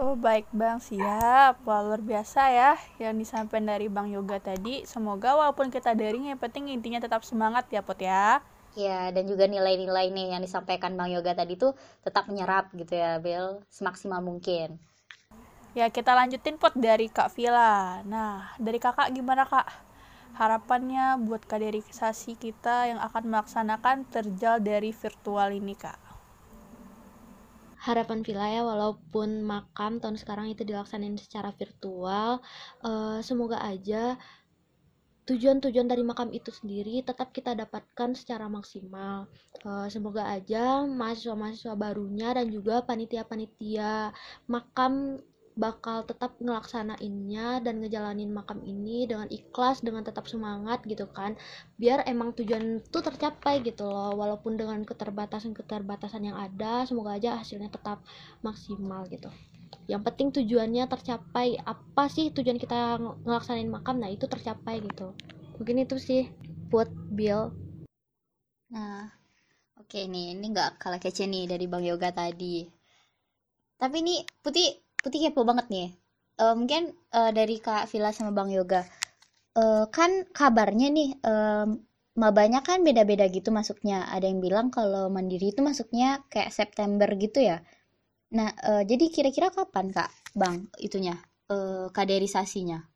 Oh 0.00 0.16
baik 0.16 0.48
Bang, 0.50 0.80
siap. 0.80 1.60
Wah, 1.62 1.84
luar 1.84 2.00
biasa 2.00 2.40
ya 2.50 2.72
yang 2.96 3.14
disampaikan 3.20 3.68
dari 3.68 3.86
Bang 3.86 4.08
Yoga 4.08 4.40
tadi. 4.40 4.82
Semoga 4.88 5.36
walaupun 5.36 5.68
kita 5.68 5.92
daring 5.92 6.32
yang 6.32 6.40
penting 6.40 6.72
intinya 6.72 6.98
tetap 6.98 7.20
semangat 7.22 7.68
ya 7.68 7.84
Pot 7.84 8.00
ya. 8.00 8.40
Ya, 8.78 9.10
dan 9.10 9.26
juga 9.26 9.50
nilai-nilai 9.50 10.14
nih 10.14 10.38
yang 10.38 10.42
disampaikan 10.42 10.94
Bang 10.94 11.10
Yoga 11.10 11.34
tadi 11.34 11.58
tuh 11.58 11.74
tetap 12.06 12.30
menyerap 12.30 12.70
gitu 12.72 12.94
ya, 12.96 13.18
Bel, 13.18 13.66
semaksimal 13.66 14.22
mungkin. 14.22 14.78
Ya, 15.70 15.86
kita 15.86 16.18
lanjutin 16.18 16.58
pot 16.58 16.74
dari 16.74 17.06
Kak 17.06 17.30
Vila. 17.38 18.02
Nah, 18.02 18.50
dari 18.58 18.82
Kakak 18.82 19.14
gimana 19.14 19.46
Kak? 19.46 19.70
Harapannya 20.34 21.14
buat 21.22 21.46
kaderisasi 21.46 22.34
kita 22.34 22.90
yang 22.90 22.98
akan 22.98 23.30
melaksanakan 23.30 24.02
terjal 24.10 24.58
dari 24.58 24.90
virtual 24.90 25.54
ini 25.54 25.78
Kak. 25.78 25.94
Harapan 27.86 28.26
Vila 28.26 28.50
ya, 28.50 28.66
walaupun 28.66 29.46
makam 29.46 30.02
tahun 30.02 30.18
sekarang 30.18 30.50
itu 30.50 30.66
dilaksanain 30.66 31.14
secara 31.14 31.54
virtual, 31.54 32.42
uh, 32.82 33.22
semoga 33.22 33.62
aja 33.62 34.18
tujuan-tujuan 35.30 35.86
dari 35.86 36.02
makam 36.02 36.34
itu 36.34 36.50
sendiri 36.50 37.06
tetap 37.06 37.30
kita 37.30 37.54
dapatkan 37.54 38.18
secara 38.18 38.50
maksimal. 38.50 39.30
Uh, 39.62 39.86
semoga 39.86 40.26
aja 40.26 40.82
mahasiswa-mahasiswa 40.82 41.78
barunya 41.78 42.34
dan 42.34 42.50
juga 42.50 42.82
panitia-panitia 42.82 44.10
makam 44.50 45.22
bakal 45.58 46.06
tetap 46.06 46.38
ngelaksanainnya 46.38 47.60
dan 47.60 47.82
ngejalanin 47.82 48.30
makam 48.30 48.62
ini 48.62 49.04
dengan 49.04 49.26
ikhlas 49.26 49.82
dengan 49.82 50.06
tetap 50.06 50.30
semangat 50.30 50.82
gitu 50.86 51.10
kan. 51.10 51.34
Biar 51.76 52.06
emang 52.06 52.32
tujuan 52.38 52.80
itu 52.80 52.98
tercapai 53.02 53.60
gitu 53.66 53.86
loh 53.86 54.14
walaupun 54.14 54.54
dengan 54.54 54.82
keterbatasan-keterbatasan 54.86 56.30
yang 56.30 56.38
ada 56.38 56.86
semoga 56.86 57.18
aja 57.18 57.42
hasilnya 57.42 57.70
tetap 57.70 58.00
maksimal 58.46 59.04
gitu. 59.10 59.28
Yang 59.90 60.02
penting 60.06 60.28
tujuannya 60.30 60.84
tercapai. 60.86 61.58
Apa 61.66 62.06
sih 62.06 62.30
tujuan 62.30 62.58
kita 62.58 62.98
ngelaksanain 63.26 63.66
makam? 63.66 63.98
Nah 63.98 64.10
itu 64.10 64.30
tercapai 64.30 64.78
gitu. 64.86 65.14
Mungkin 65.58 65.82
itu 65.82 65.98
sih 65.98 66.30
buat 66.70 66.88
Bill. 67.10 67.50
Nah 68.70 69.10
oke 69.74 69.90
okay 69.90 70.06
nih 70.06 70.38
ini 70.38 70.46
nggak 70.54 70.78
kalah 70.78 71.02
kece 71.02 71.26
nih 71.26 71.50
dari 71.50 71.66
Bang 71.66 71.82
Yoga 71.82 72.14
tadi. 72.14 72.64
Tapi 73.80 73.96
ini 74.04 74.22
Putih 74.44 74.89
Putih 75.00 75.32
kepo 75.32 75.48
banget 75.48 75.66
nih. 75.72 75.88
Uh, 76.40 76.56
mungkin 76.56 76.92
uh, 77.12 77.32
dari 77.32 77.56
Kak 77.60 77.88
Vila 77.88 78.12
sama 78.12 78.32
Bang 78.36 78.52
Yoga. 78.52 78.84
Uh, 79.56 79.88
kan 79.88 80.28
kabarnya 80.30 80.88
nih 80.92 81.16
um, 81.24 81.80
mabanya 82.16 82.60
kan 82.60 82.84
beda-beda 82.84 83.24
gitu 83.32 83.48
masuknya. 83.48 84.08
Ada 84.12 84.28
yang 84.28 84.44
bilang 84.44 84.68
kalau 84.68 85.08
mandiri 85.08 85.56
itu 85.56 85.64
masuknya 85.64 86.20
kayak 86.28 86.52
September 86.52 87.08
gitu 87.16 87.40
ya. 87.40 87.64
Nah, 88.36 88.52
uh, 88.62 88.82
jadi 88.84 89.10
kira-kira 89.10 89.50
kapan 89.50 89.90
Kak, 89.90 90.10
Bang, 90.36 90.70
itunya, 90.78 91.18
uh, 91.50 91.90
kaderisasinya? 91.90 92.89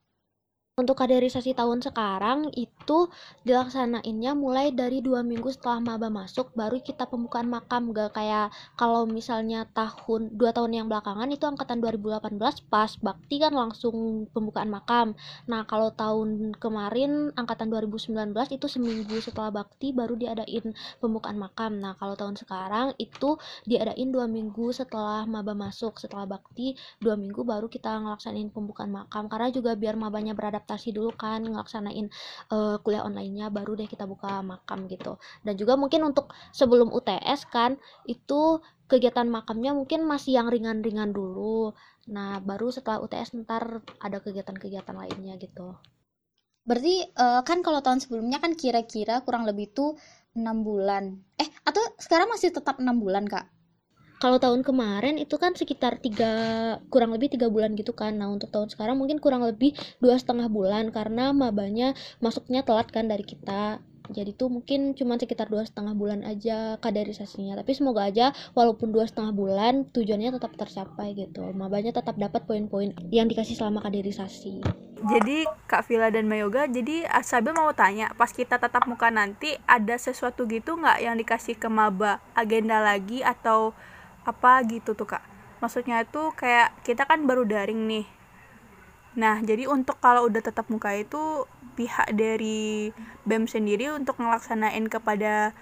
Untuk 0.75 0.99
kaderisasi 0.99 1.55
tahun 1.55 1.87
sekarang 1.87 2.51
itu 2.51 3.07
dilaksanainnya 3.47 4.35
mulai 4.35 4.75
dari 4.75 4.99
dua 4.99 5.23
minggu 5.23 5.47
setelah 5.55 5.79
maba 5.79 6.11
masuk 6.11 6.51
baru 6.51 6.83
kita 6.83 7.07
pembukaan 7.07 7.47
makam 7.47 7.95
gak 7.95 8.11
kayak 8.11 8.51
kalau 8.75 9.07
misalnya 9.07 9.71
tahun 9.71 10.35
dua 10.35 10.51
tahun 10.51 10.75
yang 10.75 10.87
belakangan 10.91 11.31
itu 11.31 11.47
angkatan 11.47 11.79
2018 11.79 12.43
pas 12.67 12.91
bakti 12.99 13.39
kan 13.39 13.55
langsung 13.55 14.27
pembukaan 14.35 14.67
makam. 14.67 15.15
Nah 15.47 15.63
kalau 15.63 15.95
tahun 15.95 16.59
kemarin 16.59 17.31
angkatan 17.39 17.71
2019 17.71 18.35
itu 18.35 18.67
seminggu 18.67 19.15
setelah 19.23 19.55
bakti 19.55 19.95
baru 19.95 20.19
diadain 20.19 20.75
pembukaan 20.99 21.39
makam. 21.39 21.79
Nah 21.79 21.95
kalau 22.03 22.19
tahun 22.19 22.35
sekarang 22.35 22.99
itu 22.99 23.39
diadain 23.63 24.11
dua 24.11 24.27
minggu 24.27 24.75
setelah 24.75 25.23
maba 25.23 25.55
masuk. 25.55 26.03
Setelah 26.03 26.27
bakti 26.27 26.75
dua 26.99 27.15
minggu 27.15 27.47
baru 27.47 27.71
kita 27.71 27.95
ngelaksanain 28.03 28.51
pembukaan 28.51 28.91
makam. 28.91 29.31
Karena 29.31 29.55
juga 29.55 29.79
biar 29.79 29.95
mabanya 29.95 30.35
beradaptasi 30.35 30.64
adaptasi 30.65 30.97
dulu 30.97 31.13
kan 31.13 31.45
ngelaksanain 31.45 32.09
uh, 32.49 32.81
kuliah 32.81 33.05
onlinenya 33.05 33.53
baru 33.53 33.77
deh 33.77 33.85
kita 33.85 34.09
buka 34.09 34.41
makam 34.41 34.89
gitu. 34.89 35.21
Dan 35.45 35.61
juga 35.61 35.77
mungkin 35.77 36.09
untuk 36.09 36.33
sebelum 36.57 36.89
UTS 36.89 37.53
kan 37.53 37.77
itu 38.09 38.65
kegiatan 38.89 39.29
makamnya 39.29 39.77
mungkin 39.77 40.09
masih 40.09 40.41
yang 40.41 40.49
ringan-ringan 40.49 41.13
dulu. 41.13 41.77
Nah 42.09 42.41
baru 42.41 42.73
setelah 42.73 43.05
UTS 43.05 43.37
ntar 43.45 43.85
ada 44.01 44.19
kegiatan-kegiatan 44.25 44.97
lainnya 44.97 45.37
gitu. 45.37 45.77
Berarti 46.65 47.05
uh, 47.21 47.45
kan 47.45 47.61
kalau 47.61 47.85
tahun 47.85 48.01
sebelumnya 48.01 48.41
kan 48.41 48.57
kira-kira 48.57 49.21
kurang 49.21 49.45
lebih 49.45 49.69
tuh 49.77 50.01
enam 50.33 50.65
bulan. 50.65 51.21
Eh 51.37 51.53
atau 51.69 51.85
sekarang 52.01 52.33
masih 52.33 52.57
tetap 52.57 52.81
enam 52.81 52.97
bulan 52.97 53.29
kak 53.29 53.45
kalau 54.23 54.39
tahun 54.39 54.63
kemarin 54.63 55.19
itu 55.19 55.35
kan 55.37 55.53
sekitar 55.53 55.99
tiga 55.99 56.33
kurang 56.89 57.13
lebih 57.13 57.35
tiga 57.35 57.51
bulan 57.51 57.75
gitu 57.75 57.93
kan. 57.93 58.15
Nah 58.15 58.31
untuk 58.31 58.49
tahun 58.49 58.71
sekarang 58.71 58.97
mungkin 58.97 59.19
kurang 59.19 59.43
lebih 59.43 59.75
dua 59.99 60.17
setengah 60.17 60.47
bulan 60.49 60.95
karena 60.95 61.35
mabanya 61.35 61.93
masuknya 62.23 62.63
telat 62.63 62.89
kan 62.89 63.11
dari 63.11 63.27
kita. 63.27 63.83
Jadi 64.05 64.37
tuh 64.37 64.53
mungkin 64.53 64.93
cuma 64.93 65.17
sekitar 65.17 65.49
dua 65.49 65.65
setengah 65.65 65.97
bulan 65.97 66.29
aja 66.29 66.77
kaderisasinya. 66.77 67.57
Tapi 67.57 67.73
semoga 67.73 68.05
aja 68.05 68.37
walaupun 68.53 68.93
dua 68.93 69.09
setengah 69.09 69.33
bulan 69.33 69.89
tujuannya 69.97 70.37
tetap 70.37 70.53
tercapai 70.61 71.17
gitu. 71.17 71.57
Mabanya 71.57 71.97
tetap 71.97 72.21
dapat 72.21 72.45
poin-poin 72.45 72.93
yang 73.09 73.33
dikasih 73.33 73.57
selama 73.57 73.81
kaderisasi. 73.81 74.61
Jadi 75.05 75.45
Kak 75.69 75.85
Vila 75.85 76.09
dan 76.09 76.25
Mayoga 76.25 76.65
jadi 76.65 77.05
Asabil 77.05 77.53
mau 77.53 77.69
tanya 77.77 78.09
pas 78.17 78.33
kita 78.33 78.57
tatap 78.57 78.89
muka 78.89 79.13
nanti 79.13 79.53
ada 79.69 80.01
sesuatu 80.01 80.49
gitu 80.49 80.81
nggak 80.81 80.99
yang 81.05 81.17
dikasih 81.21 81.61
ke 81.61 81.69
maba 81.69 82.25
agenda 82.33 82.81
lagi 82.81 83.21
atau 83.21 83.77
apa 84.25 84.65
gitu 84.69 84.97
tuh 84.97 85.07
kak. 85.09 85.25
Maksudnya 85.61 86.05
itu 86.05 86.33
kayak 86.37 86.77
kita 86.85 87.09
kan 87.09 87.25
baru 87.25 87.45
daring 87.45 87.89
nih. 87.89 88.07
Nah 89.15 89.39
jadi 89.45 89.71
untuk 89.71 90.03
kalau 90.03 90.27
udah 90.27 90.43
tetap 90.43 90.67
muka 90.69 90.91
itu 90.97 91.47
pihak 91.79 92.13
dari 92.15 92.91
BEM 93.27 93.47
sendiri 93.47 93.95
untuk 93.95 94.19
ngelaksanain 94.19 94.87
kepada 94.91 95.55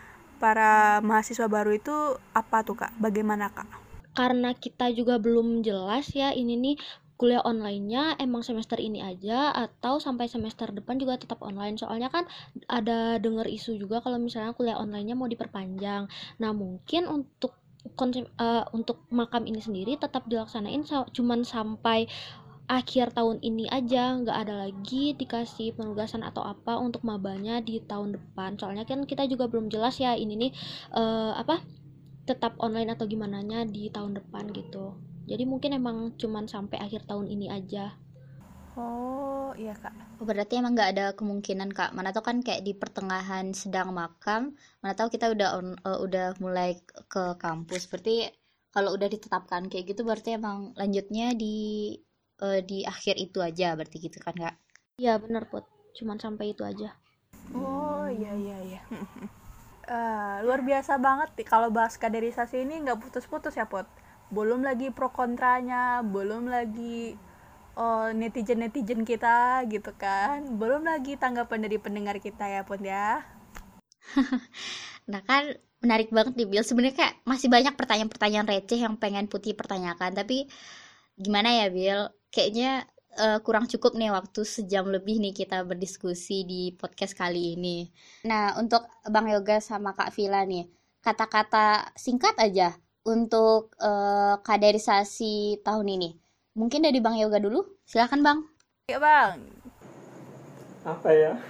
para 0.43 0.99
mahasiswa 1.05 1.47
baru 1.47 1.77
itu 1.77 1.95
apa 2.35 2.67
tuh 2.67 2.75
kak? 2.75 2.93
Bagaimana 2.99 3.53
kak? 3.53 3.69
Karena 4.13 4.53
kita 4.53 4.93
juga 4.93 5.17
belum 5.17 5.65
jelas 5.65 6.13
ya 6.13 6.35
ini 6.35 6.59
nih 6.59 6.77
kuliah 7.23 7.39
online-nya 7.47 8.19
emang 8.19 8.43
semester 8.43 8.83
ini 8.83 8.99
aja 8.99 9.55
atau 9.55 10.03
sampai 10.03 10.27
semester 10.27 10.75
depan 10.75 10.99
juga 10.99 11.23
tetap 11.23 11.39
online. 11.39 11.79
Soalnya 11.79 12.11
kan 12.11 12.27
ada 12.67 13.23
denger 13.23 13.47
isu 13.47 13.79
juga 13.79 14.03
kalau 14.03 14.19
misalnya 14.19 14.51
kuliah 14.59 14.75
online-nya 14.75 15.15
mau 15.15 15.31
diperpanjang. 15.31 16.11
Nah 16.43 16.51
mungkin 16.51 17.07
untuk 17.07 17.62
konsep 17.99 18.31
uh, 18.39 18.65
untuk 18.73 19.05
makam 19.11 19.45
ini 19.45 19.59
sendiri 19.59 19.99
tetap 19.99 20.27
dilaksanain 20.31 20.87
sa 20.87 21.05
cuman 21.11 21.43
sampai 21.43 22.07
akhir 22.71 23.13
tahun 23.13 23.43
ini 23.43 23.69
aja 23.69 24.17
nggak 24.23 24.39
ada 24.49 24.55
lagi 24.65 25.13
dikasih 25.19 25.75
penugasan 25.77 26.23
atau 26.25 26.41
apa 26.47 26.79
untuk 26.79 27.03
mabanya 27.05 27.59
di 27.61 27.83
tahun 27.83 28.17
depan. 28.17 28.57
Soalnya 28.57 28.89
kan 28.89 29.05
kita 29.05 29.27
juga 29.29 29.51
belum 29.51 29.69
jelas 29.69 29.99
ya 29.99 30.15
ini 30.17 30.49
nih 30.49 30.53
uh, 30.95 31.37
apa 31.37 31.61
tetap 32.23 32.55
online 32.63 32.95
atau 32.95 33.05
gimana 33.05 33.43
di 33.67 33.91
tahun 33.91 34.17
depan 34.17 34.55
gitu. 34.55 34.95
Jadi 35.27 35.45
mungkin 35.45 35.75
emang 35.75 36.15
cuman 36.17 36.47
sampai 36.47 36.79
akhir 36.79 37.05
tahun 37.07 37.31
ini 37.31 37.51
aja 37.51 37.99
Oh 38.73 39.53
iya 39.61 39.77
kak. 39.77 39.93
Oh, 40.17 40.25
berarti 40.25 40.57
emang 40.57 40.73
nggak 40.73 40.91
ada 40.97 41.07
kemungkinan 41.13 41.71
kak. 41.77 41.93
Mana 41.93 42.15
tau 42.15 42.25
kan 42.25 42.41
kayak 42.41 42.65
di 42.65 42.73
pertengahan 42.73 43.53
sedang 43.53 43.93
makam, 43.93 44.57
mana 44.81 44.97
tahu 44.97 45.13
kita 45.13 45.29
udah 45.29 45.49
on, 45.61 45.69
uh, 45.85 45.99
udah 46.01 46.33
mulai 46.41 46.81
ke 46.89 47.37
kampus. 47.37 47.91
Berarti 47.93 48.33
kalau 48.73 48.97
udah 48.97 49.09
ditetapkan 49.13 49.69
kayak 49.69 49.93
gitu, 49.93 50.09
berarti 50.09 50.41
emang 50.41 50.73
lanjutnya 50.81 51.37
di 51.37 51.93
uh, 52.41 52.65
di 52.65 52.89
akhir 52.89 53.21
itu 53.21 53.45
aja, 53.45 53.77
berarti 53.77 53.97
gitu 54.01 54.17
kan 54.25 54.33
kak? 54.33 54.57
Iya 54.97 55.21
benar 55.21 55.53
put. 55.53 55.69
Cuman 55.93 56.17
sampai 56.17 56.57
itu 56.57 56.65
aja. 56.65 56.97
Oh 57.53 58.09
iya 58.09 58.33
iya 58.33 58.57
iya. 58.65 58.81
Eh, 59.83 60.37
luar 60.47 60.63
biasa 60.63 60.95
banget 61.03 61.35
nih 61.35 61.47
kalau 61.53 61.67
bahas 61.75 61.99
kaderisasi 61.99 62.63
ini 62.63 62.87
nggak 62.87 63.03
putus-putus 63.03 63.59
ya 63.59 63.67
Pot. 63.67 63.91
Belum 64.31 64.63
lagi 64.63 64.95
pro 64.95 65.11
kontranya, 65.11 66.07
belum 66.07 66.47
lagi 66.47 67.19
netizen 68.13 68.61
netizen 68.61 69.03
kita 69.09 69.65
gitu 69.71 69.93
kan, 69.97 70.45
belum 70.61 70.85
lagi 70.85 71.17
tanggapan 71.17 71.65
dari 71.65 71.79
pendengar 71.81 72.21
kita 72.21 72.45
ya 72.49 72.63
Pot 72.69 72.83
ya. 72.85 73.25
Nah 75.11 75.19
kan 75.27 75.51
menarik 75.83 76.15
banget 76.15 76.39
nih 76.39 76.47
Bill. 76.47 76.65
Sebenarnya 76.67 76.95
kayak 76.95 77.15
masih 77.27 77.49
banyak 77.51 77.75
pertanyaan-pertanyaan 77.75 78.47
receh 78.47 78.79
yang 78.79 78.95
pengen 78.99 79.27
Putih 79.27 79.59
pertanyakan. 79.59 80.15
Tapi 80.15 80.47
gimana 81.19 81.51
ya 81.51 81.67
Bill? 81.75 82.07
Kayaknya 82.31 82.87
uh, 83.19 83.39
kurang 83.43 83.67
cukup 83.67 83.99
nih 83.99 84.15
waktu 84.15 84.47
sejam 84.47 84.89
lebih 84.89 85.19
nih 85.19 85.35
kita 85.35 85.67
berdiskusi 85.67 86.47
di 86.47 86.63
podcast 86.79 87.19
kali 87.19 87.59
ini. 87.59 87.91
Nah, 88.25 88.57
untuk 88.57 88.87
Bang 89.11 89.27
Yoga 89.29 89.59
sama 89.59 89.93
Kak 89.93 90.15
Vila 90.15 90.47
nih, 90.47 90.71
kata-kata 91.03 91.93
singkat 91.99 92.39
aja 92.39 92.79
untuk 93.03 93.75
uh, 93.83 94.39
kaderisasi 94.41 95.61
tahun 95.67 95.99
ini. 95.99 96.22
Mungkin 96.53 96.85
dari 96.85 97.01
Bang 97.01 97.17
Yoga 97.17 97.41
dulu, 97.41 97.65
silahkan 97.89 98.21
Bang. 98.21 98.45
Ya 98.85 99.01
Bang. 99.01 99.41
Apa 100.85 101.09
ya? 101.17 101.41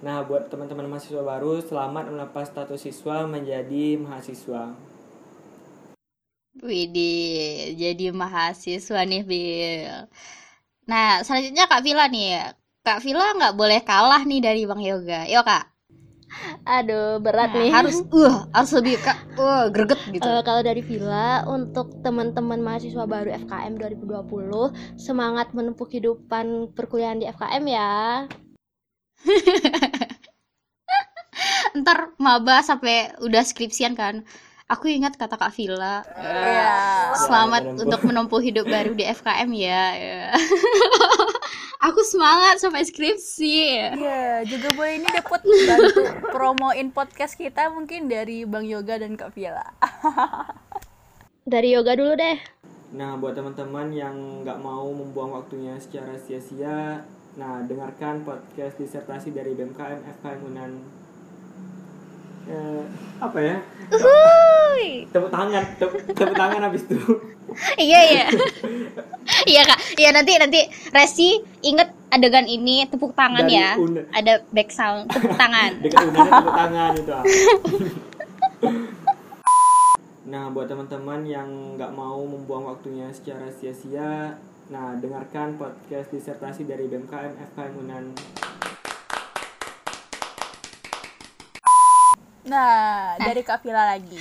Nah, 0.00 0.24
buat 0.24 0.48
teman-teman 0.48 0.88
mahasiswa 0.88 1.20
baru, 1.20 1.60
selamat 1.60 2.08
melepas 2.08 2.48
status 2.48 2.88
siswa 2.88 3.28
menjadi 3.28 4.00
mahasiswa. 4.00 4.72
Widih, 6.56 7.76
jadi 7.76 8.16
mahasiswa 8.16 9.00
nih, 9.04 9.22
Bill. 9.28 10.08
Nah, 10.88 11.20
selanjutnya 11.20 11.68
Kak 11.68 11.84
Vila 11.84 12.08
nih. 12.08 12.48
Kak 12.80 13.04
Vila 13.04 13.36
nggak 13.36 13.56
boleh 13.60 13.80
kalah 13.84 14.24
nih 14.24 14.40
dari 14.40 14.64
Bang 14.64 14.80
Yoga. 14.80 15.28
Yo, 15.28 15.44
Kak. 15.44 15.71
Aduh, 16.64 17.20
berat 17.20 17.52
nah, 17.52 17.60
nih. 17.60 17.70
Harus 17.70 17.96
uh, 18.12 18.48
harus 18.54 18.72
lebih 18.76 18.96
Kak, 19.02 19.18
uh, 19.36 19.68
greget 19.68 20.00
gitu. 20.10 20.24
Uh, 20.24 20.40
kalau 20.40 20.64
dari 20.64 20.80
Vila 20.80 21.44
untuk 21.46 22.00
teman-teman 22.00 22.60
mahasiswa 22.62 23.04
baru 23.04 23.30
FKM 23.44 23.76
2020, 23.78 24.96
semangat 24.96 25.52
menempuh 25.52 25.86
kehidupan 25.86 26.72
perkuliahan 26.72 27.20
di 27.20 27.28
FKM 27.28 27.64
ya. 27.68 27.92
Ntar 31.78 32.12
maba 32.20 32.60
sampai 32.60 33.16
udah 33.24 33.42
skripsian 33.44 33.96
kan 33.96 34.24
aku 34.72 34.88
ingat 34.88 35.20
kata 35.20 35.36
Kak 35.36 35.52
Vila 35.52 36.00
uh, 36.00 37.12
selamat 37.12 37.76
ya, 37.76 37.84
untuk 37.84 38.00
menempuh 38.08 38.40
hidup 38.40 38.64
baru 38.64 38.96
di 38.96 39.04
FKM 39.04 39.50
ya, 39.52 39.84
ya. 40.00 40.24
aku 41.86 42.00
semangat 42.00 42.56
sampai 42.56 42.88
skripsi. 42.88 43.56
Ya 44.00 44.40
juga 44.48 44.72
boleh 44.72 45.04
ini 45.04 45.08
dapat 45.12 45.44
bantu 45.44 46.02
promoin 46.32 46.88
podcast 46.88 47.36
kita 47.36 47.68
mungkin 47.68 48.08
dari 48.08 48.48
Bang 48.48 48.64
Yoga 48.64 48.96
dan 48.96 49.20
Kak 49.20 49.36
Vila 49.36 49.68
dari 51.52 51.76
Yoga 51.76 51.92
dulu 51.92 52.16
deh. 52.16 52.40
Nah 52.96 53.20
buat 53.20 53.36
teman-teman 53.36 53.92
yang 53.92 54.16
nggak 54.40 54.56
mau 54.64 54.88
membuang 54.88 55.36
waktunya 55.36 55.76
secara 55.76 56.16
sia-sia 56.16 57.04
nah 57.32 57.64
dengarkan 57.64 58.28
podcast 58.28 58.76
disertasi 58.76 59.32
dari 59.32 59.52
BMKM 59.52 60.00
FKM 60.20 60.40
Unan. 60.48 60.72
Eh, 62.42 62.84
apa 63.22 63.38
ya 63.38 63.62
Uhuy. 64.72 65.06
tepuk 65.12 65.28
tangan 65.28 65.64
tepuk, 65.76 66.00
tepuk 66.16 66.36
tangan 66.36 66.60
habis 66.64 66.82
itu. 66.88 66.98
Iya 67.76 68.00
iya. 68.08 68.26
Iya 69.44 69.62
kak. 69.68 69.78
Iya 70.00 70.10
nanti 70.16 70.32
nanti. 70.40 70.60
Resi 70.88 71.36
inget 71.60 71.92
adegan 72.08 72.48
ini 72.48 72.88
tepuk 72.88 73.12
tangan 73.12 73.44
Dari 73.44 73.60
ya. 73.60 73.76
Una. 73.76 74.02
ada 74.16 74.40
back 74.50 74.72
sound 74.72 75.12
tepuk 75.12 75.36
tangan. 75.36 75.70
Dekat 75.84 76.08
tepuk 76.10 76.54
tangan 76.56 76.90
itu 76.96 77.12
Nah, 80.22 80.48
buat 80.48 80.64
teman-teman 80.64 81.28
yang 81.28 81.76
nggak 81.76 81.92
mau 81.92 82.24
membuang 82.24 82.64
waktunya 82.64 83.12
secara 83.12 83.52
sia-sia, 83.52 84.40
nah 84.72 84.96
dengarkan 84.96 85.60
podcast 85.60 86.08
disertasi 86.08 86.64
dari 86.64 86.88
BMKM 86.88 87.36
FKM 87.52 87.74
Unan. 87.76 88.04
Nah, 92.42 93.14
dari 93.22 93.46
Kak 93.46 93.62
Vila 93.62 93.86
lagi. 93.94 94.18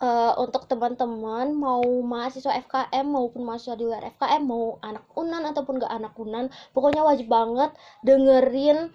uh, 0.00 0.32
untuk 0.44 0.64
teman-teman 0.64 1.52
mau 1.52 1.84
mahasiswa 2.00 2.56
FKM 2.64 3.04
maupun 3.04 3.44
mahasiswa 3.44 3.76
di 3.76 3.84
luar 3.84 4.08
FKM 4.16 4.42
mau 4.48 4.80
anak 4.80 5.04
unan 5.12 5.42
ataupun 5.52 5.84
gak 5.84 5.92
anak 5.92 6.16
unan 6.16 6.48
pokoknya 6.72 7.04
wajib 7.04 7.28
banget 7.28 7.76
dengerin 8.08 8.88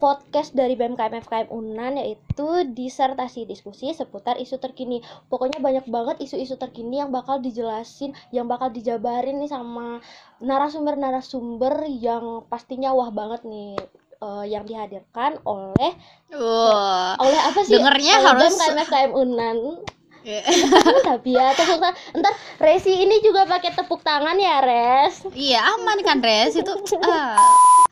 podcast 0.00 0.56
dari 0.56 0.72
BMKM 0.72 1.20
FKM 1.20 1.48
Unan 1.52 2.00
yaitu 2.00 2.48
disertasi 2.72 3.44
diskusi 3.44 3.92
seputar 3.92 4.40
isu 4.40 4.56
terkini. 4.56 5.04
Pokoknya 5.28 5.60
banyak 5.60 5.84
banget 5.92 6.16
isu-isu 6.24 6.56
terkini 6.56 7.04
yang 7.04 7.12
bakal 7.12 7.44
dijelasin 7.44 8.16
yang 8.32 8.48
bakal 8.48 8.72
dijabarin 8.72 9.36
nih 9.36 9.52
sama 9.52 10.00
narasumber-narasumber 10.40 11.84
yang 11.92 12.48
pastinya 12.48 12.96
wah 12.96 13.12
banget 13.12 13.44
nih 13.44 13.76
uh, 14.20 14.44
yang 14.46 14.64
dihadirkan 14.64 15.40
oleh 15.44 15.92
uh, 16.32 17.16
oleh 17.18 17.40
apa 17.40 17.60
sih? 17.64 17.76
Dengernya 17.76 18.14
harus. 18.22 18.54
KM 18.88 19.12
Unan. 19.12 19.84
tapi 21.06 21.38
ya 21.38 21.54
tepuk 21.54 21.78
tangan 21.78 21.94
ntar 22.18 22.34
Resi 22.58 22.98
ini 22.98 23.22
juga 23.22 23.46
pakai 23.46 23.70
tepuk 23.78 24.02
tangan 24.02 24.34
ya 24.34 24.58
Res. 24.58 25.22
Iya 25.30 25.62
aman 25.78 26.02
kan 26.02 26.18
Res? 26.18 26.58
Itu 26.58 26.74
uh 26.74 27.38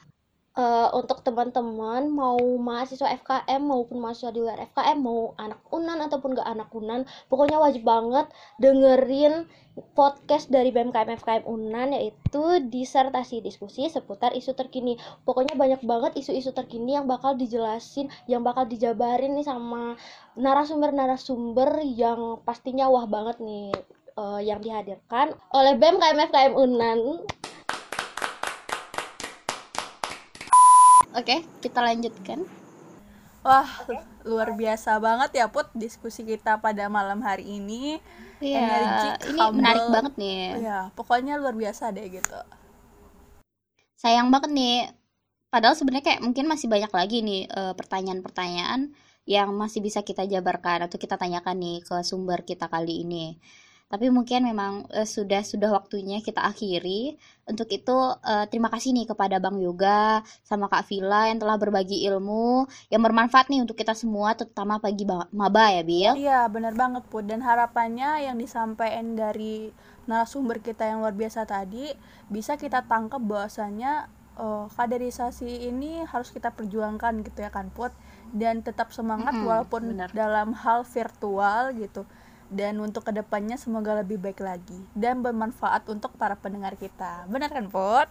uh, 0.59 0.89
untuk 0.95 1.23
teman-teman 1.27 2.11
mau 2.11 2.39
mahasiswa 2.59 3.11
FKM 3.23 3.63
maupun 3.63 3.99
mahasiswa 4.03 4.31
di 4.35 4.41
luar 4.43 4.59
FKM 4.71 4.99
mau 4.99 5.35
anak 5.39 5.61
unan 5.71 5.99
ataupun 6.07 6.39
gak 6.39 6.49
anak 6.49 6.71
unan 6.75 7.07
pokoknya 7.29 7.59
wajib 7.59 7.83
banget 7.87 8.27
dengerin 8.63 9.47
podcast 9.75 10.55
dari 10.55 10.71
BMKM 10.71 11.19
FKM 11.19 11.45
Unan 11.51 11.99
yaitu 11.99 12.63
disertasi 12.71 13.43
diskusi 13.43 13.91
seputar 13.91 14.31
isu 14.31 14.55
terkini. 14.55 14.95
Pokoknya 15.27 15.59
banyak 15.59 15.83
banget 15.83 16.15
isu-isu 16.15 16.55
terkini 16.55 16.95
yang 16.95 17.11
bakal 17.11 17.35
dijelasin 17.35 18.07
yang 18.31 18.47
bakal 18.47 18.71
dijabarin 18.71 19.35
nih 19.35 19.43
sama 19.43 19.99
narasumber-narasumber 20.39 21.83
yang 21.83 22.39
pastinya 22.47 22.87
wah 22.87 23.11
banget 23.11 23.43
nih 23.43 23.75
uh, 24.15 24.39
yang 24.39 24.63
dihadirkan 24.63 25.35
oleh 25.51 25.75
BMKM 25.75 26.19
FKM 26.31 26.55
Unan 26.55 27.27
Oke, 31.15 31.47
kita 31.63 31.79
lanjutkan. 31.79 32.43
Wah, 33.47 33.69
okay. 33.87 34.03
luar 34.27 34.57
biasa 34.57 34.99
banget 34.99 35.37
ya 35.39 35.47
Put 35.47 35.71
diskusi 35.77 36.27
kita 36.27 36.59
pada 36.59 36.91
malam 36.91 37.23
hari 37.23 37.63
ini. 37.63 38.03
Iya, 38.43 38.67
Energik, 38.67 39.15
ini 39.31 39.39
humble. 39.39 39.57
menarik 39.63 39.87
banget 39.95 40.13
nih. 40.19 40.41
Iya, 40.59 40.79
pokoknya 40.99 41.39
luar 41.39 41.55
biasa 41.55 41.95
deh 41.95 42.09
gitu. 42.11 42.41
Sayang 43.95 44.35
banget 44.35 44.51
nih. 44.51 44.91
Padahal 45.55 45.79
sebenarnya 45.79 46.03
kayak 46.03 46.23
mungkin 46.27 46.51
masih 46.51 46.67
banyak 46.67 46.91
lagi 46.91 47.23
nih 47.23 47.43
eh, 47.47 47.73
pertanyaan-pertanyaan 47.79 48.91
yang 49.25 49.55
masih 49.55 49.81
bisa 49.81 50.03
kita 50.03 50.27
jabarkan 50.27 50.91
atau 50.91 50.99
kita 50.99 51.15
tanyakan 51.15 51.57
nih 51.57 51.79
ke 51.81 51.97
sumber 52.03 52.43
kita 52.43 52.67
kali 52.69 53.07
ini 53.07 53.39
tapi 53.85 54.09
mungkin 54.09 54.49
memang 54.49 54.89
uh, 54.91 55.07
sudah 55.07 55.45
sudah 55.45 55.71
waktunya 55.71 56.19
kita 56.25 56.41
akhiri. 56.41 57.15
Untuk 57.45 57.69
itu 57.69 57.93
uh, 57.93 58.49
terima 58.49 58.73
kasih 58.73 58.97
nih 58.97 59.05
kepada 59.05 59.37
Bang 59.37 59.61
Yoga 59.61 60.25
sama 60.41 60.73
Kak 60.73 60.89
Vila 60.89 61.29
yang 61.29 61.37
telah 61.37 61.61
berbagi 61.61 62.03
ilmu 62.09 62.65
yang 62.89 63.05
bermanfaat 63.05 63.53
nih 63.53 63.61
untuk 63.61 63.77
kita 63.77 63.93
semua 63.93 64.33
terutama 64.33 64.81
bagi 64.81 65.05
maba 65.31 65.69
ya 65.69 65.85
Bil. 65.85 66.17
Iya 66.17 66.49
benar 66.49 66.73
banget 66.73 67.05
Put. 67.13 67.29
Dan 67.29 67.45
harapannya 67.45 68.25
yang 68.25 68.41
disampaikan 68.41 69.13
dari 69.15 69.69
narasumber 70.09 70.65
kita 70.65 70.89
yang 70.89 71.05
luar 71.05 71.13
biasa 71.13 71.45
tadi 71.45 71.93
bisa 72.33 72.57
kita 72.57 72.89
tangkap 72.89 73.21
bahwasanya 73.21 74.09
uh, 74.41 74.67
kaderisasi 74.73 75.69
ini 75.69 76.05
harus 76.09 76.33
kita 76.33 76.51
perjuangkan 76.57 77.21
gitu 77.21 77.45
ya 77.45 77.53
kan 77.53 77.69
Put. 77.69 77.93
Dan 78.33 78.65
tetap 78.65 78.91
semangat 78.91 79.37
mm 79.37 79.45
-hmm, 79.45 79.49
walaupun 79.53 79.83
bener. 79.95 80.11
dalam 80.17 80.57
hal 80.57 80.83
virtual 80.89 81.77
gitu 81.77 82.09
dan 82.55 82.79
untuk 82.79 83.03
ke 83.03 83.13
depannya 83.13 83.59
semoga 83.59 83.99
lebih 83.99 84.23
baik 84.23 84.39
lagi 84.39 84.79
dan 84.95 85.21
bermanfaat 85.21 85.91
untuk 85.91 86.15
para 86.15 86.39
pendengar 86.39 86.79
kita 86.79 87.27
benar 87.27 87.51
kan 87.51 87.67
Pot? 87.67 88.09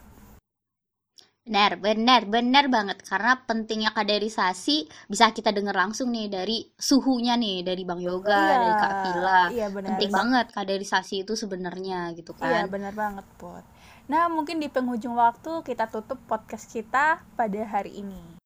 Benar, 1.44 1.76
benar, 1.76 2.24
benar 2.24 2.72
banget 2.72 3.04
karena 3.04 3.36
pentingnya 3.44 3.91
kaderisasi 3.91 4.88
bisa 5.12 5.28
kita 5.36 5.52
dengar 5.52 5.76
langsung 5.76 6.08
nih 6.16 6.32
dari 6.32 6.64
suhunya 6.80 7.36
nih 7.36 7.68
dari 7.68 7.84
Bang 7.84 8.00
Yoga, 8.00 8.32
iya, 8.32 8.56
dari 8.56 8.72
Kak 8.80 8.94
Vila. 9.04 9.41
Iya, 9.52 9.68
benar. 9.68 9.89
Penting 9.91 10.12
banget 10.16 10.48
kaderisasi 10.56 11.28
itu 11.28 11.36
sebenarnya 11.36 12.16
gitu 12.16 12.32
kan. 12.32 12.48
Iya, 12.48 12.72
benar 12.72 12.96
banget, 12.96 13.28
Pot. 13.36 13.68
Nah, 14.08 14.32
mungkin 14.32 14.64
di 14.64 14.72
penghujung 14.72 15.20
waktu 15.20 15.68
kita 15.68 15.91
tutup 15.91 16.16
podcast 16.32 16.64
kita 16.72 17.20
pada 17.36 17.62
hari 17.68 17.91
ini. 18.00 18.43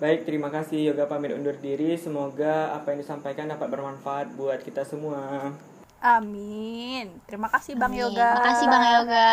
Baik, 0.00 0.24
terima 0.24 0.48
kasih 0.48 0.80
Yoga 0.80 1.04
pamit 1.04 1.36
undur 1.36 1.52
diri. 1.60 1.92
Semoga 2.00 2.72
apa 2.72 2.96
yang 2.96 3.04
disampaikan 3.04 3.52
dapat 3.52 3.68
bermanfaat 3.68 4.32
buat 4.32 4.64
kita 4.64 4.80
semua. 4.80 5.52
Amin. 6.00 7.20
Terima 7.28 7.52
kasih 7.52 7.76
Bang 7.76 7.92
Amin. 7.92 8.08
Yoga. 8.08 8.32
Terima 8.32 8.46
kasih 8.48 8.66
Bang 8.72 8.84
Yoga. 8.96 9.32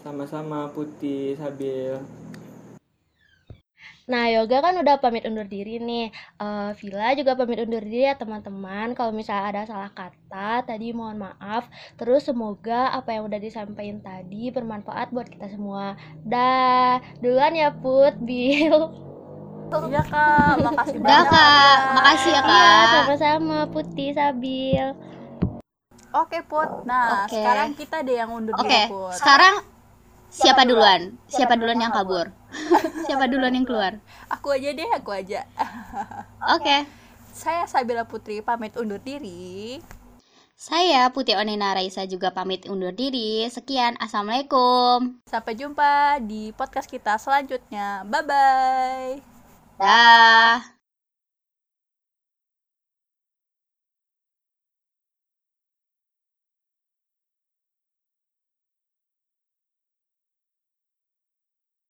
Sama-sama 0.00 0.72
Putih 0.72 1.36
Sabil. 1.36 2.00
Nah, 4.08 4.24
Yoga 4.32 4.64
kan 4.64 4.80
udah 4.80 5.04
pamit 5.04 5.28
undur 5.28 5.44
diri 5.44 5.84
nih. 5.84 6.16
Uh, 6.40 6.72
Villa 6.80 7.12
juga 7.12 7.36
pamit 7.36 7.60
undur 7.60 7.84
diri 7.84 8.08
ya 8.08 8.16
teman-teman. 8.16 8.96
Kalau 8.96 9.12
misalnya 9.12 9.52
ada 9.52 9.62
salah 9.68 9.92
kata, 9.92 10.64
tadi 10.64 10.96
mohon 10.96 11.20
maaf. 11.20 11.68
Terus 12.00 12.24
semoga 12.24 12.88
apa 12.88 13.12
yang 13.12 13.28
udah 13.28 13.36
disampaikan 13.36 14.00
tadi 14.00 14.48
bermanfaat 14.48 15.12
buat 15.12 15.28
kita 15.28 15.52
semua. 15.52 15.92
Dah, 16.24 17.04
duluan 17.20 17.52
ya 17.52 17.68
Put, 17.68 18.16
Bill. 18.24 18.80
Iya 19.66 20.02
kak, 20.02 20.54
makasih 20.62 20.96
Dah 20.98 21.02
banyak. 21.02 21.26
kak, 21.26 21.76
makasih 21.92 22.30
ya 22.30 22.34
Iya, 22.36 22.42
kak. 22.46 22.86
sama-sama 23.02 23.58
Putih, 23.68 24.10
Sabil. 24.14 24.86
Oke 26.14 26.38
Put, 26.42 26.86
nah 26.88 27.26
Oke. 27.26 27.36
sekarang 27.36 27.76
kita 27.76 28.00
deh 28.00 28.16
yang 28.16 28.30
undur 28.32 28.54
Oke, 28.56 28.64
diri 28.64 28.88
Put. 28.88 29.12
sekarang 29.12 29.54
siapa 30.30 30.62
duluan? 30.64 31.18
Siapa 31.26 31.58
duluan 31.58 31.76
yang 31.76 31.92
kabur? 31.92 32.32
siapa 33.06 33.26
duluan 33.28 33.52
yang 33.52 33.66
keluar? 33.66 34.00
Aku 34.32 34.54
aja 34.54 34.70
deh, 34.72 34.88
aku 34.94 35.10
aja. 35.12 35.44
Oke. 36.56 36.86
Saya 37.36 37.68
Sabila 37.68 38.08
Putri 38.08 38.40
pamit 38.40 38.72
undur 38.80 38.96
diri. 38.96 39.76
Saya 40.56 41.12
Putih 41.12 41.36
Onena 41.36 41.76
Raisa 41.76 42.08
juga 42.08 42.32
pamit 42.32 42.64
undur 42.64 42.96
diri. 42.96 43.44
Sekian, 43.52 43.92
Assalamualaikum. 44.00 45.20
Sampai 45.28 45.52
jumpa 45.52 46.16
di 46.24 46.48
podcast 46.56 46.88
kita 46.88 47.20
selanjutnya. 47.20 48.08
Bye 48.08 48.24
bye. 48.24 49.35
Dah. 49.78 50.75